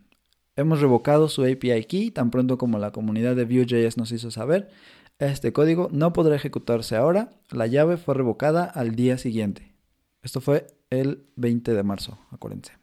Hemos 0.55 0.81
revocado 0.81 1.29
su 1.29 1.43
API 1.43 1.85
key 1.85 2.11
tan 2.11 2.31
pronto 2.31 2.57
como 2.57 2.79
la 2.79 2.91
comunidad 2.91 3.35
de 3.35 3.45
Vue.js 3.45 3.97
nos 3.97 4.11
hizo 4.11 4.31
saber. 4.31 4.69
Este 5.17 5.53
código 5.53 5.89
no 5.91 6.11
podrá 6.11 6.35
ejecutarse 6.35 6.95
ahora. 6.95 7.29
La 7.51 7.67
llave 7.67 7.97
fue 7.97 8.15
revocada 8.15 8.65
al 8.65 8.95
día 8.95 9.17
siguiente. 9.17 9.73
Esto 10.21 10.41
fue 10.41 10.67
el 10.89 11.23
20 11.35 11.73
de 11.73 11.83
marzo, 11.83 12.19
acuérdense. 12.31 12.73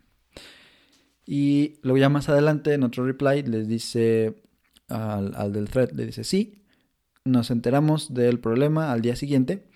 Y 1.27 1.81
luego 1.83 1.99
ya 1.99 2.09
más 2.09 2.29
adelante 2.29 2.73
en 2.73 2.83
otro 2.83 3.05
reply 3.05 3.43
les 3.43 3.69
dice 3.69 4.43
al, 4.89 5.35
al 5.35 5.53
del 5.53 5.69
thread, 5.69 5.93
le 5.93 6.07
dice, 6.07 6.25
sí, 6.25 6.63
nos 7.25 7.51
enteramos 7.51 8.15
del 8.15 8.39
problema 8.39 8.93
al 8.93 9.03
día 9.03 9.17
siguiente, 9.17 9.67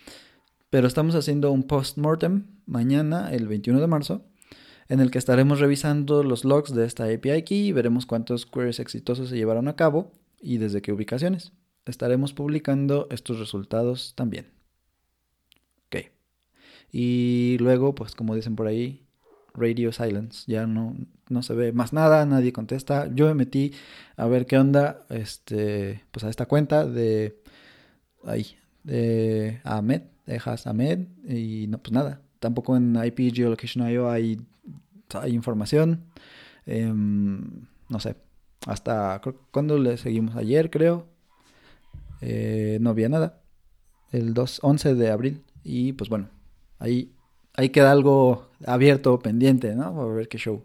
pero 0.70 0.86
estamos 0.86 1.14
haciendo 1.14 1.50
un 1.50 1.64
post-mortem 1.64 2.46
mañana, 2.66 3.32
el 3.32 3.48
21 3.48 3.80
de 3.80 3.86
marzo, 3.86 4.24
en 4.88 5.00
el 5.00 5.10
que 5.10 5.18
estaremos 5.18 5.60
revisando 5.60 6.22
los 6.22 6.44
logs 6.44 6.74
de 6.74 6.84
esta 6.84 7.04
API 7.04 7.42
key 7.44 7.68
y 7.68 7.72
veremos 7.72 8.06
cuántos 8.06 8.46
queries 8.46 8.80
exitosos 8.80 9.28
se 9.28 9.36
llevaron 9.36 9.68
a 9.68 9.76
cabo 9.76 10.12
y 10.40 10.58
desde 10.58 10.82
qué 10.82 10.92
ubicaciones. 10.92 11.52
Estaremos 11.86 12.32
publicando 12.32 13.06
estos 13.10 13.38
resultados 13.38 14.14
también. 14.16 14.48
Ok. 15.86 16.10
Y 16.90 17.56
luego, 17.60 17.94
pues 17.94 18.14
como 18.14 18.34
dicen 18.34 18.56
por 18.56 18.66
ahí, 18.66 19.06
radio 19.54 19.92
silence. 19.92 20.44
Ya 20.46 20.66
no, 20.66 20.96
no 21.28 21.42
se 21.42 21.54
ve 21.54 21.72
más 21.72 21.92
nada, 21.92 22.24
nadie 22.26 22.52
contesta. 22.52 23.08
Yo 23.14 23.26
me 23.26 23.34
metí 23.34 23.72
a 24.16 24.26
ver 24.26 24.46
qué 24.46 24.58
onda, 24.58 25.06
este, 25.08 26.04
pues 26.10 26.24
a 26.24 26.30
esta 26.30 26.46
cuenta 26.46 26.86
de 26.86 27.42
ahí, 28.24 28.56
de 28.84 29.60
Ahmed, 29.64 30.02
de 30.26 30.40
Has 30.44 30.66
Ahmed, 30.66 31.06
y 31.28 31.66
no, 31.68 31.78
pues 31.78 31.92
nada. 31.92 32.20
Tampoco 32.38 32.76
en 32.76 32.96
IP 33.04 33.34
Geolocation.io 33.34 34.10
hay, 34.10 34.40
hay 35.14 35.32
información. 35.32 36.04
Em, 36.66 37.66
no 37.88 38.00
sé, 38.00 38.16
hasta 38.66 39.20
cuando 39.50 39.78
le 39.78 39.96
seguimos 39.96 40.36
ayer, 40.36 40.70
creo. 40.70 41.08
Eh, 42.20 42.78
no 42.80 42.90
había 42.90 43.08
nada. 43.08 43.42
El 44.12 44.34
2, 44.34 44.60
11 44.62 44.94
de 44.94 45.10
abril. 45.10 45.42
Y 45.62 45.92
pues 45.94 46.10
bueno, 46.10 46.28
ahí, 46.78 47.14
ahí 47.54 47.70
queda 47.70 47.92
algo 47.92 48.49
abierto, 48.66 49.18
pendiente, 49.18 49.74
¿no? 49.74 50.00
A 50.00 50.14
ver 50.14 50.28
qué 50.28 50.38
show. 50.38 50.64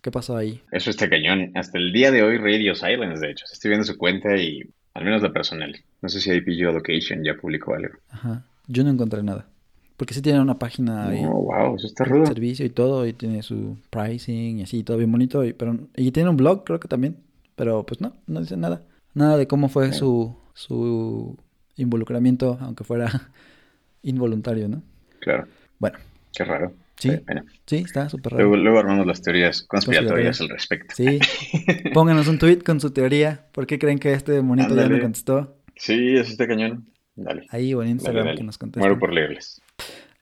¿Qué 0.00 0.10
pasó 0.10 0.36
ahí? 0.36 0.60
Eso 0.72 0.90
está 0.90 1.08
cañón. 1.08 1.52
Hasta 1.54 1.78
el 1.78 1.92
día 1.92 2.10
de 2.10 2.22
hoy, 2.22 2.38
Radio 2.38 2.74
Silence, 2.74 3.24
de 3.24 3.32
hecho. 3.32 3.44
Estoy 3.52 3.68
viendo 3.70 3.86
su 3.86 3.96
cuenta 3.96 4.36
y 4.36 4.62
al 4.94 5.04
menos 5.04 5.22
la 5.22 5.32
personal. 5.32 5.76
No 6.00 6.08
sé 6.08 6.20
si 6.20 6.30
IP 6.32 6.48
Geolocation 6.56 7.22
ya 7.24 7.34
publicó 7.34 7.74
algo. 7.74 7.94
Ajá. 8.10 8.44
Yo 8.66 8.82
no 8.84 8.90
encontré 8.90 9.22
nada. 9.22 9.48
Porque 9.96 10.14
sí 10.14 10.22
tiene 10.22 10.40
una 10.40 10.58
página 10.58 11.08
ahí. 11.08 11.22
Oh, 11.24 11.42
wow, 11.44 11.76
eso 11.76 11.86
está 11.86 12.04
rudo. 12.04 12.26
servicio 12.26 12.66
y 12.66 12.70
todo, 12.70 13.06
y 13.06 13.12
tiene 13.12 13.42
su 13.42 13.76
pricing 13.90 14.58
y 14.58 14.62
así, 14.62 14.82
todo 14.82 14.96
bien 14.96 15.12
bonito, 15.12 15.44
y, 15.44 15.52
pero, 15.52 15.78
y 15.96 16.10
tiene 16.10 16.30
un 16.30 16.36
blog 16.36 16.64
creo 16.64 16.80
que 16.80 16.88
también, 16.88 17.18
pero 17.54 17.84
pues 17.86 18.00
no, 18.00 18.16
no 18.26 18.40
dice 18.40 18.56
nada, 18.56 18.82
nada 19.14 19.36
de 19.36 19.46
cómo 19.46 19.68
fue 19.68 19.92
su, 19.92 20.36
su 20.54 21.38
involucramiento, 21.76 22.58
aunque 22.60 22.82
fuera 22.82 23.30
involuntario, 24.02 24.68
¿no? 24.68 24.82
Claro, 25.20 25.46
Bueno, 25.78 25.98
qué 26.32 26.44
raro. 26.44 26.72
Sí. 27.02 27.20
Bueno, 27.26 27.42
sí, 27.66 27.76
está 27.78 28.08
súper 28.08 28.32
raro. 28.34 28.44
luego, 28.44 28.62
luego 28.62 28.78
armamos 28.78 29.06
las 29.06 29.20
teorías 29.22 29.62
conspiratorias 29.62 30.40
al 30.40 30.48
respecto. 30.50 30.94
Sí, 30.96 31.18
pónganos 31.94 32.28
un 32.28 32.38
tweet 32.38 32.58
con 32.58 32.80
su 32.80 32.90
teoría, 32.92 33.46
¿por 33.52 33.66
qué 33.66 33.78
creen 33.78 33.98
que 33.98 34.12
este 34.12 34.40
monito 34.42 34.74
ya 34.76 34.88
me 34.88 35.00
contestó? 35.00 35.56
Sí, 35.76 36.16
eso 36.16 36.30
está 36.30 36.46
cañón. 36.46 36.86
Dale, 37.14 37.46
Ahí 37.50 37.74
o 37.74 37.82
en 37.82 37.88
dale, 37.88 37.90
Instagram 37.92 38.24
dale. 38.26 38.38
que 38.38 38.44
nos 38.44 38.56
conteste. 38.58 38.80
Muero 38.80 38.98
por 38.98 39.12
leerles. 39.12 39.60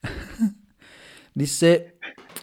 Dice, 1.34 1.96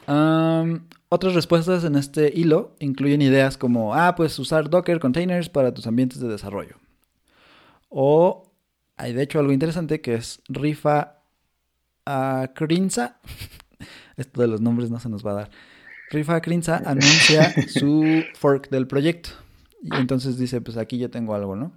am, 0.05 0.87
otras 1.09 1.33
respuestas 1.33 1.83
en 1.83 1.95
este 1.95 2.31
hilo 2.33 2.75
incluyen 2.79 3.21
ideas 3.21 3.57
como, 3.57 3.93
ah, 3.95 4.15
pues 4.15 4.37
usar 4.39 4.69
Docker 4.69 4.99
containers 4.99 5.49
para 5.49 5.73
tus 5.73 5.87
ambientes 5.87 6.19
de 6.19 6.27
desarrollo. 6.27 6.75
O 7.89 8.51
hay 8.97 9.13
de 9.13 9.23
hecho 9.23 9.39
algo 9.39 9.51
interesante 9.51 10.01
que 10.01 10.15
es 10.15 10.41
Rifa 10.47 11.19
Akrinza. 12.05 13.19
Esto 14.17 14.41
de 14.41 14.47
los 14.47 14.61
nombres 14.61 14.89
no 14.89 14.99
se 14.99 15.09
nos 15.09 15.25
va 15.25 15.31
a 15.31 15.35
dar. 15.35 15.51
Rifa 16.09 16.35
Akrinza 16.35 16.81
anuncia 16.85 17.53
su 17.67 18.23
fork 18.35 18.69
del 18.69 18.87
proyecto. 18.87 19.29
Y 19.81 19.95
entonces 19.95 20.37
dice, 20.37 20.59
pues 20.61 20.77
aquí 20.77 20.97
ya 20.97 21.09
tengo 21.09 21.35
algo, 21.35 21.55
¿no? 21.55 21.71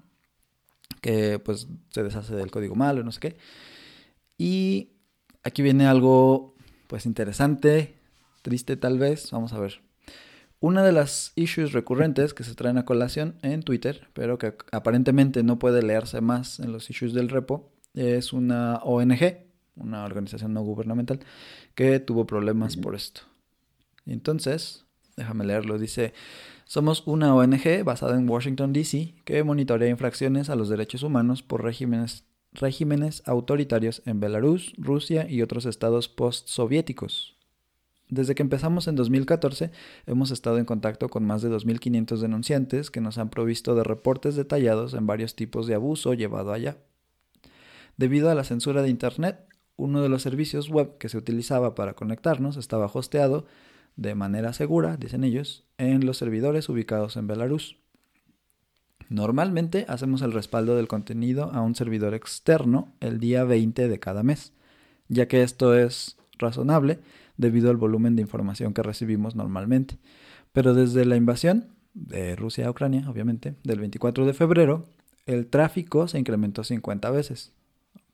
Que 1.00 1.38
pues 1.38 1.68
se 1.90 2.02
deshace 2.02 2.34
del 2.34 2.50
código 2.50 2.74
malo, 2.74 3.02
no 3.02 3.12
sé 3.12 3.20
qué. 3.20 3.36
Y 4.38 4.92
aquí 5.42 5.62
viene 5.62 5.86
algo 5.86 6.54
pues 6.86 7.06
interesante, 7.06 7.94
triste 8.42 8.76
tal 8.76 8.98
vez, 8.98 9.30
vamos 9.30 9.52
a 9.52 9.60
ver. 9.60 9.80
Una 10.60 10.82
de 10.82 10.92
las 10.92 11.32
issues 11.36 11.72
recurrentes 11.72 12.34
que 12.34 12.44
se 12.44 12.54
traen 12.54 12.78
a 12.78 12.84
colación 12.84 13.36
en 13.42 13.62
Twitter, 13.62 14.08
pero 14.12 14.38
que 14.38 14.54
aparentemente 14.72 15.42
no 15.42 15.58
puede 15.58 15.82
leerse 15.82 16.20
más 16.20 16.60
en 16.60 16.72
los 16.72 16.90
issues 16.90 17.14
del 17.14 17.28
repo, 17.28 17.72
es 17.94 18.32
una 18.32 18.76
ONG, 18.76 19.49
una 19.76 20.04
organización 20.04 20.52
no 20.52 20.62
gubernamental, 20.62 21.20
que 21.74 22.00
tuvo 22.00 22.26
problemas 22.26 22.76
por 22.76 22.94
esto. 22.94 23.22
Y 24.06 24.12
entonces, 24.12 24.84
déjame 25.16 25.44
leerlo, 25.44 25.78
dice, 25.78 26.12
somos 26.64 27.02
una 27.06 27.34
ONG 27.34 27.84
basada 27.84 28.16
en 28.16 28.28
Washington, 28.28 28.72
D.C., 28.72 29.14
que 29.24 29.42
monitorea 29.42 29.88
infracciones 29.88 30.50
a 30.50 30.56
los 30.56 30.68
derechos 30.68 31.02
humanos 31.02 31.42
por 31.42 31.62
regímenes 31.62 32.24
regímenes 32.52 33.22
autoritarios 33.26 34.02
en 34.06 34.20
Belarus, 34.20 34.72
Rusia 34.76 35.28
y 35.28 35.42
otros 35.42 35.66
estados 35.66 36.08
postsoviéticos. 36.08 37.36
Desde 38.08 38.34
que 38.34 38.42
empezamos 38.42 38.88
en 38.88 38.96
2014, 38.96 39.70
hemos 40.06 40.32
estado 40.32 40.58
en 40.58 40.64
contacto 40.64 41.08
con 41.08 41.24
más 41.24 41.42
de 41.42 41.50
2.500 41.50 42.18
denunciantes 42.18 42.90
que 42.90 43.00
nos 43.00 43.18
han 43.18 43.30
provisto 43.30 43.76
de 43.76 43.84
reportes 43.84 44.34
detallados 44.34 44.94
en 44.94 45.06
varios 45.06 45.36
tipos 45.36 45.68
de 45.68 45.74
abuso 45.74 46.14
llevado 46.14 46.52
allá. 46.52 46.78
Debido 47.96 48.28
a 48.28 48.34
la 48.34 48.42
censura 48.42 48.82
de 48.82 48.88
Internet, 48.88 49.46
uno 49.80 50.02
de 50.02 50.08
los 50.08 50.22
servicios 50.22 50.68
web 50.68 50.98
que 50.98 51.08
se 51.08 51.16
utilizaba 51.18 51.74
para 51.74 51.94
conectarnos 51.94 52.56
estaba 52.56 52.90
hosteado 52.92 53.46
de 53.96 54.14
manera 54.14 54.52
segura, 54.52 54.96
dicen 54.96 55.24
ellos, 55.24 55.64
en 55.78 56.06
los 56.06 56.18
servidores 56.18 56.68
ubicados 56.68 57.16
en 57.16 57.26
Belarus. 57.26 57.76
Normalmente 59.08 59.86
hacemos 59.88 60.22
el 60.22 60.32
respaldo 60.32 60.76
del 60.76 60.86
contenido 60.86 61.50
a 61.52 61.62
un 61.62 61.74
servidor 61.74 62.14
externo 62.14 62.92
el 63.00 63.18
día 63.18 63.44
20 63.44 63.88
de 63.88 63.98
cada 63.98 64.22
mes, 64.22 64.52
ya 65.08 65.26
que 65.26 65.42
esto 65.42 65.74
es 65.74 66.16
razonable 66.38 67.00
debido 67.36 67.70
al 67.70 67.76
volumen 67.76 68.16
de 68.16 68.22
información 68.22 68.72
que 68.72 68.82
recibimos 68.82 69.34
normalmente. 69.34 69.98
Pero 70.52 70.74
desde 70.74 71.04
la 71.04 71.16
invasión 71.16 71.68
de 71.94 72.36
Rusia 72.36 72.66
a 72.66 72.70
Ucrania, 72.70 73.08
obviamente, 73.08 73.54
del 73.64 73.80
24 73.80 74.26
de 74.26 74.34
febrero, 74.34 74.86
el 75.26 75.46
tráfico 75.46 76.06
se 76.06 76.18
incrementó 76.18 76.64
50 76.64 77.10
veces, 77.10 77.52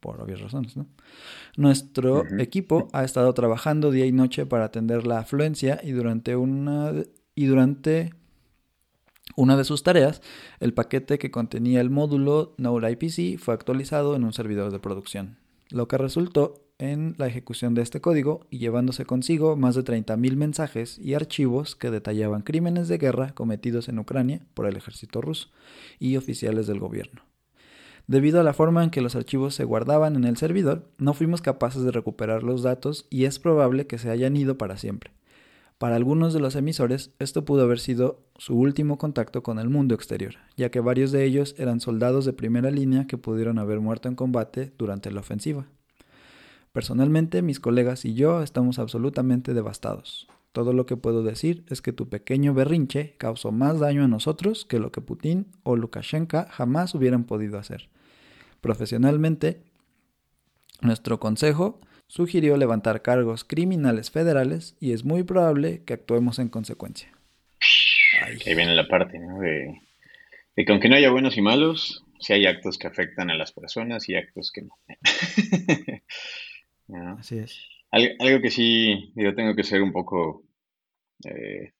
por 0.07 0.20
obvias 0.20 0.40
razones. 0.40 0.76
¿no? 0.76 0.86
Nuestro 1.57 2.24
equipo 2.38 2.88
ha 2.92 3.02
estado 3.02 3.34
trabajando 3.34 3.90
día 3.90 4.07
y 4.07 4.12
noche 4.12 4.46
para 4.46 4.66
atender 4.66 5.04
la 5.04 5.18
afluencia 5.18 5.80
y 5.82 5.90
durante 5.90 6.36
una, 6.36 6.92
y 7.34 7.46
durante 7.46 8.14
una 9.34 9.57
de 9.57 9.64
sus 9.64 9.82
tareas, 9.82 10.22
el 10.61 10.72
paquete 10.74 11.18
que 11.18 11.32
contenía 11.32 11.80
el 11.80 11.90
módulo 11.90 12.54
Node 12.57 12.92
IPC 12.92 13.40
fue 13.40 13.52
actualizado 13.52 14.14
en 14.14 14.22
un 14.22 14.32
servidor 14.32 14.70
de 14.70 14.78
producción, 14.78 15.38
lo 15.70 15.88
que 15.88 15.98
resultó 15.98 16.62
en 16.78 17.16
la 17.18 17.26
ejecución 17.26 17.74
de 17.74 17.82
este 17.82 18.00
código 18.00 18.46
y 18.48 18.59
llevándose 18.59 19.07
consigo 19.07 19.57
más 19.57 19.74
de 19.74 19.82
30.000 19.82 20.36
mensajes 20.36 21.00
y 21.00 21.14
archivos 21.14 21.74
que 21.74 21.90
detallaban 21.90 22.42
crímenes 22.42 22.86
de 22.86 22.98
guerra 22.98 23.32
cometidos 23.34 23.88
en 23.88 23.98
Ucrania 23.98 24.46
por 24.54 24.66
el 24.66 24.76
ejército 24.76 25.20
ruso 25.20 25.48
y 25.98 26.16
oficiales 26.16 26.68
del 26.68 26.78
gobierno. 26.78 27.26
Debido 28.07 28.38
a 28.38 28.44
la 28.44 28.54
forma 28.54 28.84
en 28.84 28.90
que 28.90 29.00
los 29.00 29.16
archivos 29.16 29.54
se 29.57 29.64
guardaban 29.64 30.14
en 30.14 30.24
el 30.24 30.36
servidor, 30.36 30.88
no 30.96 31.12
fuimos 31.12 31.42
capaces 31.42 31.82
de 31.82 31.90
recuperar 31.90 32.44
los 32.44 32.62
datos 32.62 33.07
y 33.11 33.24
es 33.24 33.40
probable 33.40 33.88
que 33.88 33.98
se 33.98 34.11
hayan 34.11 34.36
ido 34.36 34.57
para 34.57 34.76
siempre. 34.76 35.11
Para 35.78 35.96
algunos 35.96 36.32
de 36.32 36.40
los 36.40 36.54
emisores, 36.54 37.11
esto 37.18 37.44
pudo 37.44 37.64
haber 37.64 37.80
sido 37.80 38.20
su 38.38 38.57
último 38.57 38.96
contacto 38.96 39.42
con 39.42 39.59
el 39.59 39.68
mundo 39.68 39.94
exterior, 39.94 40.36
ya 40.57 40.70
que 40.70 40.80
varios 40.80 41.11
de 41.11 41.24
ellos 41.24 41.57
eran 41.59 41.80
soldados 41.80 42.24
de 42.24 42.32
primera 42.32 42.70
línea 42.70 43.09
que 43.09 43.18
pudieron 43.18 43.59
haber 43.59 43.80
muerto 43.80 44.09
en 44.09 44.14
combate 44.14 44.72
durante 44.78 45.11
la 45.11 45.20
ofensiva. 45.20 45.66
Personalmente, 46.72 47.42
mis 47.42 47.59
colegas 47.59 48.04
y 48.04 48.14
yo 48.14 48.42
estamos 48.42 48.78
absolutamente 48.78 49.52
devastados. 49.52 50.28
Todo 50.52 50.72
lo 50.72 50.86
que 50.86 50.96
puedo 50.96 51.22
decir 51.22 51.64
es 51.68 51.82
que 51.82 51.92
tu 51.92 52.09
pequeño 52.09 52.54
berrinche 52.54 53.14
causó 53.18 53.52
más 53.52 53.80
daño 53.80 54.04
a 54.04 54.09
nosotros 54.09 54.64
que 54.64 54.78
lo 54.78 54.92
que 54.92 55.02
Putin 55.02 55.48
o 55.64 55.76
Lukashenko 55.76 56.46
jamás 56.48 56.94
hubieran 56.94 57.24
podido 57.24 57.59
hacer. 57.59 57.90
Profesionalmente, 58.61 59.62
nuestro 60.80 61.20
consejo 61.20 61.80
sugirió 62.07 62.57
levantar 62.57 63.02
cargos 63.02 63.44
criminales 63.44 64.11
federales 64.11 64.76
y 64.80 64.92
es 64.92 65.04
muy 65.04 65.22
probable 65.22 65.82
que 65.84 65.94
actuemos 65.94 66.38
en 66.38 66.48
consecuencia. 66.48 67.11
Ahí 68.22 68.54
viene 68.54 68.74
la 68.74 68.88
parte, 68.88 69.18
¿no? 69.18 69.40
De, 69.40 69.80
de 70.57 70.64
que 70.64 70.72
aunque 70.72 70.88
no 70.88 70.96
haya 70.96 71.11
buenos 71.11 71.36
y 71.36 71.42
malos, 71.42 72.04
sí 72.18 72.32
hay 72.32 72.46
actos 72.46 72.78
que 72.78 72.86
afectan 72.86 73.30
a 73.30 73.36
las 73.36 73.52
personas 73.52 74.09
y 74.09 74.14
actos 74.14 74.52
que 74.52 74.62
no. 74.62 74.78
Así 77.18 77.38
es. 77.38 77.61
Algo, 77.90 78.40
que 78.42 78.50
sí, 78.50 79.12
yo 79.14 79.34
tengo 79.34 79.54
que 79.54 79.64
ser 79.64 79.82
un 79.82 79.92
poco 79.92 80.44
eh, 81.24 81.72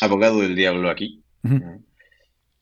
abogado 0.00 0.40
del 0.40 0.56
diablo 0.56 0.90
aquí. 0.90 1.22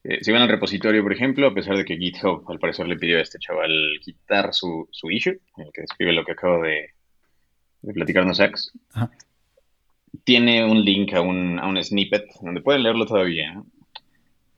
Eh, 0.04 0.18
si 0.22 0.32
van 0.32 0.42
al 0.42 0.48
repositorio, 0.48 1.02
por 1.02 1.12
ejemplo, 1.12 1.46
a 1.46 1.54
pesar 1.54 1.76
de 1.76 1.84
que 1.84 1.96
GitHub 1.96 2.44
al 2.48 2.58
parecer 2.58 2.88
le 2.88 2.96
pidió 2.96 3.18
a 3.18 3.22
este 3.22 3.38
chaval 3.38 3.70
quitar 4.00 4.52
su, 4.52 4.88
su 4.90 5.10
issue, 5.10 5.38
el 5.56 5.72
que 5.72 5.82
describe 5.82 6.12
lo 6.12 6.24
que 6.24 6.32
acabo 6.32 6.62
de, 6.62 6.90
de 7.82 7.92
platicarnos 7.92 8.40
Ax, 8.40 8.72
tiene 10.24 10.64
un 10.64 10.84
link 10.84 11.12
a 11.14 11.20
un, 11.20 11.58
a 11.58 11.66
un 11.66 11.82
snippet 11.82 12.24
donde 12.40 12.60
pueden 12.60 12.82
leerlo 12.82 13.06
todavía. 13.06 13.62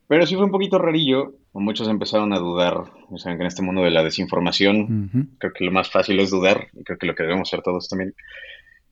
Pero 0.06 0.26
sí 0.26 0.34
fue 0.34 0.44
un 0.44 0.50
poquito 0.50 0.78
rarillo. 0.78 1.34
Muchos 1.52 1.88
empezaron 1.88 2.32
a 2.32 2.38
dudar, 2.38 2.84
o 3.10 3.18
sea, 3.18 3.36
que 3.36 3.42
en 3.42 3.46
este 3.46 3.62
mundo 3.62 3.82
de 3.82 3.90
la 3.90 4.02
desinformación, 4.02 5.36
creo 5.38 5.52
que 5.52 5.64
lo 5.64 5.70
más 5.70 5.88
fácil 5.88 6.18
es 6.18 6.30
dudar, 6.30 6.66
y 6.72 6.82
creo 6.82 6.98
que 6.98 7.06
lo 7.06 7.14
que 7.14 7.22
debemos 7.22 7.48
hacer 7.48 7.62
todos 7.62 7.88
también, 7.88 8.14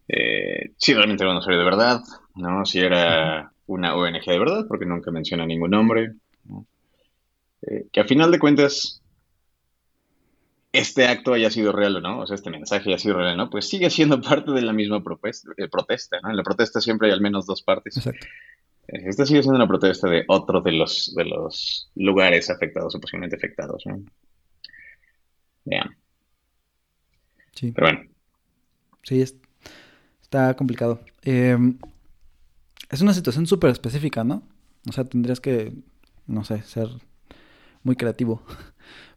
eh, 0.06 0.70
si 0.76 0.94
realmente 0.94 1.24
era 1.24 1.32
una 1.32 1.42
serie 1.42 1.58
de 1.58 1.64
verdad, 1.64 2.00
¿no? 2.36 2.64
Si 2.64 2.78
era 2.78 3.52
una 3.66 3.96
ONG 3.96 4.24
de 4.24 4.38
verdad, 4.38 4.66
porque 4.68 4.86
nunca 4.86 5.10
menciona 5.10 5.44
ningún 5.44 5.70
nombre, 5.70 6.12
eh, 7.62 7.86
que 7.92 8.00
a 8.00 8.04
final 8.04 8.30
de 8.30 8.38
cuentas 8.38 9.02
este 10.72 11.06
acto 11.06 11.34
haya 11.34 11.50
sido 11.50 11.72
real 11.72 11.96
o 11.96 12.00
no, 12.00 12.20
o 12.20 12.26
sea, 12.26 12.34
este 12.34 12.50
mensaje 12.50 12.88
haya 12.88 12.98
sido 12.98 13.18
real 13.18 13.34
o 13.34 13.36
no, 13.36 13.50
pues 13.50 13.68
sigue 13.68 13.90
siendo 13.90 14.20
parte 14.22 14.52
de 14.52 14.62
la 14.62 14.72
misma 14.72 15.02
protesta, 15.02 15.50
eh, 15.56 15.68
protesta, 15.68 16.18
¿no? 16.22 16.30
En 16.30 16.36
la 16.36 16.42
protesta 16.42 16.80
siempre 16.80 17.08
hay 17.08 17.14
al 17.14 17.20
menos 17.20 17.46
dos 17.46 17.62
partes. 17.62 17.96
Exacto. 17.96 18.26
Esta 18.88 19.24
sigue 19.24 19.42
siendo 19.42 19.56
una 19.56 19.68
protesta 19.68 20.08
de 20.08 20.24
otro 20.26 20.60
de 20.60 20.72
los, 20.72 21.14
de 21.14 21.24
los 21.24 21.90
lugares 21.94 22.50
afectados 22.50 22.94
o 22.94 23.00
posiblemente 23.00 23.36
afectados. 23.36 23.84
¿no? 23.86 24.02
Sí. 27.54 27.72
Pero 27.72 27.86
bueno. 27.86 28.10
Sí, 29.02 29.22
está 30.20 30.54
complicado. 30.54 31.00
Em, 31.22 31.78
es 32.90 33.00
una 33.00 33.14
situación 33.14 33.46
súper 33.46 33.70
específica, 33.70 34.24
¿no? 34.24 34.42
O 34.88 34.92
sea, 34.92 35.04
tendrías 35.04 35.40
que, 35.40 35.72
no 36.26 36.44
sé, 36.44 36.62
ser 36.62 36.88
muy 37.82 37.96
creativo. 37.96 38.42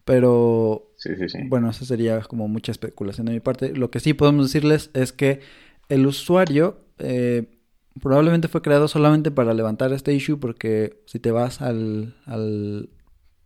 Pero, 0.05 0.93
sí, 0.97 1.15
sí, 1.15 1.29
sí. 1.29 1.39
bueno, 1.47 1.69
eso 1.69 1.83
sería 1.83 2.21
como 2.21 2.47
mucha 2.47 2.71
especulación 2.71 3.25
de 3.25 3.33
mi 3.33 3.39
parte. 3.39 3.73
Lo 3.75 3.89
que 3.89 3.99
sí 3.99 4.13
podemos 4.13 4.45
decirles 4.45 4.91
es 4.93 5.11
que 5.11 5.39
el 5.89 6.05
usuario 6.05 6.79
eh, 6.99 7.59
probablemente 8.01 8.47
fue 8.47 8.61
creado 8.61 8.87
solamente 8.87 9.31
para 9.31 9.53
levantar 9.53 9.93
este 9.93 10.13
issue 10.13 10.39
porque 10.39 11.01
si 11.05 11.19
te 11.19 11.31
vas 11.31 11.61
al, 11.61 12.15
al 12.25 12.89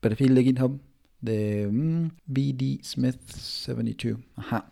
perfil 0.02 0.36
de 0.36 0.44
GitHub 0.44 0.82
de 1.22 1.70
mm, 1.72 2.08
BD 2.26 2.84
Smith 2.84 3.20
72, 3.26 4.20
ajá. 4.36 4.72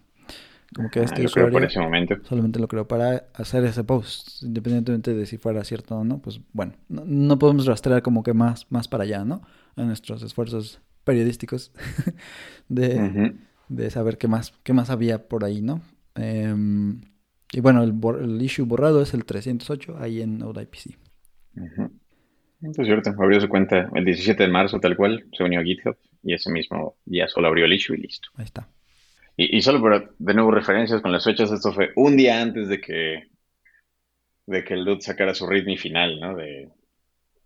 Como 0.75 0.89
que 0.89 1.01
este 1.01 1.25
usuario 1.25 1.51
por 1.51 1.63
ese 1.63 1.79
momento. 1.79 2.17
solamente 2.23 2.59
lo 2.59 2.67
creo 2.67 2.87
para 2.87 3.29
hacer 3.33 3.63
ese 3.63 3.83
post, 3.83 4.43
independientemente 4.43 5.13
de 5.13 5.25
si 5.25 5.37
fuera 5.37 5.63
cierto 5.63 5.95
o 5.95 6.03
no, 6.03 6.19
pues 6.19 6.41
bueno, 6.53 6.73
no, 6.89 7.39
podemos 7.39 7.65
rastrear 7.65 8.01
como 8.01 8.21
que 8.21 8.33
más, 8.33 8.69
más 8.69 8.87
para 8.87 9.03
allá, 9.03 9.23
¿no? 9.23 9.41
En 9.77 9.87
nuestros 9.87 10.21
esfuerzos 10.23 10.81
periodísticos 11.03 11.71
de, 12.69 13.33
de 13.69 13.89
saber 13.89 14.17
qué 14.17 14.27
más, 14.27 14.53
qué 14.63 14.73
más 14.73 14.89
había 14.89 15.27
por 15.27 15.45
ahí, 15.45 15.61
¿no? 15.61 15.81
Eh, 16.15 16.53
y 17.51 17.61
bueno, 17.61 17.83
el, 17.83 18.41
issue 18.41 18.65
borrado 18.65 19.01
es 19.01 19.13
el 19.13 19.25
308 19.25 19.97
ahí 19.99 20.21
en 20.21 20.37
NodeIPC. 20.37 20.97
Uh 21.55 21.89
Es 22.61 22.75
cierto, 22.75 23.11
abrió 23.17 23.39
su 23.39 23.47
cuenta 23.47 23.89
el 23.95 24.05
17 24.05 24.43
de 24.43 24.49
marzo 24.49 24.79
tal 24.79 24.97
cual, 24.97 25.25
se 25.31 25.43
unió 25.43 25.59
a 25.59 25.63
GitHub 25.63 25.95
y 26.23 26.33
ese 26.33 26.51
mismo 26.51 26.97
día 27.05 27.27
solo 27.27 27.47
abrió 27.47 27.65
el 27.65 27.73
issue 27.73 27.95
y 27.95 28.01
listo. 28.01 28.29
Ahí 28.35 28.45
está. 28.45 28.67
Y, 29.39 29.61
solo 29.61 29.79
por 29.79 30.15
de 30.17 30.33
nuevo 30.33 30.49
referencias 30.49 30.99
con 31.01 31.11
las 31.11 31.23
fechas, 31.23 31.51
esto 31.51 31.71
fue 31.71 31.91
un 31.95 32.17
día 32.17 32.41
antes 32.41 32.67
de 32.69 32.81
que 32.81 33.27
de 34.47 34.63
que 34.63 34.73
el 34.73 34.85
dude 34.85 35.01
sacara 35.01 35.35
su 35.35 35.45
ritmo 35.45 35.77
final, 35.77 36.19
¿no? 36.19 36.35
De 36.35 36.69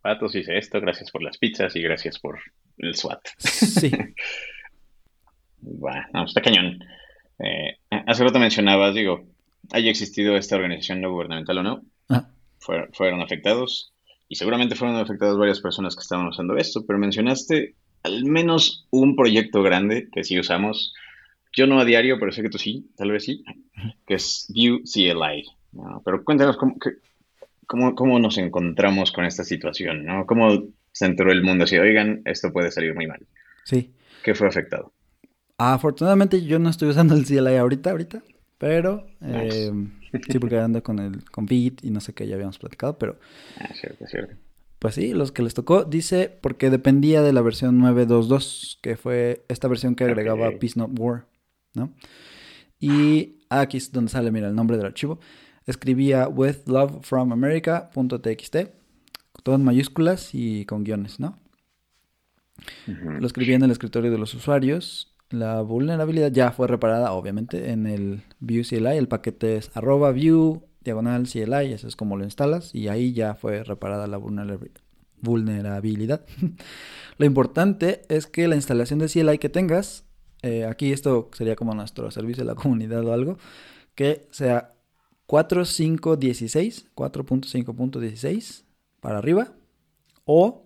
Patos 0.02 0.36
hice 0.36 0.58
esto, 0.58 0.80
gracias 0.80 1.12
por 1.12 1.22
las 1.22 1.38
pizzas 1.38 1.76
y 1.76 1.82
gracias 1.82 2.18
por 2.20 2.40
el 2.78 2.96
SWAT. 2.96 3.20
Sí. 3.38 3.92
bueno, 5.58 6.06
no, 6.14 6.26
está 6.26 6.42
cañón. 6.42 6.80
Eh, 7.40 7.78
hace 7.90 8.24
rato 8.24 8.40
mencionabas, 8.40 8.96
digo, 8.96 9.26
haya 9.72 9.90
existido 9.90 10.38
esta 10.38 10.56
organización 10.56 11.02
no 11.02 11.12
gubernamental 11.12 11.58
o 11.58 11.64
no, 11.64 11.82
ah. 12.10 12.30
fueron 12.60 13.22
afectados 13.22 13.94
y 14.30 14.36
seguramente 14.36 14.76
fueron 14.76 14.96
afectadas 14.96 15.38
varias 15.38 15.60
personas 15.60 15.96
que 15.96 16.02
estaban 16.02 16.28
usando 16.28 16.56
esto, 16.56 16.86
pero 16.86 17.00
mencionaste 17.00 17.76
al 18.04 18.26
menos 18.26 18.88
un 18.92 19.16
proyecto 19.16 19.62
grande 19.62 20.08
que 20.12 20.24
sí 20.24 20.40
usamos. 20.40 20.94
Yo 21.54 21.68
no 21.68 21.80
a 21.80 21.86
diario, 21.86 22.18
pero 22.20 22.32
sé 22.32 22.42
que 22.42 22.50
tú 22.50 22.58
sí, 22.58 22.90
tal 22.96 23.12
vez 23.12 23.26
sí, 23.26 23.44
que 24.06 24.16
es 24.16 24.48
View 24.54 24.82
CLI. 24.84 25.46
Pero 26.04 26.24
cuéntanos 26.24 26.58
cómo, 26.58 26.76
cómo, 27.68 27.96
cómo, 27.96 28.20
nos 28.20 28.38
encontramos 28.38 29.12
con 29.12 29.26
esta 29.26 29.44
situación, 29.44 30.06
¿no? 30.06 30.26
¿Cómo 30.26 30.64
se 30.92 31.06
enteró 31.06 31.32
el 31.32 31.44
mundo 31.44 31.64
así, 31.64 31.78
oigan, 31.78 32.22
esto 32.26 32.52
puede 32.52 32.72
salir 32.72 32.94
muy 32.96 33.08
mal? 33.08 33.26
Sí. 33.66 33.94
¿Qué 34.24 34.36
fue 34.36 34.48
afectado? 34.48 34.94
Afortunadamente 35.58 36.44
yo 36.44 36.60
no 36.60 36.70
estoy 36.70 36.90
usando 36.90 37.16
el 37.16 37.26
CLI 37.26 37.58
ahorita, 37.58 37.92
ahorita, 37.92 38.24
pero 38.58 39.08
eh, 39.22 39.72
sí, 40.30 40.40
porque 40.40 40.58
ando 40.58 40.82
con 40.82 41.00
el 41.00 41.24
con 41.30 41.46
Beat 41.46 41.84
y 41.84 41.92
no 41.92 42.00
sé 42.00 42.14
qué, 42.14 42.28
ya 42.28 42.36
habíamos 42.36 42.60
platicado, 42.60 42.98
pero... 42.98 43.20
Ah, 43.60 43.70
cierto, 43.74 44.06
cierto. 44.08 44.36
Pues 44.80 44.96
sí, 44.96 45.14
los 45.14 45.32
que 45.32 45.44
les 45.44 45.54
tocó, 45.54 45.84
dice, 45.84 46.36
porque 46.42 46.72
dependía 46.72 47.22
de 47.22 47.34
la 47.34 47.42
versión 47.42 47.78
922, 47.78 48.80
que 48.82 48.98
fue 48.98 49.44
esta 49.48 49.68
versión 49.68 49.94
que 49.96 50.06
agregaba 50.06 50.50
Peace 50.60 50.80
Not 50.80 50.98
War, 50.98 51.26
¿no? 51.74 51.94
Y 52.80 53.40
aquí 53.50 53.78
es 53.78 53.92
donde 53.92 54.12
sale, 54.12 54.32
mira, 54.32 54.48
el 54.48 54.56
nombre 54.56 54.78
del 54.78 54.86
archivo. 54.86 55.20
escribía 55.68 56.28
with 56.28 56.66
love 56.66 57.04
from 57.04 57.32
America.txt, 57.32 58.56
todo 59.44 59.56
en 59.56 59.64
mayúsculas 59.64 60.34
y 60.34 60.66
con 60.66 60.84
guiones, 60.84 61.20
¿no? 61.20 61.40
Lo 62.86 63.26
escribía 63.26 63.56
en 63.56 63.64
el 63.64 63.72
escritorio 63.72 64.12
de 64.12 64.18
los 64.18 64.34
usuarios. 64.34 65.16
La 65.30 65.62
vulnerabilidad 65.62 66.32
ya 66.32 66.52
fue 66.52 66.68
reparada, 66.68 67.14
obviamente, 67.14 67.72
en 67.72 67.88
el 67.88 68.24
view 68.40 68.64
CLI. 68.68 68.98
El 68.98 69.08
paquete 69.08 69.58
es 69.58 69.76
arroba 69.76 70.12
view 70.12 70.64
diagonal 70.84 71.28
CLI, 71.28 71.74
eso 71.74 71.88
es 71.88 71.96
como 71.96 72.18
lo 72.18 72.24
instalas, 72.24 72.74
y 72.74 72.88
ahí 72.88 73.14
ya 73.14 73.36
fue 73.36 73.64
reparada 73.64 74.08
la 74.08 74.18
vulnerabilidad. 74.18 76.26
lo 77.18 77.26
importante 77.26 78.02
es 78.10 78.28
que 78.28 78.48
la 78.48 78.56
instalación 78.56 79.00
de 79.00 79.08
CLI 79.08 79.38
que 79.38 79.50
tengas, 79.50 80.06
eh, 80.42 80.66
aquí 80.66 80.92
esto 80.92 81.30
sería 81.34 81.56
como 81.56 81.74
nuestro 81.74 82.10
servicio 82.12 82.44
de 82.44 82.48
la 82.48 82.56
comunidad 82.62 83.06
o 83.06 83.14
algo, 83.14 83.38
que 83.96 84.28
sea 84.32 84.74
4.5.16, 85.28 86.88
4.5.16 86.96 88.64
para 89.00 89.18
arriba 89.18 89.54
o 90.26 90.64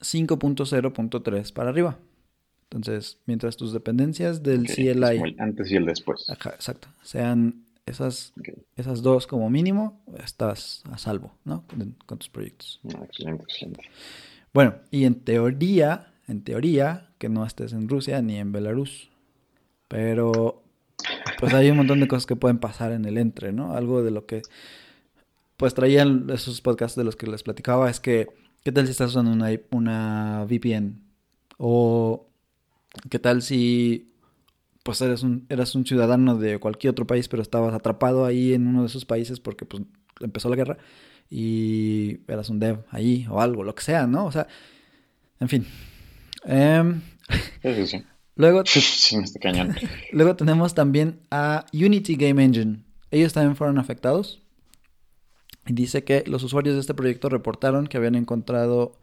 5.0.3 0.00 1.52
para 1.52 1.70
arriba. 1.70 1.98
Entonces, 2.64 3.18
mientras 3.24 3.56
tus 3.56 3.72
dependencias 3.72 4.42
del 4.42 4.66
CLI... 4.66 5.36
antes 5.38 5.70
y 5.70 5.76
el 5.76 5.86
después. 5.86 6.26
exacto. 6.28 6.88
Sean 7.02 7.64
esas, 7.86 8.34
esas 8.76 9.02
dos 9.02 9.26
como 9.26 9.48
mínimo, 9.48 10.02
estás 10.22 10.82
a 10.90 10.98
salvo, 10.98 11.34
¿no? 11.44 11.64
Con, 12.06 12.18
tus 12.18 12.28
proyectos. 12.28 12.80
Ah, 12.94 13.04
excelente, 13.04 13.44
excelente. 13.44 13.82
Bueno, 14.52 14.74
y 14.90 15.04
en 15.04 15.14
teoría, 15.14 16.12
en 16.26 16.42
teoría, 16.42 17.10
que 17.18 17.28
no 17.28 17.46
estés 17.46 17.72
en 17.72 17.88
Rusia 17.88 18.20
ni 18.20 18.36
en 18.36 18.52
Belarus. 18.52 19.10
Pero, 19.88 20.62
pues 21.38 21.54
hay 21.54 21.70
un 21.70 21.78
montón 21.78 22.00
de 22.00 22.08
cosas 22.08 22.26
que 22.26 22.36
pueden 22.36 22.58
pasar 22.58 22.92
en 22.92 23.04
el 23.04 23.18
entre, 23.18 23.52
¿no? 23.52 23.74
Algo 23.74 24.02
de 24.02 24.10
lo 24.10 24.26
que, 24.26 24.42
pues 25.56 25.74
traían 25.74 26.28
esos 26.30 26.60
podcasts 26.60 26.96
de 26.96 27.04
los 27.04 27.16
que 27.16 27.26
les 27.26 27.42
platicaba 27.42 27.90
es 27.90 28.00
que, 28.00 28.28
¿qué 28.64 28.72
tal 28.72 28.86
si 28.86 28.92
estás 28.92 29.10
usando 29.10 29.32
una, 29.32 29.50
una 29.70 30.44
VPN? 30.44 31.00
O, 31.58 32.28
¿qué 33.10 33.18
tal 33.18 33.42
si 33.42 34.08
pues 34.88 35.02
eres 35.02 35.22
un, 35.22 35.44
eras 35.50 35.74
un 35.74 35.84
ciudadano 35.84 36.38
de 36.38 36.58
cualquier 36.58 36.92
otro 36.92 37.06
país, 37.06 37.28
pero 37.28 37.42
estabas 37.42 37.74
atrapado 37.74 38.24
ahí 38.24 38.54
en 38.54 38.66
uno 38.66 38.80
de 38.80 38.86
esos 38.86 39.04
países 39.04 39.38
porque 39.38 39.66
pues 39.66 39.82
empezó 40.20 40.48
la 40.48 40.56
guerra 40.56 40.78
y 41.28 42.20
eras 42.26 42.48
un 42.48 42.58
dev 42.58 42.78
ahí 42.90 43.26
o 43.28 43.42
algo, 43.42 43.64
lo 43.64 43.74
que 43.74 43.82
sea, 43.82 44.06
¿no? 44.06 44.24
O 44.24 44.32
sea, 44.32 44.46
en 45.40 45.48
fin. 45.50 45.66
Em, 46.44 47.02
sí, 47.62 47.86
sí, 47.86 48.04
Luego, 48.38 48.62
sí, 48.66 49.18
cañón. 49.40 49.76
luego 50.12 50.34
tenemos 50.34 50.74
también 50.74 51.20
a 51.30 51.66
Unity 51.74 52.16
Game 52.16 52.42
Engine. 52.42 52.84
Ellos 53.10 53.34
también 53.34 53.56
fueron 53.56 53.78
afectados. 53.78 54.40
Dice 55.66 56.04
que 56.04 56.24
los 56.26 56.42
usuarios 56.42 56.76
de 56.76 56.80
este 56.80 56.94
proyecto 56.94 57.28
reportaron 57.28 57.86
que 57.86 57.98
habían 57.98 58.14
encontrado 58.14 58.96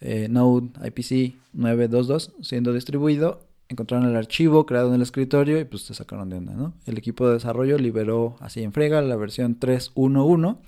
eh, 0.00 0.26
Node 0.28 0.70
IPC 0.84 1.36
922 1.52 2.32
siendo 2.40 2.72
distribuido 2.72 3.46
encontraron 3.70 4.08
el 4.08 4.16
archivo 4.16 4.66
creado 4.66 4.88
en 4.88 4.96
el 4.96 5.02
escritorio 5.02 5.60
y 5.60 5.64
pues 5.64 5.82
se 5.82 5.94
sacaron 5.94 6.28
de 6.28 6.38
onda, 6.38 6.54
¿no? 6.54 6.74
El 6.86 6.98
equipo 6.98 7.26
de 7.28 7.34
desarrollo 7.34 7.78
liberó 7.78 8.36
así 8.40 8.62
en 8.62 8.72
frega 8.72 9.00
la 9.00 9.16
versión 9.16 9.58
3.1.1 9.58 10.58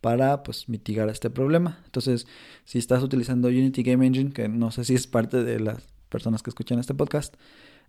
para 0.00 0.44
pues 0.44 0.68
mitigar 0.68 1.08
este 1.08 1.28
problema. 1.28 1.80
Entonces, 1.86 2.28
si 2.64 2.78
estás 2.78 3.02
utilizando 3.02 3.48
Unity 3.48 3.82
Game 3.82 4.06
Engine, 4.06 4.30
que 4.30 4.48
no 4.48 4.70
sé 4.70 4.84
si 4.84 4.94
es 4.94 5.08
parte 5.08 5.42
de 5.42 5.58
las 5.58 5.95
personas 6.08 6.42
que 6.42 6.50
escuchan 6.50 6.78
este 6.78 6.94
podcast, 6.94 7.34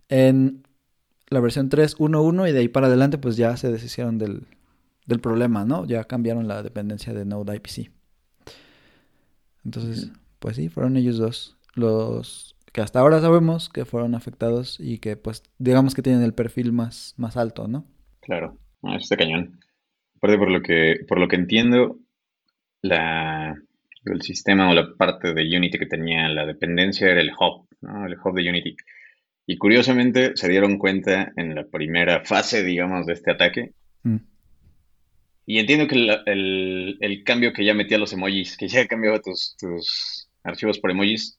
en 0.08 0.62
la 1.28 1.40
versión 1.40 1.68
3.1.1 1.68 2.48
y 2.48 2.52
de 2.52 2.58
ahí 2.60 2.68
para 2.68 2.86
adelante 2.86 3.18
pues 3.18 3.36
ya 3.36 3.56
se 3.56 3.70
deshicieron 3.70 4.18
del, 4.18 4.46
del 5.06 5.20
problema, 5.20 5.64
¿no? 5.64 5.86
Ya 5.86 6.04
cambiaron 6.04 6.48
la 6.48 6.62
dependencia 6.62 7.12
de 7.12 7.24
Node 7.24 7.56
IPC. 7.56 7.90
Entonces, 9.64 10.10
pues 10.38 10.56
sí, 10.56 10.68
fueron 10.68 10.96
ellos 10.96 11.18
dos 11.18 11.58
los 11.74 12.56
que 12.72 12.80
hasta 12.80 13.00
ahora 13.00 13.20
sabemos 13.20 13.68
que 13.68 13.84
fueron 13.84 14.14
afectados 14.14 14.78
y 14.80 14.98
que 14.98 15.16
pues 15.16 15.42
digamos 15.58 15.94
que 15.94 16.02
tienen 16.02 16.22
el 16.22 16.34
perfil 16.34 16.72
más, 16.72 17.14
más 17.16 17.36
alto, 17.36 17.68
¿no? 17.68 17.86
Claro, 18.20 18.58
ah, 18.82 18.96
está 18.96 19.16
cañón. 19.16 19.60
Aparte 20.16 20.38
por 20.38 20.50
lo 20.50 20.60
que, 20.60 20.96
por 21.08 21.18
lo 21.18 21.28
que 21.28 21.36
entiendo, 21.36 21.98
la, 22.82 23.56
el 24.12 24.22
sistema 24.22 24.70
o 24.70 24.74
la 24.74 24.94
parte 24.96 25.34
de 25.34 25.56
Unity 25.56 25.78
que 25.78 25.86
tenía 25.86 26.28
la 26.28 26.46
dependencia 26.46 27.08
era 27.08 27.20
el 27.20 27.30
hub, 27.30 27.68
¿no? 27.80 28.06
El 28.06 28.16
hub 28.22 28.34
de 28.34 28.48
Unity. 28.48 28.76
Y 29.46 29.56
curiosamente 29.56 30.32
se 30.34 30.48
dieron 30.48 30.78
cuenta 30.78 31.32
en 31.36 31.54
la 31.54 31.66
primera 31.66 32.24
fase, 32.24 32.62
digamos, 32.62 33.06
de 33.06 33.14
este 33.14 33.30
ataque. 33.30 33.72
Mm. 34.02 34.16
Y 35.46 35.58
entiendo 35.58 35.86
que 35.86 35.94
el, 36.26 36.98
el, 37.00 37.24
cambio 37.24 37.54
que 37.54 37.64
ya 37.64 37.72
metía 37.72 37.96
los 37.96 38.12
emojis, 38.12 38.56
que 38.58 38.68
ya 38.68 38.86
cambiaba 38.86 39.20
tus, 39.20 39.56
tus 39.58 40.28
archivos 40.44 40.78
por 40.78 40.90
emojis, 40.90 41.38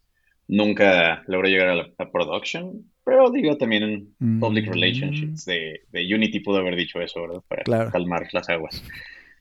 Nunca 0.50 1.22
logró 1.28 1.48
llegar 1.48 1.68
a 1.70 1.76
la 1.76 2.12
production, 2.12 2.84
pero 3.06 3.30
digo 3.30 3.56
también 3.58 3.84
en 4.20 4.40
public 4.40 4.68
mm. 4.68 4.72
relationships 4.72 5.46
de, 5.46 5.82
de, 5.92 6.16
Unity 6.16 6.40
pudo 6.40 6.58
haber 6.58 6.76
dicho 6.76 7.00
eso, 7.02 7.22
¿verdad? 7.22 7.44
Para 7.48 7.92
calmar 7.92 8.28
las 8.34 8.50
aguas. 8.50 8.84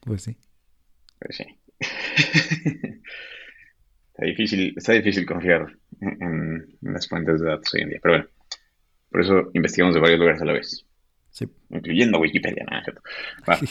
Pues 0.03 0.25
sí. 0.25 0.37
Pues 1.19 1.39
sí. 1.39 1.47
Está, 1.79 2.99
difícil, 4.25 4.75
está 4.77 4.93
difícil 4.93 5.27
confiar 5.27 5.77
en, 6.01 6.77
las 6.83 7.09
fuentes 7.09 7.41
de 7.41 7.47
datos 7.47 7.75
hoy 7.75 7.83
en 7.83 7.91
día, 7.91 7.99
pero 8.03 8.15
bueno. 8.15 8.29
Por 9.11 9.21
eso 9.23 9.51
investigamos 9.55 9.95
de 9.95 10.01
varios 10.01 10.21
lugares 10.21 10.43
a 10.43 10.45
la 10.45 10.53
vez. 10.53 10.85
Sí. 11.31 11.47
Incluyendo 11.71 12.21
Wikipedia, 12.21 12.65
nada, 12.65 12.85
¿cierto? 12.85 13.01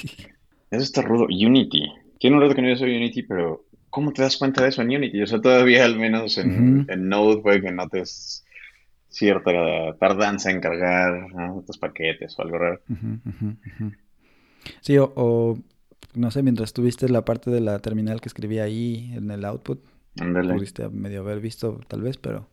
eso 0.72 0.84
está 0.84 1.04
rudo. 1.04 1.26
Unity. 1.26 1.84
Tiene 2.20 2.38
un 2.38 2.42
rato 2.42 2.56
que 2.56 2.62
no 2.62 2.76
soy 2.76 2.96
Unity, 2.96 3.24
pero 3.24 3.66
¿cómo 3.90 4.14
te 4.14 4.22
das 4.22 4.38
cuenta 4.38 4.64
de 4.64 4.70
eso 4.70 4.82
en 4.82 4.96
Unity? 4.96 5.22
O 5.22 5.28
sea, 5.28 5.42
todavía 5.42 5.86
al 5.86 5.98
menos 5.98 6.38
en, 6.38 6.88
Node 6.88 7.42
puede 7.42 7.62
que 7.62 7.72
notes 7.72 8.46
cierta 9.10 9.96
tardanza 10.00 10.52
en 10.52 10.60
cargar 10.60 11.28
otros 11.56 11.78
paquetes 11.78 12.38
o 12.38 12.42
algo 12.42 12.58
raro. 12.58 12.82
sí, 14.82 14.98
o, 14.98 15.58
no 16.14 16.32
sé, 16.32 16.44
mientras 16.44 16.74
tuviste 16.74 17.10
la 17.10 17.24
parte 17.26 17.52
de 17.52 17.62
la 17.62 17.80
terminal 17.80 18.22
que 18.22 18.30
escribía 18.30 18.64
ahí 18.64 19.12
en 19.14 19.30
el 19.30 19.46
output, 19.46 19.84
pudiste 20.16 20.90
medio 20.90 21.22
haber 21.22 21.40
visto 21.40 21.80
tal 21.88 22.02
vez, 22.02 22.18
pero 22.18 22.50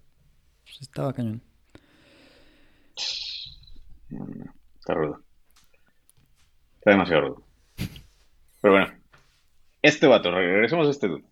pues, 0.62 0.82
estaba 0.82 1.12
cañón. 1.12 1.42
está 4.78 4.95
rudo. 4.95 5.24
Está 6.76 6.90
demasiado 6.90 7.22
rudo. 7.22 7.47
Pero 8.61 8.74
bueno, 8.74 8.92
este 9.82 10.07
vato, 10.07 10.30
regresemos 10.30 10.86
a 10.86 10.90
este 10.90 11.09
dude. 11.09 11.24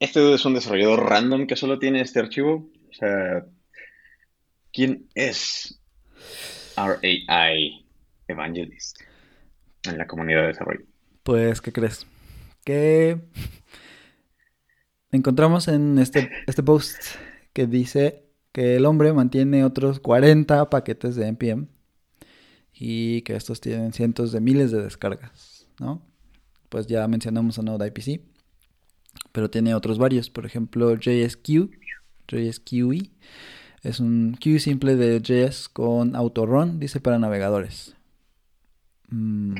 Este 0.00 0.20
dude 0.20 0.36
es 0.36 0.44
un 0.44 0.54
desarrollador 0.54 1.08
random 1.08 1.46
que 1.46 1.56
solo 1.56 1.78
tiene 1.78 2.00
este 2.00 2.20
archivo. 2.20 2.70
O 2.90 2.92
sea, 2.92 3.44
¿quién 4.72 5.08
es 5.14 5.80
RAI 6.76 7.86
Evangelist 8.28 9.07
en 9.88 9.98
la 9.98 10.06
comunidad 10.06 10.42
de 10.42 10.46
desarrollo? 10.48 10.84
Pues, 11.22 11.60
¿qué 11.60 11.72
crees? 11.72 12.06
Que 12.64 13.20
encontramos 15.10 15.68
en 15.68 15.98
este, 15.98 16.30
este 16.46 16.62
post 16.62 16.96
que 17.52 17.66
dice 17.66 18.24
que 18.52 18.76
el 18.76 18.86
hombre 18.86 19.12
mantiene 19.12 19.64
otros 19.64 20.00
40 20.00 20.70
paquetes 20.70 21.16
de 21.16 21.28
NPM 21.28 21.68
y 22.72 23.22
que 23.22 23.36
estos 23.36 23.60
tienen 23.60 23.92
cientos 23.92 24.32
de 24.32 24.40
miles 24.40 24.70
de 24.70 24.82
descargas, 24.82 25.66
¿no? 25.80 26.08
pues 26.68 26.86
ya 26.86 27.06
mencionamos 27.08 27.58
a 27.58 27.62
Node 27.62 27.86
IPC, 27.88 28.22
pero 29.32 29.50
tiene 29.50 29.74
otros 29.74 29.98
varios, 29.98 30.30
por 30.30 30.46
ejemplo 30.46 30.94
JSQ, 30.94 31.70
JSQE, 32.28 33.10
es 33.82 34.00
un 34.00 34.36
queue 34.38 34.58
simple 34.58 34.96
de 34.96 35.20
JS 35.20 35.68
con 35.68 36.16
autorun, 36.16 36.78
dice 36.78 37.00
para 37.00 37.18
navegadores. 37.18 37.96
Mm, 39.08 39.54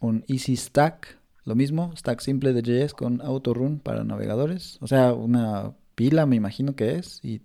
un 0.00 0.24
Easy 0.28 0.56
Stack, 0.56 1.18
lo 1.44 1.54
mismo, 1.54 1.92
stack 1.96 2.20
simple 2.20 2.52
de 2.52 2.62
JS 2.62 2.94
con 2.94 3.20
autorun 3.22 3.78
para 3.78 4.04
navegadores, 4.04 4.78
o 4.80 4.86
sea, 4.86 5.12
una 5.12 5.72
pila 5.94 6.26
me 6.26 6.36
imagino 6.36 6.74
que 6.74 6.96
es 6.96 7.20
y 7.22 7.42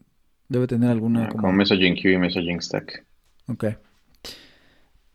debe 0.50 0.68
tener 0.68 0.89
alguna... 0.89 1.26
Ah, 1.26 1.30
como... 1.30 1.52
messaging 1.54 1.96
queue 1.96 2.14
y 2.14 2.18
messaging 2.18 2.62
stack. 2.62 3.06
Ok 3.48 3.66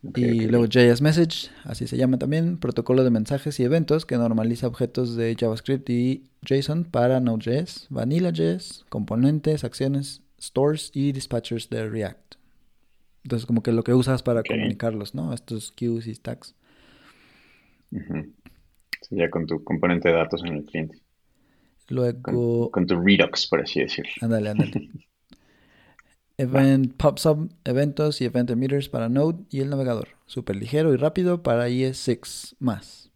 y 0.03 0.47
luego 0.47 0.65
JS 0.65 1.01
Message, 1.01 1.49
así 1.63 1.85
se 1.85 1.95
llama 1.95 2.17
también, 2.17 2.57
protocolo 2.57 3.03
de 3.03 3.11
mensajes 3.11 3.59
y 3.59 3.63
eventos 3.63 4.05
que 4.05 4.17
normaliza 4.17 4.67
objetos 4.67 5.15
de 5.15 5.35
JavaScript 5.39 5.87
y 5.89 6.23
JSON 6.43 6.85
para 6.85 7.19
Node.js, 7.19 7.87
Vanilla.js, 7.89 8.85
componentes, 8.89 9.63
acciones, 9.63 10.23
stores 10.41 10.89
y 10.93 11.11
dispatchers 11.11 11.69
de 11.69 11.87
React. 11.87 12.35
Entonces, 13.23 13.45
como 13.45 13.61
que 13.61 13.71
lo 13.71 13.83
que 13.83 13.93
usas 13.93 14.23
para 14.23 14.43
comunicarlos, 14.43 15.13
¿no? 15.13 15.33
Estos 15.33 15.71
queues 15.71 16.07
y 16.07 16.15
stacks. 16.15 16.55
ya 19.09 19.29
con 19.29 19.45
tu 19.45 19.63
componente 19.63 20.09
de 20.09 20.15
datos 20.15 20.43
en 20.43 20.53
el 20.53 20.65
cliente. 20.65 21.01
Luego. 21.89 22.71
Con, 22.71 22.87
tu 22.87 22.99
Redux, 22.99 23.47
por 23.47 23.61
así 23.61 23.81
decirlo. 23.81 24.11
Ándale, 24.21 24.49
ándale. 24.49 24.89
Event 26.37 26.95
PubSub, 26.95 27.51
eventos 27.65 28.19
y 28.19 28.25
event 28.25 28.49
emitters 28.49 28.89
para 28.89 29.09
Node 29.09 29.43
y 29.51 29.59
el 29.59 29.69
navegador. 29.69 30.07
Súper 30.25 30.55
ligero 30.55 30.91
y 30.91 30.97
rápido 30.97 31.43
para 31.43 31.69
IE6 31.69 32.55
más. 32.57 33.11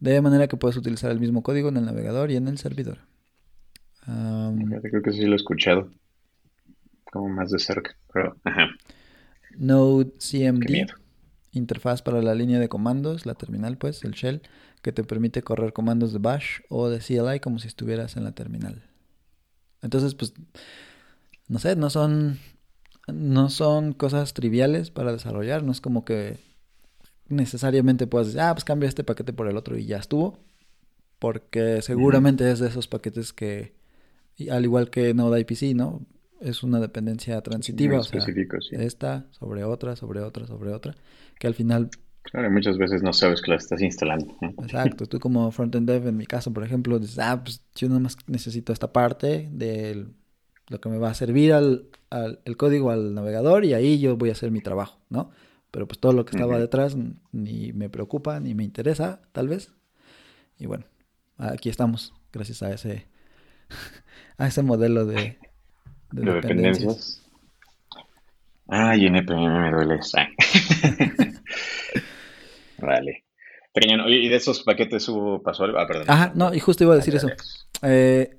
De 0.00 0.20
manera 0.20 0.48
que 0.48 0.58
puedes 0.58 0.76
utilizar 0.76 1.10
el 1.10 1.18
mismo 1.18 1.42
código 1.42 1.70
en 1.70 1.78
el 1.78 1.86
navegador 1.86 2.30
y 2.30 2.36
en 2.36 2.46
el 2.46 2.58
servidor. 2.58 2.98
Um, 4.06 4.70
Creo 4.82 5.02
que 5.02 5.12
sí 5.12 5.24
lo 5.24 5.32
he 5.32 5.36
escuchado. 5.36 5.90
Como 7.10 7.30
más 7.30 7.50
de 7.50 7.58
cerca. 7.58 7.96
Pero, 8.12 8.36
ajá, 8.44 8.68
Node 9.58 10.12
CMD, 10.18 10.86
interfaz 11.52 12.02
para 12.02 12.22
la 12.22 12.34
línea 12.34 12.58
de 12.58 12.68
comandos, 12.68 13.26
la 13.26 13.34
terminal 13.34 13.76
pues, 13.76 14.04
el 14.04 14.12
shell, 14.12 14.42
que 14.82 14.92
te 14.92 15.04
permite 15.04 15.42
correr 15.42 15.72
comandos 15.72 16.12
de 16.12 16.20
bash 16.20 16.60
o 16.68 16.88
de 16.88 17.00
CLI 17.00 17.40
como 17.40 17.58
si 17.58 17.66
estuvieras 17.68 18.16
en 18.16 18.24
la 18.24 18.32
terminal. 18.32 18.84
Entonces, 19.82 20.14
pues, 20.14 20.32
no 21.48 21.58
sé, 21.58 21.76
no 21.76 21.90
son, 21.90 22.38
no 23.08 23.50
son 23.50 23.92
cosas 23.92 24.34
triviales 24.34 24.90
para 24.90 25.12
desarrollar, 25.12 25.62
no 25.62 25.72
es 25.72 25.80
como 25.80 26.04
que 26.04 26.38
necesariamente 27.28 28.06
puedas 28.06 28.28
decir, 28.28 28.40
ah, 28.40 28.54
pues 28.54 28.64
cambia 28.64 28.88
este 28.88 29.04
paquete 29.04 29.32
por 29.32 29.48
el 29.48 29.56
otro 29.56 29.76
y 29.76 29.86
ya 29.86 29.98
estuvo, 29.98 30.38
porque 31.18 31.82
seguramente 31.82 32.50
es 32.50 32.58
de 32.60 32.68
esos 32.68 32.86
paquetes 32.86 33.32
que, 33.32 33.74
al 34.50 34.64
igual 34.64 34.90
que 34.90 35.14
Node 35.14 35.40
IPC, 35.40 35.74
¿no? 35.74 36.06
Es 36.40 36.62
una 36.62 36.80
dependencia 36.80 37.40
transitiva, 37.42 37.96
muy 37.96 38.00
o 38.00 38.04
sea, 38.04 38.20
sí. 38.60 38.76
esta 38.76 39.26
sobre 39.32 39.64
otra, 39.64 39.96
sobre 39.96 40.20
otra, 40.20 40.46
sobre 40.46 40.72
otra, 40.72 40.94
que 41.38 41.46
al 41.46 41.54
final 41.54 41.90
Claro, 42.22 42.50
muchas 42.50 42.78
veces 42.78 43.02
no 43.02 43.12
sabes 43.12 43.40
que 43.42 43.50
la 43.50 43.56
estás 43.56 43.80
instalando. 43.82 44.36
¿no? 44.40 44.52
Exacto, 44.60 45.06
tú 45.06 45.20
como 45.20 45.50
frontend 45.52 45.88
dev, 45.88 46.08
en 46.08 46.16
mi 46.16 46.26
caso, 46.26 46.52
por 46.52 46.64
ejemplo, 46.64 46.98
dices, 46.98 47.18
ah, 47.20 47.42
pues 47.44 47.62
yo 47.76 47.88
nada 47.88 48.00
más 48.00 48.16
necesito 48.26 48.72
esta 48.72 48.92
parte 48.92 49.48
de 49.52 50.08
lo 50.68 50.80
que 50.80 50.88
me 50.88 50.98
va 50.98 51.10
a 51.10 51.14
servir 51.14 51.52
al, 51.52 51.88
al- 52.10 52.40
el 52.44 52.56
código 52.56 52.90
al 52.90 53.14
navegador 53.14 53.64
y 53.64 53.74
ahí 53.74 54.00
yo 54.00 54.16
voy 54.16 54.30
a 54.30 54.32
hacer 54.32 54.50
mi 54.50 54.60
trabajo, 54.60 54.98
¿no? 55.10 55.30
Pero 55.70 55.86
pues 55.86 56.00
todo 56.00 56.12
lo 56.12 56.24
que 56.24 56.30
estaba 56.32 56.58
detrás 56.58 56.96
ni 57.32 57.72
me 57.72 57.88
preocupa, 57.88 58.40
ni 58.40 58.54
me 58.54 58.64
interesa, 58.64 59.22
tal 59.32 59.48
vez. 59.48 59.72
Y 60.58 60.66
bueno, 60.66 60.86
aquí 61.38 61.68
estamos, 61.70 62.14
gracias 62.32 62.62
a 62.62 62.72
ese, 62.72 63.06
a 64.38 64.46
ese 64.48 64.62
modelo 64.62 65.06
de, 65.06 65.38
de 66.12 66.22
De 66.22 66.32
dependencias. 66.34 66.78
dependencias. 66.78 67.24
Ay, 68.68 69.06
NPM 69.06 69.60
me 69.60 69.70
duele. 69.70 70.00
Vale. 72.78 73.24
Oye, 74.04 74.16
¿y 74.16 74.28
de 74.28 74.36
esos 74.36 74.62
paquetes 74.62 75.08
hubo, 75.08 75.42
pasó 75.42 75.64
algo? 75.64 75.78
Ah, 75.78 75.86
perdón. 75.86 76.04
Ajá, 76.08 76.32
no, 76.34 76.52
y 76.52 76.58
justo 76.60 76.84
iba 76.84 76.94
a 76.94 76.96
decir 76.96 77.14
eso. 77.14 77.28
Eh, 77.82 78.36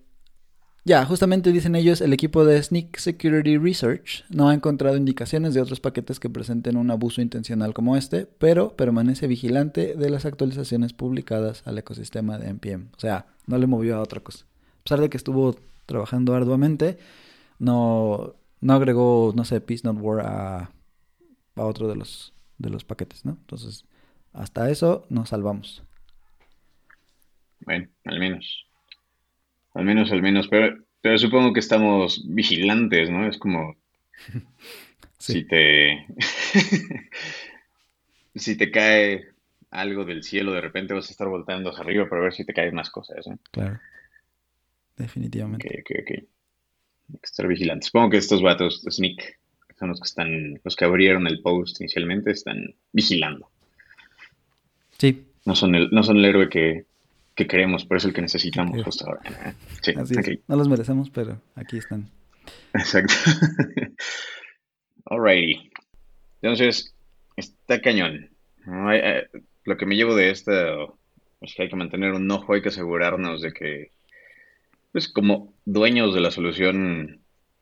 ya, 0.84 1.06
justamente 1.06 1.52
dicen 1.52 1.76
ellos, 1.76 2.02
el 2.02 2.14
equipo 2.14 2.44
de 2.46 2.62
Sneak 2.62 2.98
Security 2.98 3.58
Research 3.58 4.26
no 4.30 4.50
ha 4.50 4.54
encontrado 4.54 4.98
indicaciones 4.98 5.54
de 5.54 5.62
otros 5.62 5.80
paquetes 5.80 6.20
que 6.20 6.30
presenten 6.30 6.78
un 6.78 6.92
abuso 6.92 7.22
intencional 7.22 7.74
como 7.74 7.96
este, 7.96 8.26
pero 8.26 8.76
permanece 8.76 9.28
vigilante 9.28 9.96
de 9.96 10.10
las 10.10 10.26
actualizaciones 10.26 10.94
publicadas 10.94 11.64
al 11.66 11.78
ecosistema 11.78 12.38
de 12.38 12.50
NPM. 12.50 12.90
O 12.98 13.00
sea, 13.00 13.28
no 13.46 13.58
le 13.58 13.68
movió 13.68 13.96
a 13.98 14.02
otra 14.02 14.20
cosa. 14.22 14.46
A 14.80 14.84
pesar 14.84 15.00
de 15.00 15.10
que 15.10 15.18
estuvo 15.18 15.56
trabajando 15.86 16.36
arduamente, 16.36 16.98
no, 17.60 18.36
no 18.62 18.74
agregó, 18.74 19.34
no 19.36 19.46
sé, 19.46 19.62
Peace 19.62 19.84
Not 19.86 19.98
War 20.00 20.26
a, 20.26 20.72
a 21.56 21.66
otro 21.66 21.88
de 21.88 21.96
los, 21.96 22.34
de 22.58 22.70
los 22.70 22.84
paquetes, 22.84 23.26
¿no? 23.26 23.32
Entonces, 23.32 23.86
hasta 24.34 24.70
eso 24.70 25.06
nos 25.10 25.30
salvamos. 25.30 25.84
Bueno, 27.62 27.88
al 28.06 28.20
menos. 28.20 28.66
Al 29.74 29.86
menos, 29.86 30.12
al 30.12 30.22
menos. 30.22 30.48
Pero, 30.48 30.84
pero 31.02 31.18
supongo 31.18 31.54
que 31.54 31.60
estamos 31.60 32.26
vigilantes, 32.28 33.10
¿no? 33.10 33.28
Es 33.28 33.38
como 33.38 33.76
Sí. 35.18 35.34
si 35.34 35.44
te... 35.46 36.06
si 38.36 38.58
te 38.58 38.72
cae 38.72 39.26
algo 39.72 40.06
del 40.06 40.24
cielo, 40.24 40.54
de 40.54 40.62
repente 40.62 40.94
vas 40.94 41.10
a 41.10 41.12
estar 41.12 41.28
volteando 41.28 41.70
hacia 41.70 41.84
arriba 41.84 42.10
para 42.10 42.22
ver 42.22 42.34
si 42.34 42.46
te 42.46 42.54
caen 42.54 42.74
más 42.74 42.90
cosas, 42.90 43.28
¿no? 43.28 43.38
Claro. 43.52 43.80
Definitivamente. 44.98 45.68
Ok, 45.68 45.74
ok, 45.82 46.00
ok. 46.02 46.30
Hay 47.12 47.20
que 47.20 47.26
estar 47.26 47.48
vigilantes. 47.48 47.88
Supongo 47.88 48.12
que 48.12 48.18
estos 48.18 48.42
vatos 48.42 48.84
Sneak, 48.90 49.40
son 49.78 49.90
los 49.90 50.00
que 50.00 50.06
están, 50.06 50.60
los 50.64 50.76
que 50.76 50.86
abrieron 50.86 51.26
el 51.28 51.42
post 51.42 51.80
inicialmente, 51.82 52.32
están 52.32 52.76
vigilando. 52.92 53.50
Sí, 54.98 55.26
No 55.46 55.56
son 55.56 55.76
el, 55.76 55.90
no 55.92 56.04
son 56.04 56.18
el 56.18 56.26
héroe 56.26 56.50
que, 56.50 56.86
que 57.36 57.48
queremos, 57.48 57.86
pero 57.86 57.98
es 57.98 58.06
el 58.06 58.14
que 58.14 58.22
necesitamos 58.22 58.84
justo 58.84 59.06
ahora. 59.08 59.56
Sí, 59.82 59.94
Así 59.96 60.16
es. 60.18 60.40
No 60.48 60.56
los 60.58 60.68
merecemos, 60.68 61.10
pero 61.10 61.42
aquí 61.56 61.78
están. 61.78 62.10
Exacto. 62.74 63.14
Alrighty. 65.06 65.72
Entonces, 66.42 66.94
está 67.36 67.82
cañón. 67.82 68.30
Hay- 68.66 69.00
eh, 69.04 69.28
Lo 69.66 69.78
que 69.78 69.86
me 69.86 69.96
llevo 69.96 70.16
de 70.16 70.30
esto 70.32 70.98
es 71.42 71.54
que 71.56 71.64
hay 71.64 71.70
que 71.70 71.76
mantener 71.76 72.12
un 72.14 72.30
ojo, 72.32 72.54
hay 72.54 72.62
que 72.62 72.70
asegurarnos 72.70 73.42
de 73.42 73.54
que, 73.54 73.92
pues 74.92 75.12
como 75.12 75.54
dueños 75.66 76.14
de 76.14 76.22
la 76.22 76.32
solución, 76.32 77.22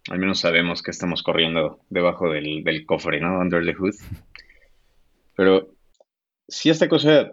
al 0.09 0.19
menos 0.19 0.39
sabemos 0.39 0.81
que 0.81 0.91
estamos 0.91 1.23
corriendo 1.23 1.81
debajo 1.89 2.29
del, 2.29 2.63
del 2.63 2.85
cofre, 2.85 3.19
¿no? 3.19 3.39
Under 3.39 3.65
the 3.65 3.73
hood. 3.73 3.95
Pero 5.35 5.73
si 6.47 6.69
esta 6.69 6.87
cosa 6.87 7.31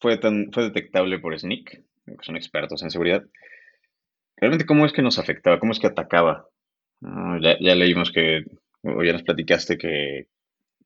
fue 0.00 0.16
tan, 0.18 0.50
fue 0.52 0.64
detectable 0.64 1.18
por 1.18 1.38
Sneak, 1.38 1.82
que 2.06 2.16
son 2.22 2.36
expertos 2.36 2.82
en 2.82 2.90
seguridad, 2.90 3.24
realmente 4.36 4.66
cómo 4.66 4.86
es 4.86 4.92
que 4.92 5.02
nos 5.02 5.18
afectaba, 5.18 5.58
cómo 5.58 5.72
es 5.72 5.78
que 5.78 5.86
atacaba. 5.86 6.46
Ah, 7.02 7.38
ya, 7.40 7.56
ya 7.60 7.74
leímos 7.74 8.10
que, 8.10 8.44
o 8.82 9.02
ya 9.02 9.12
nos 9.12 9.22
platicaste 9.22 9.78
que 9.78 10.26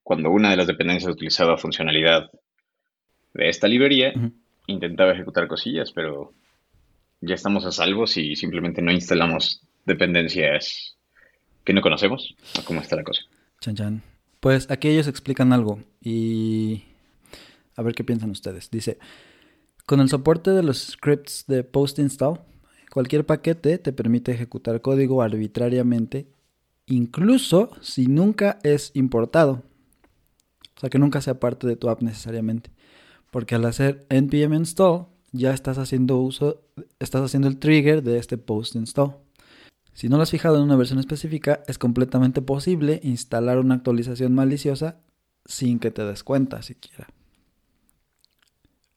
cuando 0.03 0.31
una 0.31 0.51
de 0.51 0.57
las 0.57 0.67
dependencias 0.67 1.13
utilizaba 1.13 1.59
funcionalidad 1.59 2.31
de 3.35 3.49
esta 3.49 3.69
librería, 3.69 4.13
intentaba 4.67 5.13
ejecutar 5.13 5.47
cosillas, 5.47 5.93
pero 5.93 6.33
ya 7.21 7.35
estamos 7.35 7.65
a 7.65 7.73
salvo 7.73 8.07
si 8.07 8.37
simplemente 8.37 8.83
no 8.83 8.93
instalamos 8.93 9.63
dependencias 9.85 10.97
que 11.65 11.73
no 11.73 11.83
conocemos. 11.83 12.35
¿O 12.59 12.65
¿Cómo 12.65 12.81
está 12.81 12.97
la 12.97 13.05
cosa? 13.05 13.23
Chan 13.61 13.77
chan. 13.77 14.03
Pues 14.41 14.71
aquí 14.71 14.89
ellos 14.89 15.09
explican 15.09 15.53
algo 15.53 15.81
y 16.01 16.85
a 17.77 17.83
ver 17.83 17.95
qué 17.95 18.05
piensan 18.05 18.31
ustedes. 18.31 18.71
Dice, 18.71 18.99
con 19.85 20.01
el 20.01 20.09
soporte 20.09 20.53
de 20.53 20.63
los 20.63 20.79
scripts 20.79 21.45
de 21.47 21.65
post 21.65 21.99
install, 21.99 22.41
cualquier 22.93 23.27
paquete 23.27 23.79
te 23.79 23.93
permite 23.93 24.33
ejecutar 24.33 24.81
código 24.81 25.23
arbitrariamente, 25.23 26.29
incluso 26.87 27.71
si 27.81 28.07
nunca 28.07 28.59
es 28.63 28.93
importado. 28.95 29.63
O 30.77 30.81
sea, 30.81 30.91
que 30.91 30.99
nunca 30.99 31.21
sea 31.21 31.41
parte 31.41 31.67
de 31.67 31.75
tu 31.75 31.89
app 31.89 32.03
necesariamente. 32.03 32.71
Porque 33.33 33.57
al 33.57 33.65
hacer 33.65 34.07
npm 34.09 34.55
install, 34.55 35.07
ya 35.33 35.53
estás 35.53 35.79
haciendo 35.79 36.19
uso, 36.19 36.63
estás 36.99 37.23
haciendo 37.23 37.49
el 37.49 37.59
trigger 37.59 38.03
de 38.03 38.19
este 38.19 38.39
post 38.39 38.75
install. 38.77 39.17
Si 39.93 40.09
no 40.09 40.17
lo 40.17 40.23
has 40.23 40.31
fijado 40.31 40.57
en 40.57 40.63
una 40.63 40.77
versión 40.77 40.99
específica, 40.99 41.63
es 41.67 41.79
completamente 41.79 42.41
posible 42.41 43.01
instalar 43.03 43.59
una 43.59 43.75
actualización 43.75 44.35
maliciosa 44.35 45.01
sin 45.45 45.79
que 45.79 45.91
te 45.91 46.05
des 46.05 46.23
cuenta 46.23 46.63
siquiera. 46.63 47.09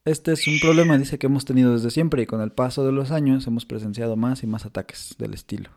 Este 0.03 0.31
es 0.31 0.47
un 0.47 0.59
problema, 0.59 0.97
dice 0.97 1.19
que 1.19 1.27
hemos 1.27 1.45
tenido 1.45 1.73
desde 1.73 1.91
siempre 1.91 2.23
y 2.23 2.25
con 2.25 2.41
el 2.41 2.51
paso 2.51 2.83
de 2.85 2.91
los 2.91 3.11
años 3.11 3.45
hemos 3.45 3.65
presenciado 3.65 4.15
más 4.15 4.41
y 4.41 4.47
más 4.47 4.65
ataques 4.65 5.15
del 5.19 5.33
estilo. 5.33 5.69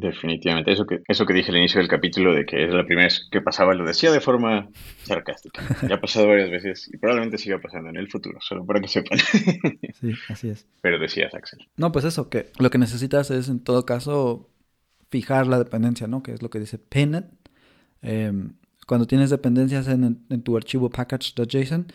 Definitivamente, 0.00 0.72
eso 0.72 0.86
que, 0.86 1.02
eso 1.08 1.26
que 1.26 1.34
dije 1.34 1.50
al 1.50 1.58
inicio 1.58 1.80
del 1.80 1.88
capítulo 1.88 2.34
de 2.34 2.44
que 2.44 2.64
es 2.64 2.72
la 2.72 2.84
primera 2.84 3.06
vez 3.06 3.28
que 3.30 3.40
pasaba, 3.40 3.74
lo 3.74 3.84
decía 3.84 4.10
de 4.12 4.20
forma 4.20 4.68
sarcástica. 5.04 5.62
Ya 5.88 5.96
ha 5.96 6.00
pasado 6.00 6.28
varias 6.28 6.50
veces 6.50 6.88
y 6.92 6.96
probablemente 6.96 7.38
siga 7.38 7.60
pasando 7.60 7.90
en 7.90 7.96
el 7.96 8.10
futuro, 8.10 8.38
solo 8.40 8.64
para 8.64 8.80
que 8.80 8.88
sepan. 8.88 9.18
Sí, 10.00 10.12
así 10.28 10.48
es. 10.50 10.66
Pero 10.82 10.98
decías, 10.98 11.34
Axel. 11.34 11.66
No, 11.76 11.90
pues 11.90 12.04
eso, 12.04 12.28
que 12.28 12.50
lo 12.58 12.70
que 12.70 12.76
necesitas 12.76 13.30
es 13.30 13.48
en 13.48 13.60
todo 13.60 13.86
caso 13.86 14.50
fijar 15.10 15.46
la 15.46 15.58
dependencia, 15.58 16.06
¿no? 16.06 16.22
Que 16.22 16.32
es 16.32 16.42
lo 16.42 16.50
que 16.50 16.60
dice 16.60 16.78
Pinned. 16.78 17.24
Eh, 18.02 18.32
cuando 18.86 19.06
tienes 19.06 19.30
dependencias 19.30 19.88
en, 19.88 20.26
en 20.28 20.42
tu 20.42 20.56
archivo 20.56 20.90
package.json, 20.90 21.86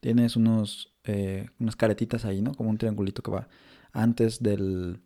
tienes 0.00 0.36
unos, 0.36 0.92
eh, 1.04 1.48
unas 1.58 1.76
caretitas 1.76 2.24
ahí, 2.24 2.42
¿no? 2.42 2.54
Como 2.54 2.70
un 2.70 2.78
triangulito 2.78 3.22
que 3.22 3.30
va 3.30 3.48
antes 3.92 4.42
del, 4.42 5.00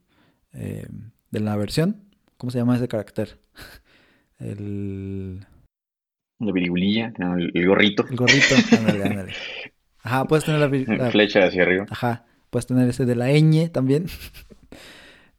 eh, 0.53 0.87
de 1.31 1.41
la 1.41 1.57
versión. 1.57 2.14
¿Cómo 2.37 2.51
se 2.51 2.59
llama 2.59 2.77
ese 2.77 2.89
carácter? 2.89 3.39
El, 4.39 5.47
La 6.41 6.53
virgulilla, 6.53 7.13
no, 7.19 7.37
el, 7.37 7.51
el 7.55 7.67
gorrito, 7.69 8.05
el 8.11 8.17
gorrito. 8.17 8.55
Ándale, 8.77 9.05
ándale. 9.09 9.33
Ajá, 10.03 10.25
puedes 10.27 10.45
tener 10.45 10.61
la, 10.61 10.69
vir- 10.69 10.87
la- 10.99 11.11
flecha 11.11 11.45
hacia 11.47 11.63
arriba. 11.63 11.87
Ajá, 11.89 12.27
puedes 12.51 12.67
tener 12.67 12.89
ese 12.89 13.07
de 13.07 13.15
la 13.17 13.29
ñ 13.31 13.69
también. 13.71 14.07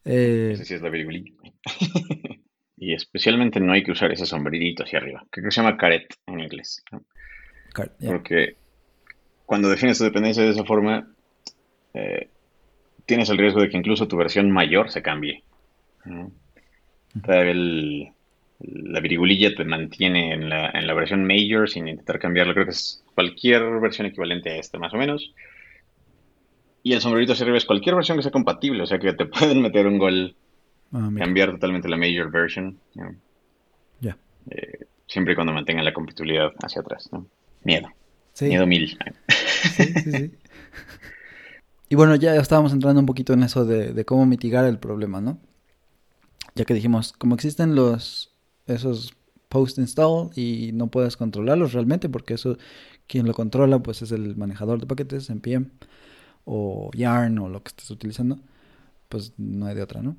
Eh, 0.08 0.52
Ese 0.54 0.64
sí 0.64 0.74
es 0.74 0.82
la 0.82 0.88
virgulilla. 0.88 1.32
Y 2.76 2.94
especialmente 2.94 3.58
no 3.58 3.72
hay 3.72 3.82
que 3.82 3.90
usar 3.90 4.12
ese 4.12 4.24
sombrerito 4.24 4.84
hacia 4.84 5.00
arriba. 5.00 5.26
Creo 5.30 5.46
que 5.46 5.50
se 5.50 5.60
llama 5.60 5.76
caret 5.76 6.06
en 6.28 6.38
inglés. 6.38 6.84
¿no? 6.92 7.04
car-. 7.74 7.90
Porque 8.06 8.54
cuando 9.46 9.68
defines 9.68 9.98
tu 9.98 10.04
dependencia 10.04 10.44
de 10.44 10.50
esa 10.50 10.62
forma, 10.64 11.12
eh, 11.94 12.30
tienes 13.04 13.28
el 13.30 13.38
riesgo 13.38 13.60
de 13.60 13.68
que 13.68 13.76
incluso 13.78 14.06
tu 14.06 14.16
versión 14.16 14.48
mayor 14.52 14.92
se 14.92 15.02
cambie. 15.02 15.42
¿no? 16.04 16.30
Todavía 17.24 17.52
el, 17.52 18.08
la 18.60 19.00
virgulilla 19.00 19.54
te 19.54 19.64
mantiene 19.64 20.32
en 20.32 20.48
la, 20.48 20.70
en 20.70 20.86
la 20.86 20.94
versión 20.94 21.24
major 21.26 21.68
sin 21.68 21.88
intentar 21.88 22.18
cambiarlo. 22.18 22.52
Creo 22.54 22.66
que 22.66 22.72
es 22.72 23.02
cualquier 23.14 23.62
versión 23.80 24.06
equivalente 24.06 24.50
a 24.50 24.56
esta, 24.56 24.78
más 24.78 24.92
o 24.94 24.96
menos. 24.96 25.32
Y 26.82 26.92
el 26.92 27.00
sombrerito 27.00 27.32
hacia 27.32 27.44
arriba 27.44 27.58
es 27.58 27.64
cualquier 27.64 27.94
versión 27.94 28.16
que 28.16 28.22
sea 28.22 28.32
compatible, 28.32 28.82
o 28.82 28.86
sea 28.86 28.98
que 28.98 29.12
te 29.12 29.26
pueden 29.26 29.62
meter 29.62 29.86
un 29.86 29.98
gol, 29.98 30.36
Ah, 30.92 31.10
cambiar 31.16 31.50
totalmente 31.50 31.88
la 31.88 31.96
major 31.96 32.30
version. 32.30 32.78
¿no? 32.94 33.14
Ya. 34.00 34.16
Eh, 34.50 34.86
siempre 35.06 35.32
y 35.32 35.34
cuando 35.34 35.52
mantengan 35.52 35.84
la 35.84 35.92
compatibilidad 35.92 36.52
hacia 36.62 36.80
atrás. 36.80 37.08
¿no? 37.12 37.26
Miedo. 37.64 37.88
Sí, 38.32 38.46
Miedo 38.46 38.66
mil. 38.66 38.96
sí, 39.58 39.84
sí, 39.84 40.12
sí. 40.12 40.30
Y 41.88 41.94
bueno, 41.94 42.16
ya 42.16 42.34
estábamos 42.36 42.72
entrando 42.72 43.00
un 43.00 43.06
poquito 43.06 43.32
en 43.32 43.42
eso 43.42 43.64
de, 43.64 43.92
de 43.92 44.04
cómo 44.04 44.26
mitigar 44.26 44.64
el 44.64 44.78
problema, 44.78 45.20
¿no? 45.20 45.38
Ya 46.56 46.64
que 46.64 46.74
dijimos, 46.74 47.12
como 47.12 47.34
existen 47.34 47.74
los 47.74 48.32
esos 48.66 49.14
post 49.48 49.78
install 49.78 50.30
y 50.34 50.72
no 50.72 50.88
puedes 50.88 51.16
controlarlos 51.16 51.72
realmente, 51.74 52.08
porque 52.08 52.34
eso 52.34 52.56
quien 53.06 53.26
lo 53.26 53.34
controla 53.34 53.78
pues 53.80 54.02
es 54.02 54.10
el 54.10 54.36
manejador 54.36 54.80
de 54.80 54.86
paquetes 54.86 55.30
npm 55.30 55.70
o 56.44 56.90
yarn 56.94 57.38
o 57.38 57.48
lo 57.48 57.62
que 57.62 57.68
estés 57.68 57.90
utilizando, 57.90 58.40
pues 59.08 59.34
no 59.36 59.66
hay 59.66 59.74
de 59.74 59.82
otra, 59.82 60.02
¿no? 60.02 60.16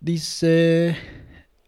Dice 0.00 0.96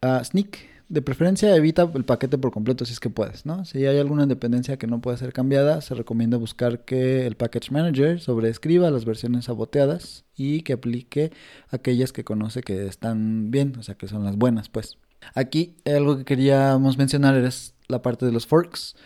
ah, 0.03 0.23
Sneak, 0.25 0.59
de 0.89 1.03
preferencia 1.03 1.55
evita 1.57 1.91
el 1.95 2.05
paquete 2.05 2.39
por 2.39 2.53
completo 2.53 2.84
si 2.84 2.93
es 2.93 3.01
que 3.01 3.11
puedes, 3.11 3.45
¿no? 3.45 3.64
Si 3.64 3.84
hay 3.87 3.99
alguna 3.99 4.26
dependencia 4.26 4.76
que 4.76 4.87
no 4.87 5.01
puede 5.01 5.16
ser 5.16 5.32
cambiada, 5.32 5.80
se 5.80 5.95
recomienda 5.95 6.37
buscar 6.37 6.84
que 6.84 7.26
el 7.26 7.37
package 7.37 7.72
manager 7.72 8.20
sobreescriba 8.20 8.91
las 8.91 9.05
versiones 9.05 9.47
saboteadas 9.47 10.24
y 10.37 10.62
que 10.62 10.74
aplique 10.74 11.32
aquellas 11.70 12.12
que 12.12 12.24
conoce 12.24 12.62
que 12.62 12.87
están 12.87 13.51
bien, 13.51 13.74
o 13.78 13.82
sea, 13.82 13.97
que 13.97 14.07
son 14.07 14.24
las 14.24 14.37
buenas, 14.37 14.68
pues. 14.68 14.99
Aquí 15.34 15.76
algo 15.84 16.18
que 16.18 16.24
queríamos 16.24 16.99
mencionar 16.99 17.37
es 17.37 17.74
la 17.89 18.03
parte 18.03 18.26
de 18.26 18.32
los 18.32 18.47
forks. 18.47 18.97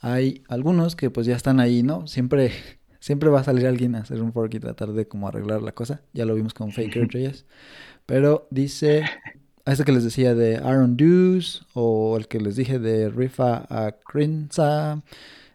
Hay 0.00 0.42
algunos 0.48 0.96
que 0.96 1.10
pues 1.10 1.26
ya 1.26 1.36
están 1.36 1.60
ahí, 1.60 1.82
¿no? 1.82 2.06
Siempre 2.06 2.52
siempre 3.00 3.28
va 3.28 3.40
a 3.40 3.44
salir 3.44 3.66
alguien 3.66 3.94
a 3.94 4.00
hacer 4.00 4.22
un 4.22 4.32
fork 4.32 4.54
y 4.54 4.60
tratar 4.60 4.92
de 4.92 5.06
como 5.06 5.28
arreglar 5.28 5.62
la 5.62 5.72
cosa. 5.72 6.02
Ya 6.12 6.24
lo 6.24 6.34
vimos 6.34 6.54
con 6.54 6.72
Faker.js. 6.72 7.46
Pero 8.06 8.48
dice 8.50 9.04
a 9.68 9.72
este 9.72 9.84
que 9.84 9.92
les 9.92 10.02
decía 10.02 10.34
de 10.34 10.56
Aaron 10.56 10.96
Dews 10.96 11.66
o 11.74 12.16
el 12.16 12.26
que 12.26 12.40
les 12.40 12.56
dije 12.56 12.78
de 12.78 13.10
Rifa 13.10 13.66
Akrinza 13.68 15.02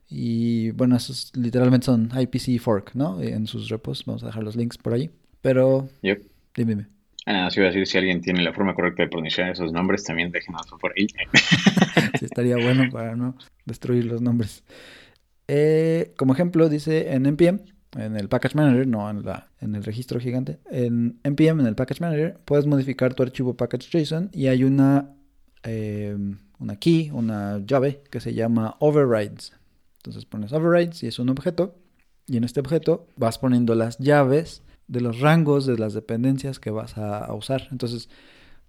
y 0.07 0.69
bueno, 0.71 0.95
esos 0.95 1.31
literalmente 1.35 1.85
son 1.85 2.11
IPC 2.15 2.59
fork, 2.61 2.93
¿no? 2.93 3.19
En 3.19 3.47
sus 3.47 3.69
repos, 3.69 4.03
vamos 4.05 4.21
a 4.21 4.27
dejar 4.27 4.43
los 4.43 4.55
links 4.55 4.77
por 4.77 4.93
ahí. 4.93 5.09
Pero 5.41 5.89
Yep. 6.03 6.21
dime, 6.55 6.75
dime. 6.75 6.87
Ah, 7.25 7.49
sí 7.49 7.59
iba 7.59 7.69
a 7.69 7.71
decir, 7.71 7.87
si 7.87 7.97
alguien 7.97 8.21
tiene 8.21 8.43
la 8.43 8.53
forma 8.53 8.75
correcta 8.75 9.01
de 9.01 9.09
pronunciar 9.09 9.49
esos 9.49 9.71
nombres, 9.71 10.03
también 10.03 10.29
déjenos 10.31 10.67
por 10.79 10.93
ahí. 10.95 11.07
Sí, 12.19 12.25
estaría 12.25 12.57
bueno 12.57 12.91
para 12.91 13.15
no 13.15 13.35
destruir 13.65 14.05
los 14.05 14.21
nombres. 14.21 14.63
Eh, 15.47 16.13
como 16.17 16.33
ejemplo, 16.33 16.69
dice 16.69 17.13
en 17.13 17.25
npm, 17.25 17.59
en 17.95 18.15
el 18.15 18.27
package 18.27 18.55
manager, 18.55 18.87
no 18.87 19.09
en, 19.09 19.23
la, 19.23 19.49
en 19.59 19.75
el 19.75 19.83
registro 19.83 20.19
gigante, 20.19 20.59
en 20.69 21.19
npm, 21.23 21.59
en 21.59 21.67
el 21.67 21.75
package 21.75 22.01
manager, 22.01 22.39
puedes 22.45 22.65
modificar 22.65 23.13
tu 23.13 23.23
archivo 23.23 23.55
package.json 23.55 24.29
y 24.33 24.47
hay 24.47 24.63
una, 24.63 25.11
eh, 25.63 26.17
una 26.59 26.75
key, 26.77 27.11
una 27.11 27.59
llave 27.65 28.03
que 28.09 28.19
se 28.19 28.33
llama 28.33 28.75
overrides. 28.79 29.53
Entonces 29.97 30.25
pones 30.25 30.51
overrides 30.51 31.03
y 31.03 31.07
es 31.07 31.19
un 31.19 31.29
objeto 31.29 31.75
y 32.27 32.37
en 32.37 32.43
este 32.43 32.59
objeto 32.59 33.07
vas 33.15 33.37
poniendo 33.37 33.75
las 33.75 33.97
llaves 33.99 34.63
de 34.87 35.01
los 35.01 35.19
rangos 35.19 35.65
de 35.65 35.77
las 35.77 35.93
dependencias 35.93 36.59
que 36.59 36.71
vas 36.71 36.97
a, 36.97 37.33
usar. 37.33 37.67
Entonces 37.71 38.09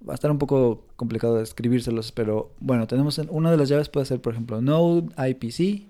va 0.06 0.12
a 0.12 0.14
estar 0.14 0.30
un 0.30 0.38
poco 0.38 0.86
complicado 0.96 1.40
escribírselos, 1.40 2.12
pero 2.12 2.52
bueno, 2.60 2.86
tenemos 2.86 3.18
en, 3.18 3.28
una 3.30 3.50
de 3.50 3.56
las 3.56 3.68
llaves 3.68 3.88
puede 3.88 4.06
ser, 4.06 4.20
por 4.20 4.32
ejemplo, 4.32 4.60
node 4.60 5.08
IPC 5.16 5.86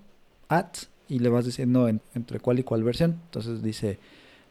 at 0.49 0.77
y 1.09 1.19
le 1.19 1.29
vas 1.29 1.45
diciendo 1.45 1.89
en- 1.89 2.01
entre 2.15 2.41
cuál 2.41 2.59
y 2.59 2.63
cuál 2.63 2.83
versión. 2.85 3.21
Entonces 3.27 3.63
dice 3.63 3.99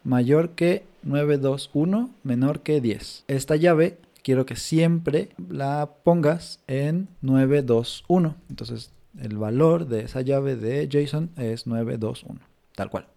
mayor 0.04 0.50
que 0.52 0.84
921, 1.04 2.10
menor 2.24 2.62
que 2.62 2.82
10. 2.82 3.24
Esta 3.28 3.56
llave 3.56 3.98
quiero 4.24 4.46
que 4.46 4.56
siempre 4.56 5.30
la 5.50 5.90
pongas 6.04 6.60
en 6.68 7.08
921. 7.22 8.36
Entonces 8.50 8.92
el 9.20 9.38
valor 9.38 9.88
de 9.88 10.02
esa 10.02 10.22
llave 10.22 10.56
de 10.56 10.88
JSON 10.88 11.30
es 11.38 11.68
921, 11.68 12.40
tal 12.76 12.90
cual. 12.90 13.08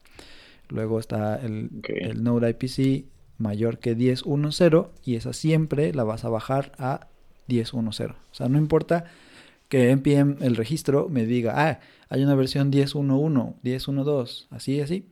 Luego 0.68 0.98
está 0.98 1.36
el, 1.36 1.70
Ok. 1.78 1.88
el 1.90 2.22
node 2.24 2.50
IPC 2.50 3.06
mayor 3.38 3.78
que 3.78 3.94
1010 3.94 4.90
y 5.04 5.14
esa 5.16 5.32
siempre 5.32 5.92
la 5.94 6.04
vas 6.04 6.24
a 6.24 6.28
bajar 6.28 6.72
a 6.78 7.06
1010. 7.48 8.10
O 8.10 8.34
sea, 8.34 8.48
no 8.48 8.58
importa 8.58 9.04
que 9.68 9.90
npm 9.94 10.36
el 10.40 10.56
registro 10.56 11.08
me 11.08 11.26
diga, 11.26 11.54
ah, 11.56 11.80
hay 12.08 12.22
una 12.22 12.34
versión 12.34 12.70
10.1.1, 12.70 13.56
10.1.2, 13.62 14.46
así, 14.50 14.80
así. 14.80 15.06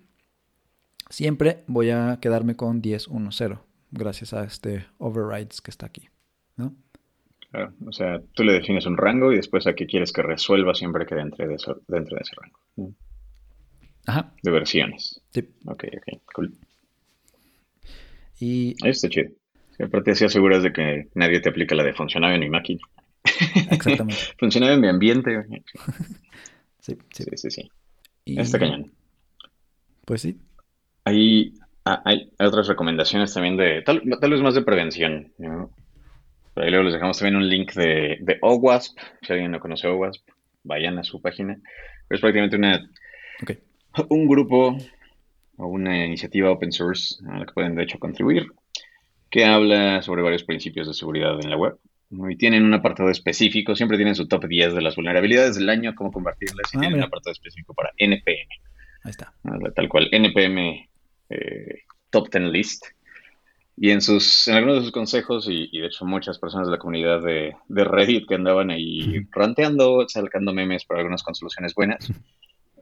Siempre 1.10 1.64
voy 1.66 1.90
a 1.90 2.18
quedarme 2.20 2.56
con 2.56 2.80
10.1.0 2.82 3.60
gracias 3.90 4.32
a 4.32 4.44
este 4.44 4.86
overrides 4.98 5.60
que 5.60 5.70
está 5.70 5.86
aquí, 5.86 6.08
¿no? 6.56 6.74
Claro, 7.50 7.72
o 7.86 7.92
sea, 7.92 8.20
tú 8.34 8.42
le 8.42 8.54
defines 8.54 8.86
un 8.86 8.96
rango 8.96 9.32
y 9.32 9.36
después 9.36 9.66
a 9.68 9.74
qué 9.74 9.86
quieres 9.86 10.12
que 10.12 10.22
resuelva 10.22 10.74
siempre 10.74 11.06
que 11.06 11.14
dentro 11.14 11.46
de, 11.46 11.54
eso- 11.54 11.80
dentro 11.86 12.16
de 12.16 12.22
ese 12.22 12.32
rango. 12.40 12.58
¿no? 12.76 12.94
Ajá, 14.06 14.32
De 14.42 14.50
versiones. 14.50 15.20
sí. 15.30 15.48
Ok, 15.66 15.84
ok, 15.96 16.20
cool. 16.34 16.52
Y 18.40 18.72
Eso 18.78 19.06
está 19.06 19.08
chido. 19.08 19.30
Aparte 19.78 20.12
así 20.12 20.24
aseguras 20.24 20.62
de 20.62 20.72
que 20.72 21.08
nadie 21.14 21.40
te 21.40 21.48
aplica 21.50 21.74
la 21.74 21.84
de 21.84 21.94
funcionaba 21.94 22.34
en 22.34 22.40
mi 22.40 22.48
máquina. 22.50 22.80
Exactamente. 23.70 24.20
Funcionaba 24.38 24.74
en 24.74 24.80
mi 24.80 24.88
ambiente. 24.88 25.44
Sí, 26.80 26.96
sí. 27.12 27.24
Sí, 27.24 27.36
sí, 27.36 27.50
sí. 27.50 27.70
Y, 28.24 28.40
Está 28.40 28.58
cañón. 28.58 28.92
Pues 30.04 30.22
sí. 30.22 30.38
Hay, 31.04 31.54
ah, 31.84 32.02
hay 32.04 32.30
otras 32.38 32.68
recomendaciones 32.68 33.32
también 33.34 33.56
de, 33.56 33.82
tal, 33.82 34.02
tal 34.20 34.30
vez 34.30 34.40
más 34.40 34.54
de 34.54 34.62
prevención, 34.62 35.32
¿no? 35.38 35.70
Por 36.54 36.62
ahí 36.62 36.70
luego 36.70 36.84
les 36.84 36.94
dejamos 36.94 37.18
también 37.18 37.36
un 37.36 37.48
link 37.48 37.72
de, 37.74 38.18
de 38.20 38.38
OWASP, 38.40 38.96
si 39.22 39.32
alguien 39.32 39.50
no 39.50 39.60
conoce 39.60 39.88
OWASP, 39.88 40.28
vayan 40.62 40.98
a 40.98 41.04
su 41.04 41.20
página. 41.20 41.58
Es 42.08 42.20
prácticamente 42.20 42.56
una, 42.56 42.88
un 44.08 44.28
grupo 44.28 44.76
o 45.56 45.66
una 45.66 46.04
iniciativa 46.04 46.50
open 46.50 46.72
source 46.72 47.16
a 47.28 47.38
la 47.38 47.46
que 47.46 47.52
pueden 47.52 47.74
de 47.74 47.84
hecho 47.84 47.98
contribuir, 47.98 48.46
que 49.30 49.44
habla 49.44 50.02
sobre 50.02 50.22
varios 50.22 50.44
principios 50.44 50.86
de 50.86 50.94
seguridad 50.94 51.38
en 51.42 51.50
la 51.50 51.56
web. 51.56 51.78
Y 52.10 52.36
tienen 52.36 52.64
un 52.64 52.74
apartado 52.74 53.10
específico, 53.10 53.74
siempre 53.74 53.96
tienen 53.96 54.14
su 54.14 54.28
top 54.28 54.46
10 54.46 54.74
de 54.74 54.82
las 54.82 54.94
vulnerabilidades 54.96 55.56
del 55.56 55.68
año, 55.68 55.94
cómo 55.94 56.12
combatirlas, 56.12 56.72
y 56.72 56.76
Ah, 56.76 56.80
tienen 56.80 56.98
un 56.98 57.04
apartado 57.04 57.32
específico 57.32 57.74
para 57.74 57.90
NPM. 57.96 58.48
Ahí 59.02 59.10
está. 59.10 59.32
La- 59.42 59.72
tal 59.72 59.88
cual, 59.88 60.08
NPM 60.12 60.88
eh, 61.30 61.82
Top 62.10 62.28
10 62.30 62.44
List. 62.52 62.84
Y 63.76 63.90
en 63.90 64.00
sus, 64.00 64.46
en 64.46 64.54
algunos 64.54 64.76
de 64.76 64.82
sus 64.82 64.92
consejos, 64.92 65.48
y, 65.48 65.68
y 65.72 65.80
de 65.80 65.88
hecho 65.88 66.04
muchas 66.04 66.38
personas 66.38 66.68
de 66.68 66.72
la 66.72 66.78
comunidad 66.78 67.20
de, 67.22 67.56
de 67.68 67.84
Reddit 67.84 68.28
que 68.28 68.36
andaban 68.36 68.70
ahí 68.70 69.26
ranteando, 69.32 70.04
sacando 70.08 70.52
memes 70.52 70.84
para 70.84 71.00
algunas 71.00 71.24
con 71.24 71.34
soluciones 71.34 71.74
buenas 71.74 72.08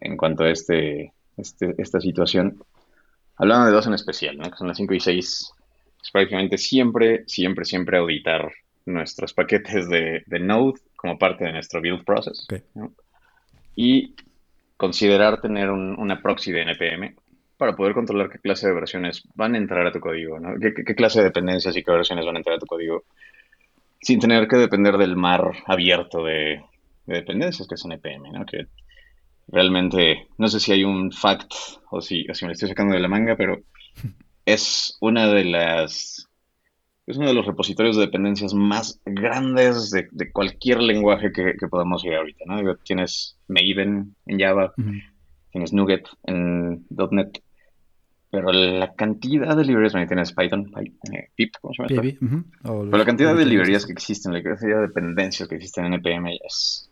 en 0.02 0.16
cuanto 0.18 0.44
a 0.44 0.50
este, 0.50 1.12
este, 1.38 1.74
esta 1.78 1.98
situación. 2.00 2.62
Hablaban 3.36 3.64
de 3.66 3.72
dos 3.72 3.86
en 3.86 3.94
especial, 3.94 4.36
¿no? 4.36 4.50
que 4.50 4.56
son 4.58 4.68
las 4.68 4.76
5 4.76 4.92
y 4.92 5.00
6. 5.00 5.50
Es 6.02 6.10
prácticamente 6.10 6.58
siempre, 6.58 7.24
siempre, 7.26 7.64
siempre 7.64 7.96
auditar 7.96 8.52
nuestros 8.86 9.32
paquetes 9.34 9.88
de, 9.88 10.22
de 10.26 10.38
Node 10.40 10.80
como 10.96 11.18
parte 11.18 11.44
de 11.44 11.52
nuestro 11.52 11.80
build 11.80 12.04
process. 12.04 12.44
Y 13.76 14.14
considerar 14.76 15.40
tener 15.40 15.70
un- 15.70 15.98
una 15.98 16.20
proxy 16.20 16.52
de 16.52 16.62
NPM 16.62 17.14
para 17.56 17.74
poder 17.76 17.94
controlar 17.94 18.28
qué 18.30 18.38
clase 18.38 18.66
de 18.66 18.74
versiones 18.74 19.22
van 19.34 19.54
a 19.54 19.58
entrar 19.58 19.86
a 19.86 19.92
tu 19.92 20.00
código, 20.00 20.40
¿no? 20.40 20.58
¿Qué, 20.60 20.74
qué- 20.74 20.84
qué 20.84 20.94
clase 20.94 21.20
de 21.20 21.26
dependencias 21.26 21.76
y 21.76 21.82
qué 21.82 21.92
versiones 21.92 22.26
van 22.26 22.34
a 22.36 22.38
entrar 22.38 22.56
a 22.56 22.58
tu 22.58 22.66
código 22.66 23.04
sin 24.00 24.18
tener 24.18 24.48
que 24.48 24.56
depender 24.56 24.96
del 24.98 25.14
mar 25.16 25.52
abierto 25.66 26.24
de, 26.24 26.60
de 27.06 27.14
dependencias 27.14 27.68
que 27.68 27.76
es 27.76 27.84
NPM, 27.84 28.32
¿no? 28.32 28.44
Que 28.44 28.66
realmente, 29.48 30.26
no 30.38 30.48
sé 30.48 30.58
si 30.60 30.72
hay 30.72 30.82
un 30.84 31.12
fact 31.12 31.52
o 31.90 32.00
si, 32.00 32.26
o 32.28 32.34
si 32.34 32.44
me 32.44 32.48
lo 32.48 32.52
estoy 32.54 32.68
sacando 32.68 32.94
de 32.94 33.00
la 33.00 33.08
manga, 33.08 33.36
pero 33.36 33.60
es 34.44 34.96
una 35.00 35.28
de 35.32 35.44
las 35.44 36.26
es 37.06 37.16
uno 37.16 37.28
de 37.28 37.34
los 37.34 37.46
repositorios 37.46 37.96
de 37.96 38.02
dependencias 38.06 38.54
más 38.54 39.00
grandes 39.04 39.90
de, 39.90 40.08
de 40.12 40.30
cualquier 40.32 40.80
lenguaje 40.80 41.32
que, 41.32 41.54
que 41.58 41.68
podamos 41.68 42.04
ir 42.04 42.14
ahorita, 42.14 42.44
¿no? 42.46 42.76
Tienes 42.76 43.38
Maven 43.48 44.14
en 44.26 44.38
Java, 44.40 44.72
tienes 45.50 45.72
NuGet 45.72 46.06
en 46.24 46.86
.NET, 47.10 47.42
pero 48.30 48.52
la 48.52 48.94
cantidad 48.94 49.56
de 49.56 49.64
librerías, 49.64 49.92
bueno, 49.92 50.06
tienes 50.06 50.32
Python, 50.32 50.70
Py- 50.72 50.94
eh, 51.12 51.28
pip, 51.34 51.54
¿cómo 51.60 51.74
se 51.74 51.82
llama? 51.82 51.90
Pero 52.90 52.98
la 52.98 53.04
cantidad 53.04 53.36
de 53.36 53.44
librerías 53.46 53.86
que 53.86 53.92
existen, 53.92 54.32
la 54.32 54.42
cantidad 54.42 54.76
de 54.76 54.88
dependencias 54.88 55.48
que 55.48 55.56
existen 55.56 55.86
en 55.86 55.94
NPM 55.94 56.38
es, 56.44 56.90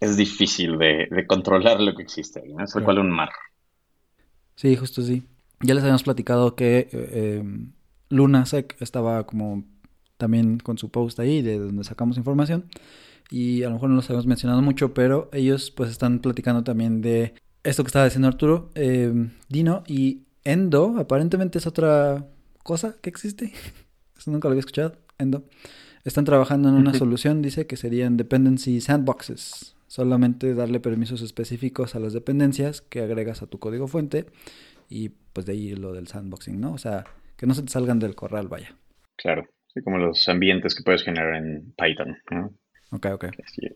es 0.00 0.16
difícil 0.16 0.78
de, 0.78 1.06
de 1.10 1.26
controlar 1.26 1.80
lo 1.80 1.94
que 1.94 2.02
existe 2.02 2.40
ahí, 2.40 2.52
¿no? 2.54 2.64
Es 2.64 2.72
tal 2.72 2.82
Claro. 2.82 2.84
cual 2.86 2.98
un 3.06 3.10
mar. 3.12 3.30
Sí, 4.56 4.76
justo 4.76 5.02
sí. 5.02 5.24
Ya 5.60 5.74
les 5.74 5.82
habíamos 5.82 6.02
platicado 6.02 6.54
que 6.56 6.78
eh, 6.78 6.88
eh, 6.92 7.44
LunaSec 8.12 8.76
estaba 8.80 9.26
como 9.26 9.64
también 10.16 10.58
con 10.58 10.78
su 10.78 10.90
post 10.90 11.18
ahí 11.18 11.42
de 11.42 11.58
donde 11.58 11.84
sacamos 11.84 12.16
información. 12.16 12.66
Y 13.30 13.62
a 13.62 13.68
lo 13.68 13.74
mejor 13.74 13.88
no 13.88 13.96
los 13.96 14.10
habíamos 14.10 14.26
mencionado 14.26 14.62
mucho, 14.62 14.94
pero 14.94 15.30
ellos 15.32 15.70
pues 15.70 15.90
están 15.90 16.20
platicando 16.20 16.62
también 16.62 17.00
de 17.00 17.34
esto 17.64 17.82
que 17.82 17.88
estaba 17.88 18.04
diciendo 18.04 18.28
Arturo, 18.28 18.70
eh, 18.74 19.12
Dino 19.48 19.84
y 19.86 20.22
Endo, 20.44 20.96
aparentemente 20.98 21.58
es 21.58 21.66
otra 21.66 22.26
cosa 22.62 22.96
que 23.00 23.08
existe. 23.08 23.52
Eso 24.18 24.30
nunca 24.30 24.48
lo 24.48 24.52
había 24.52 24.60
escuchado, 24.60 24.96
Endo. 25.18 25.44
Están 26.04 26.24
trabajando 26.24 26.68
en 26.68 26.74
una 26.74 26.94
solución, 26.94 27.42
dice, 27.42 27.66
que 27.66 27.76
serían 27.76 28.16
dependency 28.16 28.80
sandboxes. 28.80 29.76
Solamente 29.86 30.54
darle 30.54 30.80
permisos 30.80 31.22
específicos 31.22 31.94
a 31.94 32.00
las 32.00 32.12
dependencias 32.12 32.80
que 32.80 33.02
agregas 33.02 33.42
a 33.42 33.46
tu 33.46 33.58
código 33.58 33.86
fuente 33.86 34.26
y 34.88 35.10
pues 35.32 35.46
de 35.46 35.52
ahí 35.52 35.74
lo 35.76 35.92
del 35.92 36.08
sandboxing, 36.08 36.60
¿no? 36.60 36.72
O 36.72 36.78
sea, 36.78 37.04
que 37.42 37.46
no 37.48 37.54
se 37.54 37.64
te 37.64 37.72
salgan 37.72 37.98
del 37.98 38.14
corral, 38.14 38.46
vaya. 38.46 38.72
Claro, 39.16 39.48
sí, 39.74 39.82
como 39.82 39.98
los 39.98 40.28
ambientes 40.28 40.76
que 40.76 40.84
puedes 40.84 41.02
generar 41.02 41.34
en 41.34 41.74
Python, 41.76 42.16
¿no? 42.30 42.54
Ok, 42.92 43.06
ok. 43.14 43.24
Sí. 43.52 43.66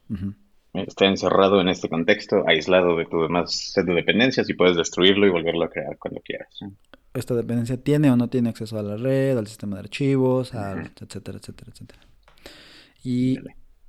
Está 0.73 1.07
encerrado 1.07 1.61
en 1.61 1.69
este 1.69 1.89
contexto, 1.89 2.45
aislado 2.47 2.97
de 2.97 3.07
tu 3.07 3.23
demás 3.23 3.73
set 3.73 3.85
de 3.85 3.95
dependencias 3.95 4.49
y 4.49 4.55
puedes 4.55 4.77
destruirlo 4.77 5.27
y 5.27 5.31
volverlo 5.31 5.65
a 5.65 5.69
crear 5.69 5.99
cuando 5.99 6.21
quieras. 6.21 6.49
Esta 7.13 7.35
dependencia 7.35 7.77
tiene 7.77 8.09
o 8.09 8.15
no 8.15 8.29
tiene 8.29 8.51
acceso 8.51 8.79
a 8.79 8.85
la 8.85 8.97
red, 8.97 9.37
al 9.37 9.49
sistema 9.49 9.75
de 9.75 9.81
archivos, 9.81 10.55
al 10.55 10.93
etcétera, 11.01 11.39
etcétera, 11.39 11.73
etcétera. 11.73 12.01
Y 13.03 13.41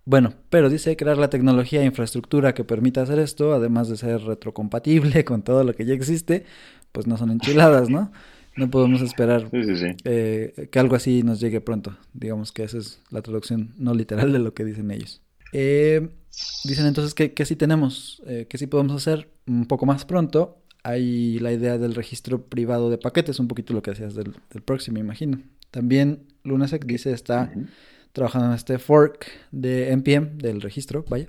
bueno, 0.05 0.33
pero 0.49 0.71
dice 0.71 0.97
crear 0.97 1.19
la 1.19 1.29
tecnología 1.29 1.81
e 1.83 1.85
infraestructura 1.85 2.55
que 2.55 2.63
permita 2.63 3.03
hacer 3.03 3.19
esto, 3.19 3.53
además 3.53 3.89
de 3.89 3.97
ser 3.97 4.21
retrocompatible 4.21 5.23
con 5.23 5.43
todo 5.43 5.63
lo 5.63 5.75
que 5.75 5.85
ya 5.85 5.93
existe, 5.93 6.45
pues 6.91 7.05
no 7.05 7.15
son 7.15 7.29
enchiladas, 7.29 7.91
¿no? 7.91 8.11
No 8.57 8.69
podemos 8.69 9.01
esperar 9.01 9.49
Sí, 9.51 9.63
sí, 9.63 9.75
sí. 9.77 9.87
eh, 10.03 10.67
que 10.71 10.79
algo 10.79 10.95
así 10.95 11.23
nos 11.23 11.39
llegue 11.39 11.61
pronto. 11.61 11.95
Digamos 12.13 12.51
que 12.51 12.63
esa 12.63 12.77
es 12.79 13.01
la 13.11 13.21
traducción 13.21 13.73
no 13.77 13.93
literal 13.93 14.31
de 14.33 14.39
lo 14.39 14.53
que 14.53 14.65
dicen 14.65 14.91
ellos. 14.91 15.21
Eh, 15.53 16.09
dicen 16.65 16.85
entonces 16.87 17.13
que, 17.13 17.33
que 17.33 17.45
sí 17.45 17.55
tenemos, 17.55 18.21
eh, 18.25 18.47
que 18.49 18.57
sí 18.57 18.67
podemos 18.67 18.93
hacer 18.95 19.29
un 19.47 19.65
poco 19.65 19.85
más 19.85 20.05
pronto. 20.05 20.57
Hay 20.83 21.39
la 21.39 21.51
idea 21.51 21.77
del 21.77 21.95
registro 21.95 22.45
privado 22.45 22.89
de 22.89 22.97
paquetes, 22.97 23.39
un 23.39 23.47
poquito 23.47 23.73
lo 23.73 23.81
que 23.81 23.91
decías 23.91 24.15
del, 24.15 24.33
del 24.51 24.61
proxy, 24.63 24.91
me 24.91 24.99
imagino. 24.99 25.39
También 25.71 26.23
Lunasec 26.43 26.85
dice 26.85 27.11
está 27.11 27.51
trabajando 28.13 28.47
en 28.47 28.53
este 28.53 28.79
fork 28.79 29.27
de 29.51 29.91
NPM 29.91 30.37
del 30.37 30.61
registro, 30.61 31.03
vaya, 31.09 31.27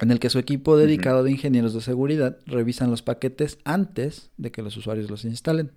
en 0.00 0.10
el 0.10 0.18
que 0.18 0.30
su 0.30 0.38
equipo 0.38 0.76
dedicado 0.76 1.22
de 1.24 1.30
ingenieros 1.32 1.74
de 1.74 1.80
seguridad 1.82 2.38
revisan 2.46 2.90
los 2.90 3.02
paquetes 3.02 3.58
antes 3.64 4.30
de 4.36 4.50
que 4.50 4.62
los 4.62 4.76
usuarios 4.76 5.10
los 5.10 5.24
instalen. 5.24 5.72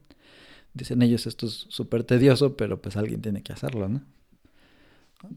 Dicen 0.74 1.02
ellos 1.02 1.28
esto 1.28 1.48
es 1.48 1.66
súper 1.70 2.04
tedioso, 2.04 2.56
pero 2.56 2.82
pues 2.82 2.96
alguien 2.96 3.22
tiene 3.22 3.44
que 3.44 3.54
hacerlo, 3.54 3.90
¿no? 3.90 4.02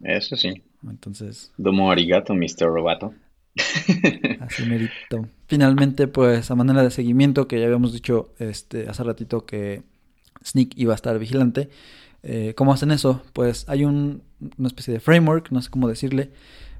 Eso 0.02 0.36
sí. 0.36 0.62
Entonces, 0.88 1.52
Domo 1.56 1.90
arigato, 1.90 2.34
Mr. 2.34 2.66
Robato. 2.66 3.14
así 4.40 4.64
merito. 4.64 5.28
Finalmente, 5.46 6.08
pues 6.08 6.50
a 6.50 6.54
manera 6.54 6.82
de 6.82 6.90
seguimiento, 6.90 7.48
que 7.48 7.58
ya 7.58 7.66
habíamos 7.66 7.92
dicho 7.92 8.32
este, 8.38 8.88
hace 8.88 9.02
ratito 9.04 9.44
que 9.46 9.82
Sneak 10.44 10.72
iba 10.76 10.92
a 10.92 10.96
estar 10.96 11.18
vigilante. 11.18 11.68
Eh, 12.22 12.54
¿Cómo 12.56 12.72
hacen 12.72 12.90
eso? 12.90 13.22
Pues 13.32 13.68
hay 13.68 13.84
un, 13.84 14.22
una 14.58 14.68
especie 14.68 14.94
de 14.94 15.00
framework, 15.00 15.50
no 15.50 15.60
sé 15.60 15.70
cómo 15.70 15.88
decirle, 15.88 16.30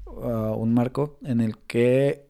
uh, 0.07 0.53
un 0.55 0.73
marco 0.73 1.19
en 1.23 1.41
el 1.41 1.57
que 1.57 2.25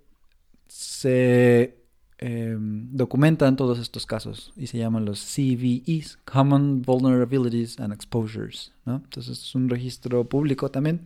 se 0.68 1.76
eh, 2.18 2.56
documentan 2.58 3.58
todos 3.58 3.78
estos 3.80 4.06
casos 4.06 4.54
y 4.56 4.68
se 4.68 4.78
llaman 4.78 5.04
los 5.04 5.20
CVEs, 5.20 6.18
Common 6.24 6.82
Vulnerabilities 6.82 7.78
and 7.80 7.94
Exposures, 7.94 8.72
¿no? 8.86 9.02
Entonces 9.04 9.40
es 9.40 9.56
un 9.56 9.68
registro 9.70 10.24
público 10.24 10.72
también 10.72 11.02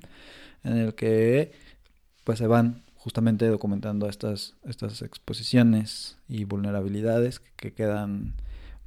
en 0.63 0.77
el 0.77 0.93
que 0.93 1.53
pues 2.23 2.37
se 2.37 2.45
van 2.47 2.83
justamente 2.95 3.47
documentando 3.47 4.07
estas, 4.07 4.53
estas 4.63 5.01
exposiciones 5.01 6.19
y 6.27 6.43
vulnerabilidades 6.43 7.39
que 7.55 7.73
quedan 7.73 8.35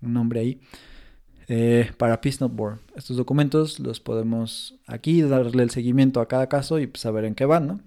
nombre 0.01 0.41
ahí. 0.41 0.61
Eh, 1.51 1.91
para 1.97 2.21
PeaceNoteWord. 2.21 2.79
Estos 2.95 3.17
documentos 3.17 3.81
los 3.81 4.01
podemos 4.01 4.75
aquí 4.87 5.23
darle 5.23 5.63
el 5.63 5.71
seguimiento 5.71 6.21
a 6.21 6.29
cada 6.29 6.47
caso 6.49 6.79
y 6.79 6.91
saber 6.95 7.25
en 7.25 7.35
qué 7.35 7.47
van, 7.47 7.67
¿no? 7.67 7.81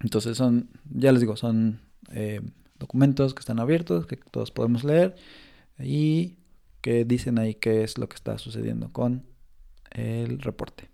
Entonces 0.00 0.38
son, 0.38 0.70
ya 0.90 1.12
les 1.12 1.20
digo, 1.20 1.36
son 1.36 1.80
documentos 2.78 3.34
que 3.34 3.40
están 3.40 3.60
abiertos, 3.60 4.06
que 4.06 4.16
todos 4.16 4.50
podemos 4.50 4.84
leer 4.84 5.16
y 5.78 6.36
que 6.86 7.04
dicen 7.04 7.40
ahí 7.40 7.56
qué 7.56 7.82
es 7.82 7.98
lo 7.98 8.08
que 8.08 8.14
está 8.14 8.38
sucediendo 8.38 8.92
con 8.92 9.26
el 9.90 10.38
reporte. 10.38 10.88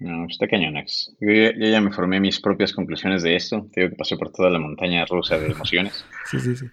No, 0.00 0.24
está 0.26 0.48
cañonax. 0.48 1.14
Yo 1.20 1.30
ya, 1.30 1.52
yo 1.52 1.66
ya 1.66 1.80
me 1.82 1.92
formé 1.92 2.20
mis 2.20 2.40
propias 2.40 2.72
conclusiones 2.72 3.22
de 3.22 3.36
esto. 3.36 3.68
Te 3.70 3.82
digo 3.82 3.90
que 3.90 3.96
pasé 3.96 4.16
por 4.16 4.32
toda 4.32 4.48
la 4.48 4.58
montaña 4.58 5.04
rusa 5.04 5.38
de 5.38 5.48
emociones. 5.48 6.06
Sí, 6.30 6.40
sí, 6.40 6.56
sí. 6.56 6.66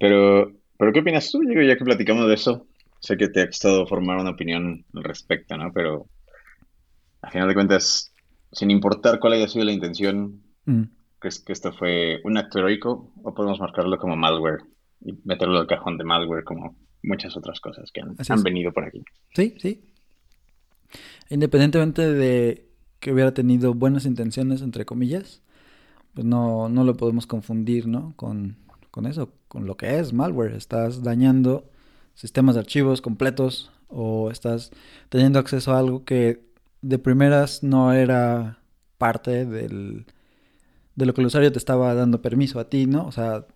Pero, 0.00 0.50
pero 0.76 0.92
¿qué 0.92 0.98
opinas 0.98 1.30
tú, 1.30 1.38
Diego? 1.38 1.62
Ya 1.62 1.76
que 1.76 1.84
platicamos 1.84 2.26
de 2.26 2.34
eso, 2.34 2.66
sé 2.98 3.16
que 3.16 3.28
te 3.28 3.42
ha 3.42 3.46
costado 3.46 3.86
formar 3.86 4.18
una 4.18 4.30
opinión 4.30 4.84
al 4.94 5.04
respecto, 5.04 5.56
¿no? 5.56 5.72
Pero 5.72 6.08
a 7.22 7.30
final 7.30 7.46
de 7.46 7.54
cuentas, 7.54 8.12
sin 8.50 8.72
importar 8.72 9.20
cuál 9.20 9.34
haya 9.34 9.46
sido 9.46 9.64
la 9.64 9.70
intención, 9.72 10.42
Mm. 10.64 10.82
¿crees 11.20 11.38
que 11.38 11.52
esto 11.52 11.72
fue 11.72 12.20
un 12.24 12.36
acto 12.36 12.58
heroico 12.58 13.12
o 13.22 13.32
podemos 13.32 13.60
marcarlo 13.60 13.96
como 13.96 14.16
malware 14.16 14.62
y 15.00 15.14
meterlo 15.24 15.58
al 15.60 15.66
cajón 15.68 15.96
de 15.96 16.04
malware 16.04 16.42
como 16.44 16.76
muchas 17.02 17.36
otras 17.36 17.60
cosas 17.60 17.90
que 17.92 18.00
han, 18.00 18.16
han 18.28 18.42
venido 18.42 18.72
por 18.72 18.84
aquí? 18.84 19.04
Sí, 19.34 19.54
sí. 19.58 19.84
Independientemente 21.30 22.12
de 22.12 22.68
que 23.00 23.12
hubiera 23.12 23.32
tenido 23.34 23.74
buenas 23.74 24.06
intenciones, 24.06 24.62
entre 24.62 24.84
comillas, 24.84 25.42
pues 26.14 26.26
no, 26.26 26.68
no 26.68 26.84
lo 26.84 26.96
podemos 26.96 27.26
confundir, 27.26 27.86
¿no? 27.86 28.12
Con, 28.16 28.56
con 28.90 29.06
eso, 29.06 29.32
con 29.46 29.66
lo 29.66 29.76
que 29.76 29.98
es 29.98 30.12
malware. 30.12 30.54
Estás 30.54 31.02
dañando 31.02 31.70
sistemas 32.14 32.54
de 32.54 32.60
archivos 32.60 33.00
completos 33.00 33.70
o 33.88 34.30
estás 34.30 34.70
teniendo 35.08 35.38
acceso 35.38 35.72
a 35.72 35.78
algo 35.78 36.04
que 36.04 36.42
de 36.82 36.98
primeras 36.98 37.62
no 37.62 37.92
era 37.92 38.58
parte 38.98 39.46
del, 39.46 40.06
de 40.94 41.06
lo 41.06 41.14
que 41.14 41.20
el 41.20 41.28
usuario 41.28 41.52
te 41.52 41.58
estaba 41.58 41.94
dando 41.94 42.20
permiso 42.22 42.58
a 42.58 42.68
ti, 42.68 42.86
¿no? 42.86 43.06
O 43.06 43.12
sea, 43.12 43.46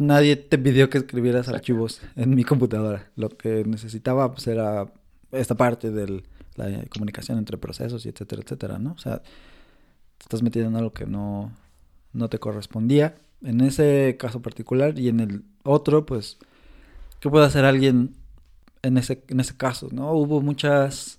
nadie 0.00 0.36
te 0.36 0.58
pidió 0.58 0.90
que 0.90 0.98
escribieras 0.98 1.48
archivos 1.48 2.00
en 2.16 2.34
mi 2.34 2.44
computadora. 2.44 3.10
Lo 3.16 3.28
que 3.28 3.64
necesitaba 3.64 4.32
pues 4.32 4.46
era 4.46 4.92
esta 5.32 5.56
parte 5.56 5.90
de 5.90 6.22
la 6.56 6.84
comunicación 6.90 7.38
entre 7.38 7.56
procesos 7.58 8.04
y 8.06 8.08
etcétera, 8.08 8.42
etcétera, 8.42 8.78
¿no? 8.78 8.92
O 8.92 8.98
sea, 8.98 9.18
te 9.18 10.24
estás 10.24 10.42
metiendo 10.42 10.70
en 10.70 10.76
algo 10.76 10.92
que 10.92 11.06
no, 11.06 11.52
no 12.12 12.28
te 12.28 12.38
correspondía. 12.38 13.16
En 13.42 13.60
ese 13.60 14.16
caso 14.18 14.42
particular 14.42 14.98
y 14.98 15.08
en 15.08 15.20
el 15.20 15.44
otro, 15.62 16.04
pues, 16.04 16.38
¿qué 17.20 17.30
puede 17.30 17.46
hacer 17.46 17.64
alguien 17.64 18.16
en 18.82 18.98
ese, 18.98 19.22
en 19.28 19.40
ese 19.40 19.56
caso, 19.56 19.88
no? 19.92 20.12
Hubo 20.12 20.40
muchas 20.40 21.17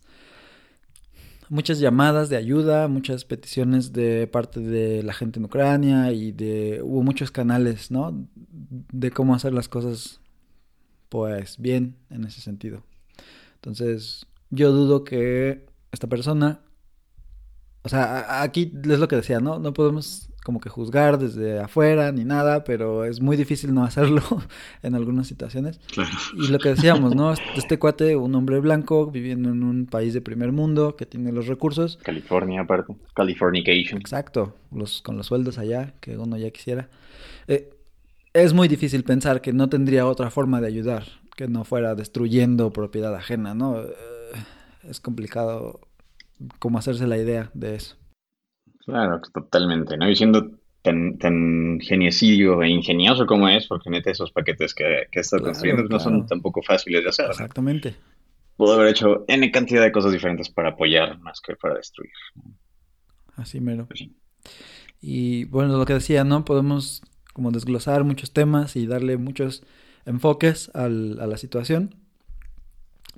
muchas 1.49 1.79
llamadas 1.79 2.29
de 2.29 2.37
ayuda, 2.37 2.87
muchas 2.87 3.25
peticiones 3.25 3.91
de 3.91 4.27
parte 4.27 4.59
de 4.59 5.03
la 5.03 5.13
gente 5.13 5.39
en 5.39 5.45
Ucrania 5.45 6.11
y 6.11 6.31
de 6.31 6.81
hubo 6.83 7.03
muchos 7.03 7.31
canales, 7.31 7.91
¿no? 7.91 8.27
De 8.91 9.11
cómo 9.11 9.35
hacer 9.35 9.53
las 9.53 9.67
cosas 9.67 10.21
pues 11.09 11.57
bien 11.57 11.95
en 12.09 12.23
ese 12.23 12.41
sentido. 12.41 12.83
Entonces, 13.55 14.27
yo 14.51 14.71
dudo 14.71 15.03
que 15.03 15.65
esta 15.91 16.07
persona 16.07 16.61
o 17.83 17.89
sea, 17.89 18.41
aquí 18.43 18.71
es 18.83 18.99
lo 18.99 19.07
que 19.07 19.15
decía, 19.15 19.39
¿no? 19.39 19.59
No 19.59 19.73
podemos 19.73 20.28
como 20.43 20.59
que 20.59 20.69
juzgar 20.69 21.17
desde 21.17 21.59
afuera 21.59 22.11
ni 22.11 22.23
nada, 22.23 22.63
pero 22.63 23.05
es 23.05 23.21
muy 23.21 23.37
difícil 23.37 23.73
no 23.73 23.83
hacerlo 23.83 24.21
en 24.83 24.95
algunas 24.95 25.27
situaciones. 25.27 25.79
Claro. 25.91 26.09
Y 26.35 26.47
lo 26.47 26.59
que 26.59 26.69
decíamos, 26.69 27.15
¿no? 27.15 27.33
Este 27.55 27.79
cuate, 27.79 28.15
un 28.15 28.33
hombre 28.35 28.59
blanco 28.59 29.07
viviendo 29.07 29.49
en 29.49 29.63
un 29.63 29.85
país 29.85 30.13
de 30.13 30.21
primer 30.21 30.51
mundo 30.51 30.95
que 30.95 31.05
tiene 31.05 31.31
los 31.31 31.47
recursos. 31.47 31.97
California, 32.03 32.61
aparte. 32.61 32.95
Californication. 33.15 33.99
Exacto, 33.99 34.55
los, 34.71 35.01
con 35.01 35.17
los 35.17 35.27
sueldos 35.27 35.57
allá 35.57 35.93
que 35.99 36.17
uno 36.17 36.37
ya 36.37 36.49
quisiera. 36.51 36.89
Eh, 37.47 37.69
es 38.33 38.53
muy 38.53 38.67
difícil 38.67 39.03
pensar 39.03 39.41
que 39.41 39.53
no 39.53 39.69
tendría 39.69 40.05
otra 40.05 40.29
forma 40.29 40.61
de 40.61 40.67
ayudar 40.67 41.03
que 41.39 41.47
no 41.47 41.63
fuera 41.63 41.95
destruyendo 41.95 42.73
propiedad 42.73 43.15
ajena, 43.15 43.53
¿no? 43.53 43.79
Eh, 43.79 43.93
es 44.89 44.99
complicado 44.99 45.79
como 46.59 46.77
hacerse 46.77 47.07
la 47.07 47.17
idea 47.17 47.49
de 47.53 47.75
eso. 47.75 47.95
Claro, 48.89 49.21
totalmente, 49.33 49.97
¿no? 49.97 50.09
Y 50.09 50.15
siendo 50.15 50.51
tan, 50.81 51.17
tan 51.17 51.79
geniecillo 51.81 52.61
e 52.63 52.69
ingenioso 52.69 53.25
como 53.25 53.47
es, 53.49 53.67
porque 53.67 53.89
neta 53.89 54.11
esos 54.11 54.31
paquetes 54.31 54.73
que, 54.73 55.07
que 55.11 55.19
está 55.19 55.37
Claro, 55.37 55.51
construyendo 55.51 55.83
no 55.89 55.99
son 55.99 56.25
tampoco 56.25 56.61
fáciles 56.61 57.03
de 57.03 57.09
hacer. 57.09 57.25
¿no? 57.27 57.31
Exactamente. 57.31 57.95
Pudo 58.57 58.73
haber 58.73 58.89
hecho 58.89 59.25
N 59.27 59.51
cantidad 59.51 59.81
de 59.83 59.91
cosas 59.91 60.11
diferentes 60.11 60.49
para 60.49 60.69
apoyar 60.69 61.17
más 61.19 61.39
que 61.41 61.55
para 61.55 61.75
destruir. 61.75 62.11
Así 63.35 63.61
mero. 63.61 63.85
Pues 63.87 63.99
sí. 63.99 64.15
Y 65.01 65.45
bueno, 65.45 65.77
lo 65.77 65.85
que 65.85 65.93
decía, 65.93 66.23
¿no? 66.23 66.43
Podemos 66.43 67.01
como 67.33 67.51
desglosar 67.51 68.03
muchos 68.03 68.33
temas 68.33 68.75
y 68.75 68.85
darle 68.85 69.17
muchos 69.17 69.63
enfoques 70.05 70.71
al- 70.73 71.19
a 71.21 71.27
la 71.27 71.37
situación. 71.37 71.95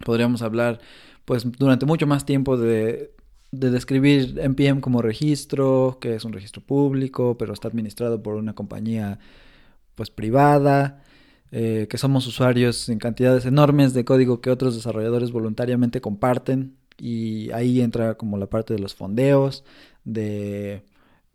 Podríamos 0.05 0.41
hablar, 0.41 0.79
pues, 1.25 1.49
durante 1.57 1.85
mucho 1.85 2.07
más 2.07 2.25
tiempo 2.25 2.57
de, 2.57 3.11
de 3.51 3.69
describir 3.69 4.39
NPM 4.39 4.81
como 4.81 5.01
registro, 5.01 5.97
que 6.01 6.15
es 6.15 6.25
un 6.25 6.33
registro 6.33 6.61
público, 6.61 7.37
pero 7.37 7.53
está 7.53 7.67
administrado 7.67 8.23
por 8.23 8.35
una 8.35 8.55
compañía, 8.55 9.19
pues, 9.95 10.09
privada, 10.09 11.03
eh, 11.51 11.87
que 11.89 11.97
somos 11.97 12.27
usuarios 12.27 12.87
en 12.89 12.99
cantidades 12.99 13.45
enormes 13.45 13.93
de 13.93 14.05
código 14.05 14.41
que 14.41 14.49
otros 14.51 14.75
desarrolladores 14.75 15.31
voluntariamente 15.31 16.01
comparten. 16.01 16.77
Y 16.97 17.51
ahí 17.51 17.81
entra 17.81 18.15
como 18.15 18.37
la 18.37 18.47
parte 18.47 18.73
de 18.73 18.79
los 18.79 18.95
fondeos, 18.95 19.63
de 20.05 20.85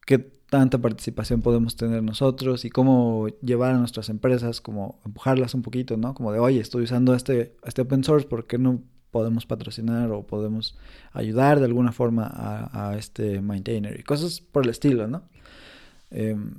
qué 0.07 0.19
tanta 0.51 0.79
participación 0.79 1.43
podemos 1.43 1.77
tener 1.77 2.03
nosotros 2.03 2.65
y 2.65 2.71
cómo 2.71 3.29
llevar 3.43 3.75
a 3.75 3.79
nuestras 3.79 4.09
empresas, 4.09 4.61
como 4.61 5.01
empujarlas 5.05 5.55
un 5.55 5.63
poquito, 5.63 5.97
¿no? 5.97 6.15
Como 6.15 6.33
de, 6.33 6.39
oye, 6.39 6.61
estoy 6.61 6.85
usando 6.85 7.15
este, 7.15 7.57
este 7.65 7.83
open 7.83 8.05
source, 8.05 8.27
¿por 8.29 8.47
qué 8.47 8.59
no 8.59 8.83
podemos 9.17 9.47
patrocinar 9.47 10.13
o 10.13 10.27
podemos 10.27 10.77
ayudar 11.15 11.59
de 11.59 11.65
alguna 11.65 11.91
forma 11.91 12.27
a, 12.27 12.91
a 12.91 12.99
este 12.99 13.41
maintainer? 13.41 13.99
Y 13.99 14.03
cosas 14.03 14.43
por 14.43 14.65
el 14.65 14.69
estilo, 14.69 15.09
¿no? 15.09 15.23
Em, 16.11 16.53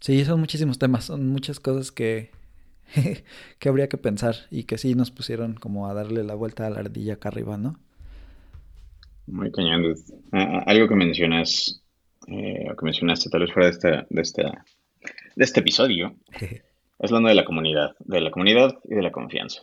sí, 0.00 0.24
son 0.24 0.40
muchísimos 0.40 0.76
temas, 0.76 1.04
son 1.04 1.28
muchas 1.28 1.60
cosas 1.60 1.92
que, 1.92 2.32
que 3.60 3.68
habría 3.68 3.88
que 3.88 3.96
pensar 3.96 4.34
y 4.50 4.64
que 4.64 4.76
sí 4.76 4.96
nos 4.96 5.12
pusieron 5.12 5.54
como 5.54 5.88
a 5.88 5.94
darle 5.94 6.24
la 6.24 6.34
vuelta 6.34 6.66
a 6.66 6.70
la 6.70 6.80
ardilla 6.80 7.14
acá 7.14 7.28
arriba, 7.28 7.56
¿no? 7.56 7.78
Muy 9.28 9.52
cañón. 9.52 9.94
Algo 10.32 10.88
que 10.88 10.96
mencionas, 10.96 11.80
eh, 12.26 12.66
o 12.72 12.76
que 12.76 12.84
mencionaste 12.86 13.30
tal 13.30 13.42
vez 13.42 13.52
fuera 13.52 13.68
de 13.68 13.72
esta, 13.72 14.06
de 14.10 14.20
esta, 14.20 14.64
de 15.36 15.44
este 15.44 15.60
episodio, 15.60 16.16
es 16.40 16.62
hablando 16.98 17.28
de 17.28 17.36
la 17.36 17.44
comunidad, 17.44 17.94
de 18.00 18.20
la 18.20 18.32
comunidad 18.32 18.80
y 18.82 18.96
de 18.96 19.02
la 19.02 19.12
confianza. 19.12 19.60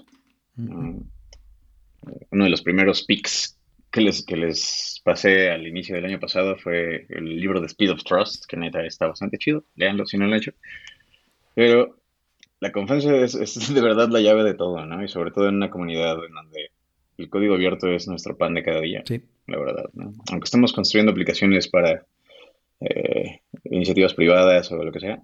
Uno 2.32 2.44
de 2.44 2.50
los 2.50 2.62
primeros 2.62 3.04
pics 3.04 3.58
que 3.92 4.02
les, 4.02 4.26
que 4.26 4.38
les 4.38 5.02
pasé 5.04 5.50
al 5.50 5.66
inicio 5.66 5.96
del 5.96 6.06
año 6.06 6.20
pasado 6.20 6.58
fue 6.58 7.06
el 7.10 7.40
libro 7.40 7.62
de 7.62 7.68
Speed 7.68 7.92
of 7.92 8.04
Trust, 8.04 8.46
que 8.46 8.58
neta 8.58 8.86
está 8.86 9.08
bastante 9.08 9.38
chido. 9.38 9.64
Leanlo 9.76 10.06
si 10.06 10.18
no 10.18 10.26
lo 10.26 10.34
han 10.34 10.38
hecho. 10.38 10.52
Pero 11.56 11.98
la 12.60 12.72
confianza 12.72 13.16
es, 13.16 13.36
es 13.36 13.74
de 13.74 13.82
verdad 13.82 14.10
la 14.10 14.22
llave 14.22 14.44
de 14.44 14.54
todo, 14.54 14.86
¿no? 14.86 15.04
Y 15.04 15.08
sobre 15.08 15.32
todo 15.32 15.48
en 15.48 15.56
una 15.56 15.70
comunidad 15.70 16.24
en 16.26 16.34
donde 16.34 16.72
el 17.18 17.30
código 17.30 17.56
abierto 17.56 17.88
es 17.88 18.08
nuestro 18.08 18.38
pan 18.38 18.54
de 18.54 18.64
cada 18.64 18.82
día, 18.82 19.02
Sí, 19.06 19.22
la 19.48 19.58
verdad, 19.58 19.90
¿no? 19.94 20.14
Aunque 20.32 20.46
estemos 20.46 20.74
construyendo 20.74 21.12
aplicaciones 21.12 21.68
para 21.68 22.06
eh, 22.80 23.42
iniciativas 23.64 24.14
privadas 24.14 24.72
o 24.72 24.84
lo 24.84 24.92
que 24.92 25.00
sea, 25.00 25.20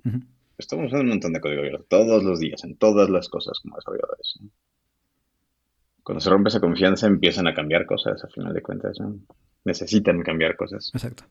estamos 0.57 0.87
usando 0.87 1.03
un 1.03 1.09
montón 1.09 1.33
de 1.33 1.41
código 1.41 1.61
abierto 1.61 1.85
todos 1.87 2.23
los 2.23 2.39
días, 2.39 2.63
en 2.63 2.77
todas 2.77 3.09
las 3.09 3.29
cosas 3.29 3.59
como 3.59 3.75
desarrolladores. 3.75 4.39
¿no? 4.41 4.49
Cuando 6.03 6.19
se 6.19 6.29
rompe 6.29 6.49
esa 6.49 6.59
confianza 6.59 7.07
empiezan 7.07 7.47
a 7.47 7.53
cambiar 7.53 7.85
cosas, 7.85 8.23
a 8.23 8.27
final 8.27 8.53
de 8.53 8.61
cuentas. 8.61 8.99
¿no? 8.99 9.15
Necesitan 9.63 10.21
cambiar 10.21 10.55
cosas. 10.55 10.91
exacto. 10.93 11.23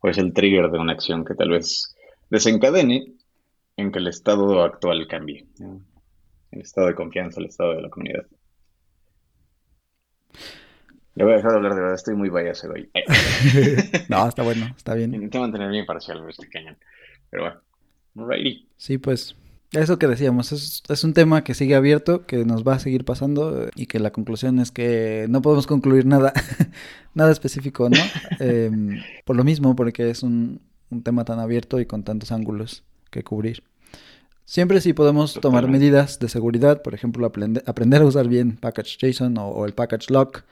O 0.00 0.08
es 0.08 0.18
el 0.18 0.32
trigger 0.32 0.70
de 0.70 0.78
una 0.78 0.92
acción 0.92 1.24
que 1.24 1.34
tal 1.34 1.50
vez 1.50 1.94
desencadene 2.30 3.14
en 3.76 3.92
que 3.92 3.98
el 3.98 4.08
estado 4.08 4.62
actual 4.62 5.06
cambie. 5.08 5.46
¿no? 5.58 5.80
El 6.50 6.62
estado 6.62 6.88
de 6.88 6.94
confianza, 6.94 7.40
el 7.40 7.46
estado 7.46 7.74
de 7.74 7.82
la 7.82 7.90
comunidad. 7.90 8.26
Le 11.14 11.24
voy 11.24 11.34
a 11.34 11.36
dejar 11.36 11.50
de 11.50 11.56
hablar 11.58 11.74
de 11.74 11.80
verdad, 11.80 11.94
estoy 11.96 12.14
muy 12.14 12.30
biased 12.30 12.70
hoy. 12.70 12.90
Eh, 12.94 13.04
No, 14.08 14.26
está 14.26 14.42
bueno, 14.42 14.72
está 14.76 14.94
bien. 14.94 15.14
Intenté 15.14 15.38
mantenerme 15.38 15.78
imparcial, 15.78 16.24
este 16.28 16.48
cañón. 16.48 16.78
Pero 17.28 17.42
bueno, 17.44 17.60
alrighty. 18.16 18.68
Sí, 18.76 18.98
pues 18.98 19.36
eso 19.72 19.98
que 19.98 20.08
decíamos, 20.08 20.52
es, 20.52 20.82
es 20.88 21.04
un 21.04 21.12
tema 21.14 21.44
que 21.44 21.54
sigue 21.54 21.74
abierto, 21.76 22.26
que 22.26 22.44
nos 22.44 22.66
va 22.66 22.74
a 22.74 22.78
seguir 22.80 23.04
pasando 23.04 23.68
y 23.76 23.86
que 23.86 24.00
la 24.00 24.10
conclusión 24.10 24.58
es 24.58 24.70
que 24.72 25.26
no 25.28 25.42
podemos 25.42 25.66
concluir 25.66 26.06
nada, 26.06 26.32
nada 27.14 27.30
específico, 27.30 27.88
¿no? 27.88 27.96
Em, 28.40 29.00
por 29.24 29.36
lo 29.36 29.44
mismo, 29.44 29.76
porque 29.76 30.10
es 30.10 30.22
un, 30.22 30.60
un 30.90 31.02
tema 31.02 31.24
tan 31.24 31.38
abierto 31.38 31.78
y 31.80 31.86
con 31.86 32.02
tantos 32.02 32.32
ángulos 32.32 32.82
que 33.10 33.22
cubrir. 33.22 33.62
Siempre 34.44 34.80
sí 34.80 34.92
podemos 34.92 35.34
tomar 35.34 35.68
medidas 35.68 36.18
de 36.18 36.28
seguridad, 36.28 36.82
por 36.82 36.94
ejemplo, 36.94 37.24
aprende- 37.30 37.62
aprender 37.66 38.02
a 38.02 38.06
usar 38.06 38.26
bien 38.26 38.56
package.json 38.56 39.38
o, 39.38 39.46
o 39.50 39.66
el 39.66 39.74
package 39.74 40.10
lock, 40.10 40.42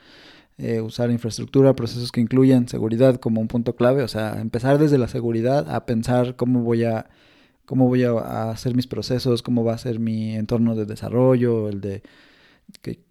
eh, 0.58 0.80
usar 0.80 1.10
infraestructura, 1.10 1.74
procesos 1.74 2.12
que 2.12 2.20
incluyan 2.20 2.68
seguridad 2.68 3.16
como 3.16 3.40
un 3.40 3.48
punto 3.48 3.74
clave, 3.74 4.04
o 4.04 4.08
sea, 4.08 4.40
empezar 4.40 4.78
desde 4.78 4.98
la 4.98 5.08
seguridad 5.08 5.68
a 5.74 5.84
pensar 5.86 6.36
cómo 6.36 6.62
voy 6.62 6.84
a 6.84 7.06
cómo 7.68 7.86
voy 7.86 8.02
a, 8.04 8.12
a 8.12 8.50
hacer 8.50 8.74
mis 8.74 8.86
procesos, 8.86 9.42
cómo 9.42 9.62
va 9.62 9.74
a 9.74 9.78
ser 9.78 10.00
mi 10.00 10.34
entorno 10.34 10.74
de 10.74 10.86
desarrollo, 10.86 11.68
el 11.68 11.82
de 11.82 12.02
que 12.80 13.04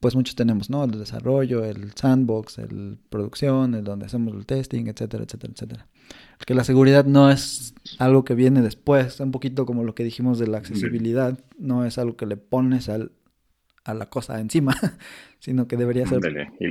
pues 0.00 0.16
muchos 0.16 0.34
tenemos, 0.34 0.68
¿no? 0.68 0.82
El 0.82 0.90
de 0.90 0.98
desarrollo, 0.98 1.64
el 1.64 1.92
sandbox, 1.92 2.58
el 2.58 2.98
producción, 3.08 3.76
el 3.76 3.84
donde 3.84 4.06
hacemos 4.06 4.34
el 4.34 4.46
testing, 4.46 4.88
etcétera, 4.88 5.22
etcétera, 5.22 5.52
etcétera. 5.52 5.86
Que 6.44 6.54
la 6.54 6.64
seguridad 6.64 7.04
no 7.04 7.30
es 7.30 7.72
algo 8.00 8.24
que 8.24 8.34
viene 8.34 8.62
después, 8.62 9.20
un 9.20 9.30
poquito 9.30 9.64
como 9.64 9.84
lo 9.84 9.94
que 9.94 10.02
dijimos 10.02 10.40
de 10.40 10.48
la 10.48 10.58
accesibilidad, 10.58 11.38
no 11.56 11.84
es 11.84 11.96
algo 11.96 12.16
que 12.16 12.26
le 12.26 12.36
pones 12.36 12.88
al, 12.88 13.12
a 13.84 13.94
la 13.94 14.06
cosa 14.06 14.40
encima, 14.40 14.74
sino 15.38 15.68
que 15.68 15.76
debería 15.76 16.04
ser 16.06 16.20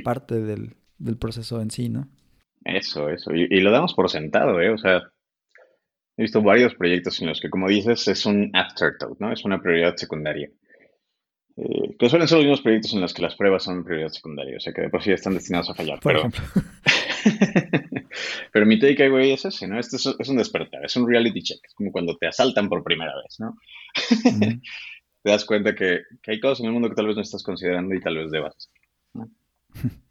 parte 0.04 0.42
del, 0.42 0.74
del 0.98 1.16
proceso 1.16 1.62
en 1.62 1.70
sí, 1.70 1.88
¿no? 1.88 2.06
Eso, 2.64 3.08
eso. 3.08 3.34
Y, 3.34 3.46
y 3.48 3.60
lo 3.60 3.70
damos 3.70 3.94
por 3.94 4.10
sentado, 4.10 4.60
¿eh? 4.60 4.68
O 4.68 4.76
sea, 4.76 5.10
he 6.20 6.24
visto 6.24 6.42
varios 6.42 6.74
proyectos 6.74 7.18
en 7.22 7.28
los 7.28 7.40
que, 7.40 7.48
como 7.48 7.66
dices, 7.66 8.06
es 8.06 8.26
un 8.26 8.50
afterthought, 8.52 9.18
¿no? 9.20 9.32
Es 9.32 9.42
una 9.46 9.58
prioridad 9.58 9.96
secundaria. 9.96 10.50
Eh, 11.56 11.96
que 11.98 12.10
suelen 12.10 12.28
ser 12.28 12.36
los 12.36 12.44
mismos 12.44 12.60
proyectos 12.60 12.92
en 12.92 13.00
los 13.00 13.14
que 13.14 13.22
las 13.22 13.36
pruebas 13.36 13.64
son 13.64 13.84
prioridad 13.84 14.10
secundaria, 14.10 14.58
o 14.58 14.60
sea 14.60 14.74
que 14.74 14.82
de 14.82 14.90
por 14.90 15.02
sí 15.02 15.12
están 15.12 15.32
destinados 15.32 15.70
a 15.70 15.74
fallar. 15.74 15.98
Por 15.98 16.12
pero, 16.12 16.28
ejemplo. 16.28 16.42
pero 18.52 18.66
mi 18.66 18.78
takeaway 18.78 19.32
es 19.32 19.46
ese, 19.46 19.66
¿no? 19.66 19.80
Este 19.80 19.96
es, 19.96 20.14
es 20.18 20.28
un 20.28 20.36
despertar, 20.36 20.84
es 20.84 20.94
un 20.96 21.08
reality 21.08 21.42
check. 21.42 21.60
Es 21.64 21.72
como 21.72 21.90
cuando 21.90 22.14
te 22.18 22.26
asaltan 22.26 22.68
por 22.68 22.84
primera 22.84 23.14
vez, 23.16 23.40
¿no? 23.40 23.56
Ujú. 24.26 24.60
Te 25.22 25.30
das 25.30 25.44
cuenta 25.46 25.74
que, 25.74 26.02
que 26.22 26.32
hay 26.32 26.40
cosas 26.40 26.60
en 26.60 26.66
el 26.66 26.72
mundo 26.72 26.88
que 26.88 26.94
tal 26.94 27.06
vez 27.06 27.16
no 27.16 27.20
estás 27.22 27.42
considerando 27.42 27.94
y 27.94 28.00
tal 28.00 28.16
vez 28.16 28.30
debas. 28.30 28.70
¿no? 29.14 29.30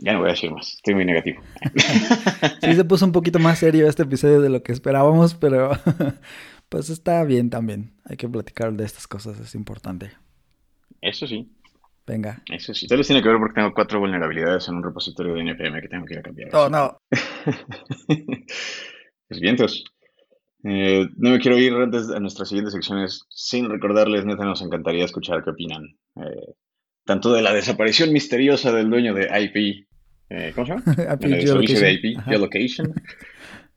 Ya 0.00 0.12
no 0.12 0.20
voy 0.20 0.28
a 0.28 0.32
decir 0.32 0.50
más, 0.52 0.74
estoy 0.74 0.94
muy 0.94 1.04
negativo. 1.04 1.42
Sí 2.62 2.74
se 2.74 2.84
puso 2.84 3.04
un 3.04 3.12
poquito 3.12 3.38
más 3.38 3.58
serio 3.58 3.88
este 3.88 4.02
episodio 4.04 4.40
de 4.40 4.48
lo 4.48 4.62
que 4.62 4.72
esperábamos, 4.72 5.34
pero 5.34 5.70
pues 6.68 6.90
está 6.90 7.24
bien 7.24 7.50
también. 7.50 7.94
Hay 8.04 8.16
que 8.16 8.28
platicar 8.28 8.72
de 8.74 8.84
estas 8.84 9.06
cosas, 9.06 9.38
es 9.40 9.54
importante. 9.54 10.12
Eso 11.00 11.26
sí, 11.26 11.50
Venga. 12.06 12.42
eso 12.50 12.72
sí. 12.74 12.86
Tal 12.88 12.98
vez 12.98 13.06
tiene 13.06 13.22
que 13.22 13.28
ver 13.28 13.38
porque 13.38 13.54
tengo 13.54 13.72
cuatro 13.74 14.00
vulnerabilidades 14.00 14.68
en 14.68 14.76
un 14.76 14.82
repositorio 14.84 15.34
de 15.34 15.40
NPM 15.42 15.80
que 15.80 15.88
tengo 15.88 16.04
que 16.06 16.14
ir 16.14 16.20
a 16.20 16.22
cambiar. 16.22 16.50
Oh, 16.54 16.68
no. 16.68 16.98
Pues 19.28 19.40
vientos. 19.40 19.84
Eh, 20.64 21.06
no 21.16 21.30
me 21.30 21.38
quiero 21.38 21.58
ir 21.58 21.72
antes 21.74 22.08
de 22.08 22.18
nuestras 22.18 22.48
siguientes 22.48 22.72
secciones 22.72 23.24
sin 23.28 23.68
recordarles, 23.68 24.24
neta, 24.24 24.44
nos 24.44 24.62
encantaría 24.62 25.04
escuchar 25.04 25.44
qué 25.44 25.50
opinan. 25.50 25.84
eh, 26.16 26.54
tanto 27.04 27.32
de 27.32 27.40
la 27.42 27.54
desaparición 27.54 28.12
misteriosa 28.12 28.70
del 28.72 28.90
dueño 28.90 29.14
de 29.14 29.28
IP, 29.40 29.87
eh, 30.30 30.52
¿cómo 30.54 30.66
se 30.66 30.72
llama? 30.74 31.16
De 31.16 31.46
servicio 31.46 31.80
de. 31.80 31.92
IP, 31.92 32.20
geolocation. 32.24 32.94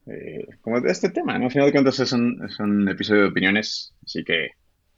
eh, 0.08 0.48
como 0.62 0.82
de 0.82 0.92
este 0.92 1.10
tema, 1.10 1.38
¿no? 1.38 1.46
Al 1.46 1.52
final 1.52 1.68
de 1.68 1.72
cuentas 1.72 2.00
es 2.00 2.12
un, 2.12 2.44
es 2.48 2.60
un 2.60 2.88
episodio 2.90 3.22
de 3.24 3.28
opiniones, 3.30 3.94
así 4.06 4.24
que 4.24 4.50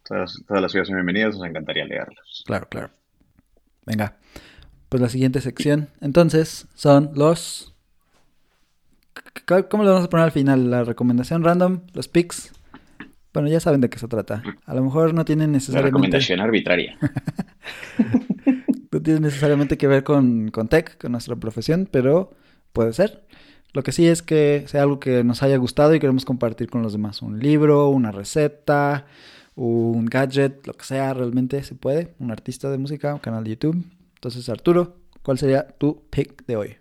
todas, 0.08 0.42
todas 0.48 0.62
las 0.62 0.74
ideas 0.74 0.88
son 0.88 0.98
bienvenidas, 0.98 1.36
nos 1.38 1.48
encantaría 1.48 1.86
leerlos. 1.86 2.44
Claro, 2.46 2.68
claro. 2.70 2.90
Venga. 3.86 4.18
Pues 4.90 5.02
la 5.02 5.10
siguiente 5.10 5.42
sección, 5.42 5.90
entonces, 6.02 6.68
son 6.76 7.12
los... 7.16 7.74
¿Cómo 9.70 9.84
le 9.84 9.90
vamos 9.90 10.06
a 10.06 10.10
poner 10.10 10.26
al 10.26 10.32
final? 10.32 10.70
La 10.70 10.84
recomendación 10.84 11.44
random, 11.44 11.82
los 11.94 12.08
picks. 12.08 12.54
Bueno, 13.34 13.50
ya 13.50 13.60
saben 13.60 13.82
de 13.82 13.90
qué 13.90 13.98
se 13.98 14.08
trata. 14.08 14.44
A 14.66 14.76
lo 14.76 14.84
mejor 14.84 15.16
no 15.16 15.26
tienen 15.26 15.48
La 15.48 15.54
necesariamente... 15.54 15.90
recomendación 15.90 16.40
arbitraria. 16.40 16.98
Tiene 19.04 19.20
necesariamente 19.20 19.78
que 19.78 19.88
ver 19.88 20.04
con, 20.04 20.50
con 20.50 20.68
tech, 20.68 20.98
con 20.98 21.12
nuestra 21.12 21.36
profesión, 21.36 21.88
pero 21.92 22.32
puede 22.72 22.94
ser. 22.94 23.24
Lo 23.74 23.84
que 23.84 23.92
sí 23.92 24.08
es 24.08 24.22
que 24.22 24.64
sea 24.68 24.84
algo 24.84 25.00
que 25.00 25.24
nos 25.24 25.42
haya 25.44 25.58
gustado 25.58 25.96
y 25.96 26.00
queremos 26.00 26.26
compartir 26.26 26.70
con 26.70 26.84
los 26.84 26.94
demás. 26.94 27.22
Un 27.22 27.40
libro, 27.40 27.90
una 27.90 28.12
receta, 28.12 29.08
un 29.56 30.06
gadget, 30.06 30.66
lo 30.68 30.74
que 30.74 30.86
sea, 30.86 31.14
realmente 31.14 31.62
se 31.64 31.76
puede. 31.76 32.14
Un 32.20 32.32
artista 32.32 32.70
de 32.70 32.78
música, 32.78 33.14
un 33.14 33.20
canal 33.20 33.44
de 33.44 33.52
YouTube. 33.52 33.84
Entonces, 34.16 34.48
Arturo, 34.48 34.98
¿cuál 35.24 35.38
sería 35.38 35.68
tu 35.68 36.08
pick 36.10 36.46
de 36.46 36.56
hoy? 36.56 36.76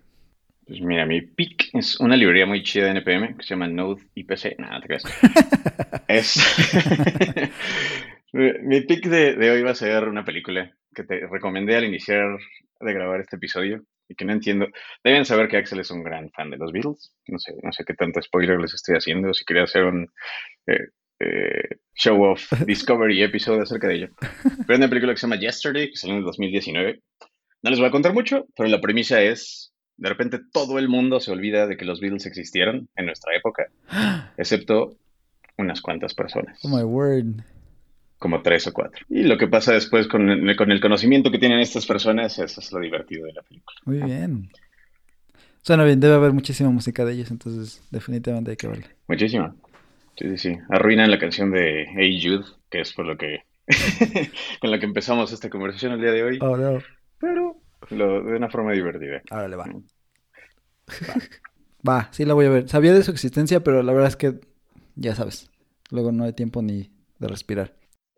Pues 0.67 0.79
mira, 0.81 1.05
mi 1.05 1.21
pick 1.21 1.71
es 1.73 1.99
una 1.99 2.15
librería 2.15 2.45
muy 2.45 2.63
chida 2.63 2.85
de 2.85 2.91
NPM 2.91 3.35
que 3.37 3.43
se 3.43 3.49
llama 3.49 3.67
Node 3.67 4.03
IPC. 4.15 4.59
Nada, 4.59 4.79
te 4.79 4.87
creas. 4.87 5.03
es. 6.07 6.39
mi, 8.31 8.51
mi 8.63 8.81
pick 8.81 9.07
de, 9.07 9.35
de 9.35 9.51
hoy 9.51 9.61
va 9.61 9.71
a 9.71 9.75
ser 9.75 10.07
una 10.07 10.23
película 10.23 10.71
que 10.93 11.03
te 11.03 11.27
recomendé 11.27 11.75
al 11.75 11.85
iniciar 11.85 12.37
de 12.79 12.93
grabar 12.93 13.21
este 13.21 13.37
episodio 13.37 13.83
y 14.07 14.15
que 14.15 14.25
no 14.25 14.33
entiendo. 14.33 14.67
Deben 15.03 15.25
saber 15.25 15.47
que 15.47 15.57
Axel 15.57 15.79
es 15.79 15.91
un 15.91 16.03
gran 16.03 16.29
fan 16.31 16.49
de 16.49 16.57
los 16.57 16.71
Beatles. 16.71 17.13
No 17.27 17.39
sé, 17.39 17.53
no 17.61 17.71
sé 17.71 17.83
qué 17.85 17.93
tanto 17.93 18.21
spoiler 18.21 18.59
les 18.59 18.73
estoy 18.73 18.95
haciendo. 18.95 19.33
Si 19.33 19.45
quería 19.45 19.63
hacer 19.63 19.85
un 19.85 20.11
eh, 20.67 20.87
eh, 21.19 21.77
show 21.95 22.21
of 22.23 22.41
Discovery 22.65 23.23
episodio 23.23 23.63
acerca 23.63 23.87
de 23.87 23.95
ello. 23.95 24.09
Pero 24.19 24.65
hay 24.69 24.77
una 24.77 24.89
película 24.89 25.13
que 25.13 25.19
se 25.19 25.27
llama 25.27 25.39
Yesterday, 25.39 25.89
que 25.89 25.97
salió 25.97 26.15
en 26.15 26.19
el 26.19 26.25
2019. 26.25 27.01
No 27.63 27.69
les 27.69 27.79
voy 27.79 27.87
a 27.87 27.91
contar 27.91 28.13
mucho, 28.13 28.45
pero 28.55 28.67
la 28.69 28.81
premisa 28.81 29.21
es 29.21 29.73
de 29.97 30.09
repente 30.09 30.39
todo 30.51 30.79
el 30.79 30.89
mundo 30.89 31.19
se 31.19 31.31
olvida 31.31 31.67
de 31.67 31.77
que 31.77 31.85
los 31.85 32.01
Beatles 32.01 32.25
existieron 32.25 32.89
en 32.95 33.05
nuestra 33.05 33.35
época, 33.35 33.67
excepto 34.37 34.97
unas 35.57 35.81
cuantas 35.81 36.13
personas. 36.13 36.59
Oh 36.63 36.69
my 36.69 36.83
word. 36.83 37.43
Como 38.23 38.41
tres 38.41 38.65
o 38.67 38.71
cuatro. 38.71 39.05
Y 39.09 39.23
lo 39.23 39.37
que 39.37 39.49
pasa 39.49 39.73
después 39.73 40.07
con 40.07 40.29
el, 40.29 40.55
con 40.55 40.71
el 40.71 40.79
conocimiento 40.79 41.29
que 41.29 41.39
tienen 41.39 41.59
estas 41.59 41.85
personas, 41.85 42.39
eso 42.39 42.61
es 42.61 42.71
lo 42.71 42.79
divertido 42.79 43.25
de 43.25 43.33
la 43.33 43.41
película. 43.41 43.75
Muy 43.83 44.01
bien. 44.01 44.49
Suena 45.61 45.83
bien, 45.83 45.99
debe 45.99 46.13
haber 46.15 46.31
muchísima 46.31 46.69
música 46.69 47.03
de 47.03 47.11
ellos, 47.15 47.31
entonces 47.31 47.85
definitivamente 47.91 48.51
hay 48.51 48.55
que 48.55 48.67
verla. 48.69 48.87
Muchísima. 49.09 49.53
Sí, 50.17 50.29
sí, 50.29 50.37
sí. 50.37 50.57
Arruinan 50.69 51.11
la 51.11 51.19
canción 51.19 51.51
de 51.51 51.85
Hey 51.97 52.17
Jude, 52.23 52.45
que 52.69 52.79
es 52.79 52.93
por 52.93 53.05
lo 53.07 53.17
que 53.17 53.43
con 54.61 54.71
la 54.71 54.79
que 54.79 54.85
empezamos 54.85 55.33
esta 55.33 55.49
conversación 55.49 55.91
el 55.91 55.99
día 55.99 56.11
de 56.11 56.23
hoy. 56.23 56.39
Oh, 56.41 56.55
no. 56.55 56.79
Pero 57.19 57.57
lo- 57.89 58.23
de 58.23 58.37
una 58.37 58.49
forma 58.49 58.71
divertida. 58.71 59.21
Ahora 59.31 59.49
le 59.49 59.55
va. 59.57 59.65
Va, 61.85 62.07
sí 62.13 62.23
la 62.23 62.33
voy 62.35 62.45
a 62.45 62.49
ver. 62.51 62.69
Sabía 62.69 62.93
de 62.93 63.03
su 63.03 63.11
existencia, 63.11 63.61
pero 63.65 63.83
la 63.83 63.91
verdad 63.91 64.07
es 64.07 64.15
que 64.15 64.39
ya 64.95 65.13
sabes. 65.13 65.49
Luego 65.91 66.13
no 66.13 66.23
hay 66.23 66.31
tiempo 66.31 66.61
ni 66.61 66.89
de 67.19 67.27
respirar. 67.27 67.73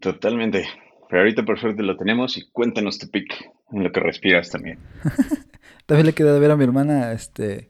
Totalmente. 0.06 0.68
Pero 1.10 1.22
ahorita 1.22 1.44
por 1.44 1.60
suerte 1.60 1.82
lo 1.82 1.98
tenemos 1.98 2.38
y 2.38 2.48
cuéntanos 2.52 3.00
tu 3.00 3.10
pick 3.10 3.34
en 3.72 3.84
lo 3.84 3.92
que 3.92 4.00
respiras 4.00 4.52
también. 4.52 4.78
También 5.88 6.06
le 6.06 6.14
queda 6.14 6.32
de 6.34 6.40
ver 6.40 6.52
a 6.52 6.58
mi 6.58 6.64
hermana, 6.64 7.12
este, 7.12 7.70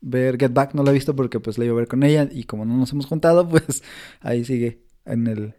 ver 0.00 0.38
Get 0.38 0.52
Back. 0.52 0.74
No 0.74 0.82
la 0.82 0.90
he 0.90 0.94
visto 0.94 1.14
porque 1.14 1.40
pues 1.40 1.58
la 1.58 1.66
iba 1.66 1.74
a 1.74 1.76
ver 1.76 1.88
con 1.88 2.02
ella 2.02 2.26
y 2.30 2.44
como 2.44 2.64
no 2.64 2.74
nos 2.76 2.92
hemos 2.92 3.04
juntado, 3.04 3.46
pues 3.50 3.82
ahí 4.20 4.44
sigue 4.46 4.80
en 5.04 5.26
el, 5.26 5.54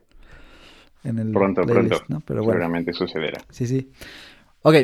en 1.03 1.19
el 1.19 1.31
Pronto, 1.31 1.63
playlist, 1.63 1.89
pronto. 1.89 2.05
¿no? 2.09 2.19
Pero 2.21 2.41
bueno, 2.41 2.53
Seguramente 2.53 2.93
sucederá. 2.93 3.39
sí, 3.51 3.67
sí. 3.67 3.91
Ok, 4.63 4.75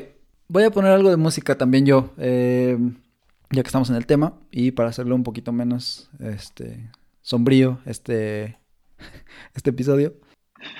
voy 0.47 0.63
a 0.63 0.71
poner 0.71 0.91
algo 0.91 1.09
de 1.09 1.17
música 1.17 1.57
también 1.57 1.87
yo, 1.87 2.13
eh, 2.17 2.77
ya 3.49 3.63
que 3.63 3.67
estamos 3.67 3.89
en 3.89 3.95
el 3.95 4.05
tema 4.05 4.33
y 4.51 4.71
para 4.71 4.89
hacerlo 4.89 5.15
un 5.15 5.23
poquito 5.23 5.51
menos, 5.51 6.09
este, 6.19 6.89
sombrío 7.23 7.79
este, 7.85 8.57
este 9.55 9.71
episodio. 9.71 10.13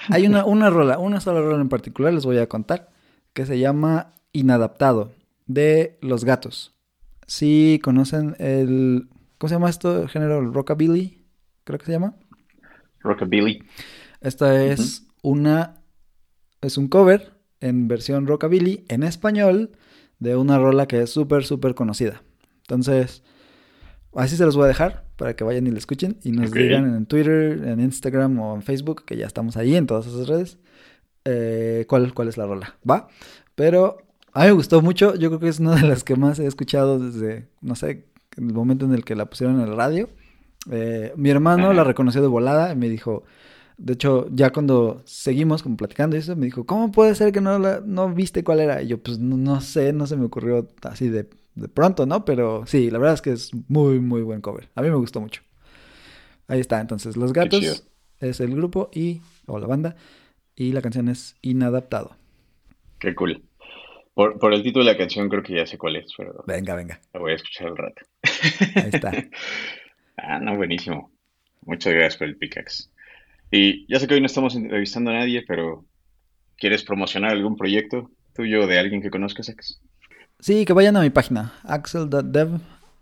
Hay 0.09 0.25
una, 0.25 0.45
una 0.45 0.69
rola, 0.69 0.99
una 0.99 1.19
sola 1.19 1.41
rola 1.41 1.61
en 1.61 1.69
particular 1.69 2.13
les 2.13 2.25
voy 2.25 2.37
a 2.37 2.47
contar, 2.47 2.89
que 3.33 3.45
se 3.45 3.59
llama 3.59 4.13
Inadaptado, 4.33 5.11
de 5.45 5.97
Los 6.01 6.25
Gatos. 6.25 6.73
Si 7.27 7.79
conocen 7.83 8.35
el... 8.39 9.07
¿Cómo 9.37 9.49
se 9.49 9.55
llama 9.55 9.69
esto? 9.69 10.03
El 10.03 10.09
género 10.09 10.41
rockabilly, 10.51 11.23
creo 11.63 11.79
que 11.79 11.85
se 11.85 11.93
llama. 11.93 12.15
Rockabilly. 12.99 13.63
Esta 14.19 14.63
es 14.63 15.07
una... 15.21 15.81
Es 16.61 16.77
un 16.77 16.87
cover 16.87 17.33
en 17.59 17.87
versión 17.87 18.27
rockabilly 18.27 18.85
en 18.87 19.03
español 19.03 19.71
de 20.19 20.35
una 20.35 20.59
rola 20.59 20.87
que 20.87 21.01
es 21.01 21.09
súper, 21.09 21.43
súper 21.43 21.73
conocida. 21.73 22.21
Entonces, 22.61 23.23
así 24.15 24.35
se 24.35 24.45
los 24.45 24.55
voy 24.55 24.65
a 24.65 24.67
dejar 24.67 25.05
para 25.15 25.35
que 25.35 25.43
vayan 25.43 25.67
y 25.67 25.71
la 25.71 25.77
escuchen 25.77 26.17
y 26.23 26.31
nos 26.31 26.51
digan 26.51 26.95
en 26.95 27.05
Twitter, 27.05 27.61
en 27.65 27.79
Instagram 27.79 28.39
o 28.39 28.55
en 28.55 28.61
Facebook, 28.61 29.05
que 29.05 29.17
ya 29.17 29.27
estamos 29.27 29.57
ahí 29.57 29.75
en 29.75 29.87
todas 29.87 30.07
esas 30.07 30.27
redes, 30.27 30.57
eh, 31.25 31.85
cuál, 31.87 32.13
cuál 32.13 32.27
es 32.27 32.37
la 32.37 32.45
rola. 32.45 32.75
¿Va? 32.89 33.07
Pero 33.55 33.97
a 34.33 34.41
mí 34.41 34.45
me 34.47 34.51
gustó 34.53 34.81
mucho. 34.81 35.15
Yo 35.15 35.29
creo 35.29 35.39
que 35.39 35.49
es 35.49 35.59
una 35.59 35.75
de 35.75 35.87
las 35.87 36.03
que 36.03 36.15
más 36.15 36.39
he 36.39 36.45
escuchado 36.45 36.99
desde, 36.99 37.47
no 37.61 37.75
sé, 37.75 38.05
en 38.37 38.47
el 38.47 38.53
momento 38.53 38.85
en 38.85 38.93
el 38.93 39.03
que 39.03 39.15
la 39.15 39.29
pusieron 39.29 39.59
en 39.61 39.67
el 39.67 39.75
radio. 39.75 40.09
Eh, 40.69 41.13
mi 41.15 41.29
hermano 41.29 41.65
Ajá. 41.65 41.73
la 41.73 41.83
reconoció 41.83 42.21
de 42.21 42.27
volada 42.27 42.71
y 42.71 42.75
me 42.75 42.89
dijo, 42.89 43.23
de 43.77 43.93
hecho, 43.93 44.27
ya 44.31 44.51
cuando 44.51 45.01
seguimos 45.05 45.63
como 45.63 45.75
platicando 45.75 46.15
y 46.15 46.19
eso, 46.19 46.35
me 46.35 46.45
dijo, 46.45 46.65
¿cómo 46.65 46.91
puede 46.91 47.15
ser 47.15 47.31
que 47.31 47.41
no, 47.41 47.57
la, 47.59 47.81
no 47.85 48.13
viste 48.13 48.43
cuál 48.43 48.59
era? 48.59 48.81
Y 48.81 48.87
yo, 48.87 49.01
pues 49.01 49.19
no, 49.19 49.37
no 49.37 49.59
sé, 49.61 49.91
no 49.91 50.05
se 50.07 50.17
me 50.17 50.25
ocurrió 50.25 50.67
así 50.83 51.09
de, 51.09 51.27
de 51.61 51.69
pronto, 51.69 52.05
¿no? 52.05 52.25
Pero 52.25 52.65
sí, 52.65 52.89
la 52.91 52.97
verdad 52.99 53.15
es 53.15 53.21
que 53.21 53.31
es 53.31 53.51
muy, 53.69 53.99
muy 53.99 54.21
buen 54.21 54.41
cover. 54.41 54.69
A 54.75 54.81
mí 54.81 54.89
me 54.89 54.95
gustó 54.95 55.21
mucho. 55.21 55.41
Ahí 56.47 56.59
está, 56.59 56.81
entonces, 56.81 57.15
Los. 57.15 57.31
Gatos 57.33 57.87
es 58.19 58.39
el 58.39 58.55
grupo 58.55 58.89
y, 58.93 59.21
o 59.47 59.59
la 59.59 59.67
banda, 59.67 59.95
y 60.55 60.73
la 60.73 60.81
canción 60.81 61.07
es 61.07 61.35
Inadaptado. 61.41 62.15
Qué 62.99 63.15
cool. 63.15 63.41
Por, 64.13 64.37
por 64.37 64.53
el 64.53 64.61
título 64.61 64.85
de 64.85 64.91
la 64.91 64.97
canción 64.97 65.29
creo 65.29 65.41
que 65.41 65.55
ya 65.55 65.65
sé 65.65 65.77
cuál 65.77 65.95
es, 65.95 66.13
pero 66.17 66.43
Venga, 66.45 66.75
venga, 66.75 66.99
la 67.13 67.19
voy 67.21 67.31
a 67.31 67.35
escuchar 67.35 67.67
al 67.67 67.77
rato. 67.77 68.01
ahí 68.75 68.89
está. 68.91 69.11
Ah, 70.17 70.39
no, 70.39 70.55
buenísimo. 70.55 71.11
Muchas 71.61 71.93
gracias 71.93 72.17
por 72.17 72.27
el 72.27 72.37
pickaxe. 72.37 72.89
Y 73.49 73.91
ya 73.91 73.99
sé 73.99 74.07
que 74.07 74.13
hoy 74.13 74.19
no 74.19 74.27
estamos 74.27 74.55
entrevistando 74.55 75.09
a 75.09 75.15
nadie, 75.15 75.43
pero 75.47 75.85
¿quieres 76.57 76.83
promocionar 76.83 77.31
algún 77.31 77.55
proyecto 77.55 78.11
tuyo 78.35 78.67
de 78.67 78.77
alguien 78.77 79.01
que 79.01 79.09
conozcas, 79.09 79.49
Ex? 79.49 79.81
Sí, 80.41 80.65
que 80.65 80.73
vayan 80.73 80.97
a 80.97 81.01
mi 81.01 81.11
página, 81.11 81.53
axel.dev. 81.63 82.59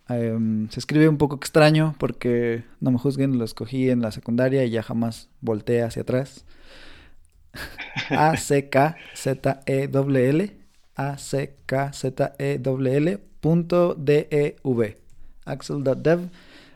Em, 0.09 0.69
se 0.69 0.79
escribe 0.81 1.07
un 1.07 1.17
poco 1.17 1.37
extraño 1.37 1.95
porque 1.97 2.65
no 2.81 2.91
me 2.91 2.99
juzguen, 2.99 3.37
lo 3.37 3.45
escogí 3.45 3.89
en 3.89 4.01
la 4.01 4.11
secundaria 4.11 4.65
y 4.65 4.71
ya 4.71 4.83
jamás 4.83 5.29
volteé 5.39 5.83
hacia 5.83 6.01
atrás. 6.01 6.43
A-C-K-Z-E-W-L 8.09 8.99
A-C-K-Z-E-W-L 10.95 12.39
punto 13.39 13.95
D-E-V 13.95 14.97
Axel.dev 15.45 16.29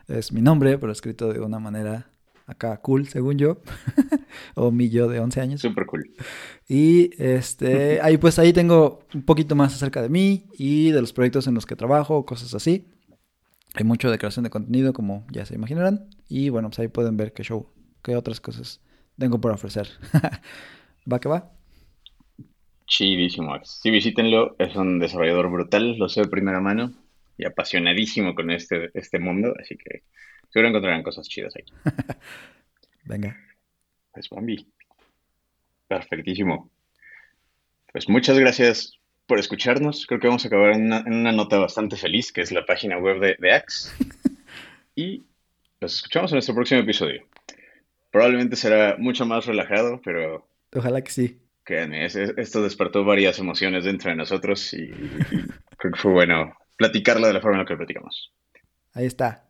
es 0.08 0.32
mi 0.32 0.40
nombre, 0.40 0.78
pero 0.78 0.92
escrito 0.92 1.30
de 1.30 1.40
una 1.40 1.58
manera 1.58 2.06
acá 2.46 2.76
cool, 2.78 3.08
según 3.08 3.38
yo. 3.38 3.62
o 4.54 4.70
mi 4.70 4.88
yo 4.90 5.08
de 5.08 5.20
11 5.20 5.40
años. 5.40 5.60
Súper 5.60 5.86
cool. 5.86 6.10
Y 6.68 7.10
este, 7.22 8.00
ahí 8.02 8.16
pues 8.16 8.38
ahí 8.38 8.52
tengo 8.52 9.00
un 9.14 9.22
poquito 9.22 9.54
más 9.54 9.74
acerca 9.74 10.02
de 10.02 10.08
mí 10.08 10.46
y 10.58 10.90
de 10.90 11.00
los 11.00 11.12
proyectos 11.12 11.46
en 11.46 11.54
los 11.54 11.66
que 11.66 11.76
trabajo, 11.76 12.24
cosas 12.24 12.54
así. 12.54 12.86
Hay 13.74 13.84
mucho 13.84 14.10
de 14.10 14.18
creación 14.18 14.44
de 14.44 14.50
contenido, 14.50 14.92
como 14.92 15.26
ya 15.32 15.44
se 15.44 15.54
imaginarán. 15.54 16.08
Y 16.28 16.48
bueno, 16.48 16.68
pues 16.68 16.78
ahí 16.78 16.88
pueden 16.88 17.16
ver 17.16 17.32
qué 17.32 17.42
show, 17.42 17.68
qué 18.02 18.16
otras 18.16 18.40
cosas 18.40 18.80
tengo 19.18 19.40
por 19.40 19.52
ofrecer. 19.52 19.88
¿Va 21.12 21.18
que 21.18 21.28
va? 21.28 21.50
Chidísimo. 22.86 23.58
Sí, 23.64 23.90
visítenlo. 23.90 24.54
Es 24.58 24.76
un 24.76 24.98
desarrollador 24.98 25.50
brutal, 25.50 25.96
lo 25.98 26.08
sé 26.08 26.22
de 26.22 26.28
primera 26.28 26.60
mano 26.60 26.92
y 27.36 27.44
apasionadísimo 27.44 28.34
con 28.34 28.50
este, 28.50 28.90
este 28.94 29.18
mundo, 29.18 29.54
así 29.60 29.76
que 29.76 30.02
seguro 30.54 30.68
encontrarán 30.68 31.02
cosas 31.02 31.28
chidas 31.28 31.54
ahí. 31.56 31.64
Venga. 33.04 33.36
Pues 34.12 34.28
Bambi. 34.30 34.66
Perfectísimo. 35.88 36.70
Pues 37.92 38.08
muchas 38.08 38.38
gracias 38.38 38.98
por 39.26 39.38
escucharnos. 39.38 40.06
Creo 40.06 40.20
que 40.20 40.26
vamos 40.28 40.44
a 40.44 40.48
acabar 40.48 40.72
en 40.72 40.86
una, 40.86 40.98
en 41.00 41.12
una 41.14 41.32
nota 41.32 41.58
bastante 41.58 41.96
feliz, 41.96 42.32
que 42.32 42.40
es 42.40 42.52
la 42.52 42.64
página 42.66 42.98
web 42.98 43.20
de, 43.20 43.36
de 43.38 43.52
Axe. 43.52 43.90
Y 44.96 45.24
los 45.80 45.96
escuchamos 45.96 46.30
en 46.30 46.36
nuestro 46.36 46.54
próximo 46.54 46.80
episodio. 46.80 47.26
Probablemente 48.12 48.54
será 48.54 48.94
mucho 48.96 49.26
más 49.26 49.44
relajado, 49.44 50.00
pero 50.04 50.46
Ojalá 50.72 51.02
que 51.02 51.10
sí. 51.10 51.40
créanme, 51.64 52.04
es- 52.04 52.14
es- 52.14 52.32
esto 52.36 52.62
despertó 52.62 53.04
varias 53.04 53.40
emociones 53.40 53.82
dentro 53.84 54.10
de 54.10 54.16
nosotros 54.16 54.72
y, 54.72 54.82
y 54.84 55.10
creo 55.76 55.92
que 55.94 55.98
fue 55.98 56.12
bueno 56.12 56.56
platicarlo 56.76 57.26
de 57.26 57.32
la 57.32 57.40
forma 57.40 57.56
en 57.56 57.62
la 57.62 57.66
que 57.66 57.72
lo 57.72 57.78
platicamos. 57.78 58.32
Ahí 58.92 59.06
está. 59.06 59.48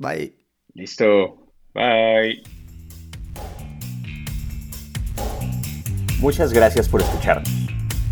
Bye. 0.00 0.34
Listo. 0.74 1.36
Bye. 1.74 2.42
Muchas 6.20 6.52
gracias 6.52 6.88
por 6.88 7.02
escucharnos. 7.02 7.48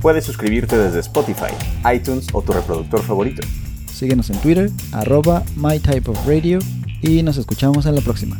Puedes 0.01 0.24
suscribirte 0.24 0.78
desde 0.78 1.01
Spotify, 1.01 1.52
iTunes 1.93 2.28
o 2.32 2.43
tu 2.43 2.52
reproductor 2.52 3.02
favorito. 3.02 3.43
Síguenos 3.86 4.31
en 4.31 4.40
Twitter, 4.40 4.70
arroba 4.93 5.43
mytypeofradio 5.56 6.60
y 7.02 7.23
nos 7.23 7.36
escuchamos 7.36 7.86
en 7.86 7.97
la 7.97 8.01
próxima. 8.01 8.39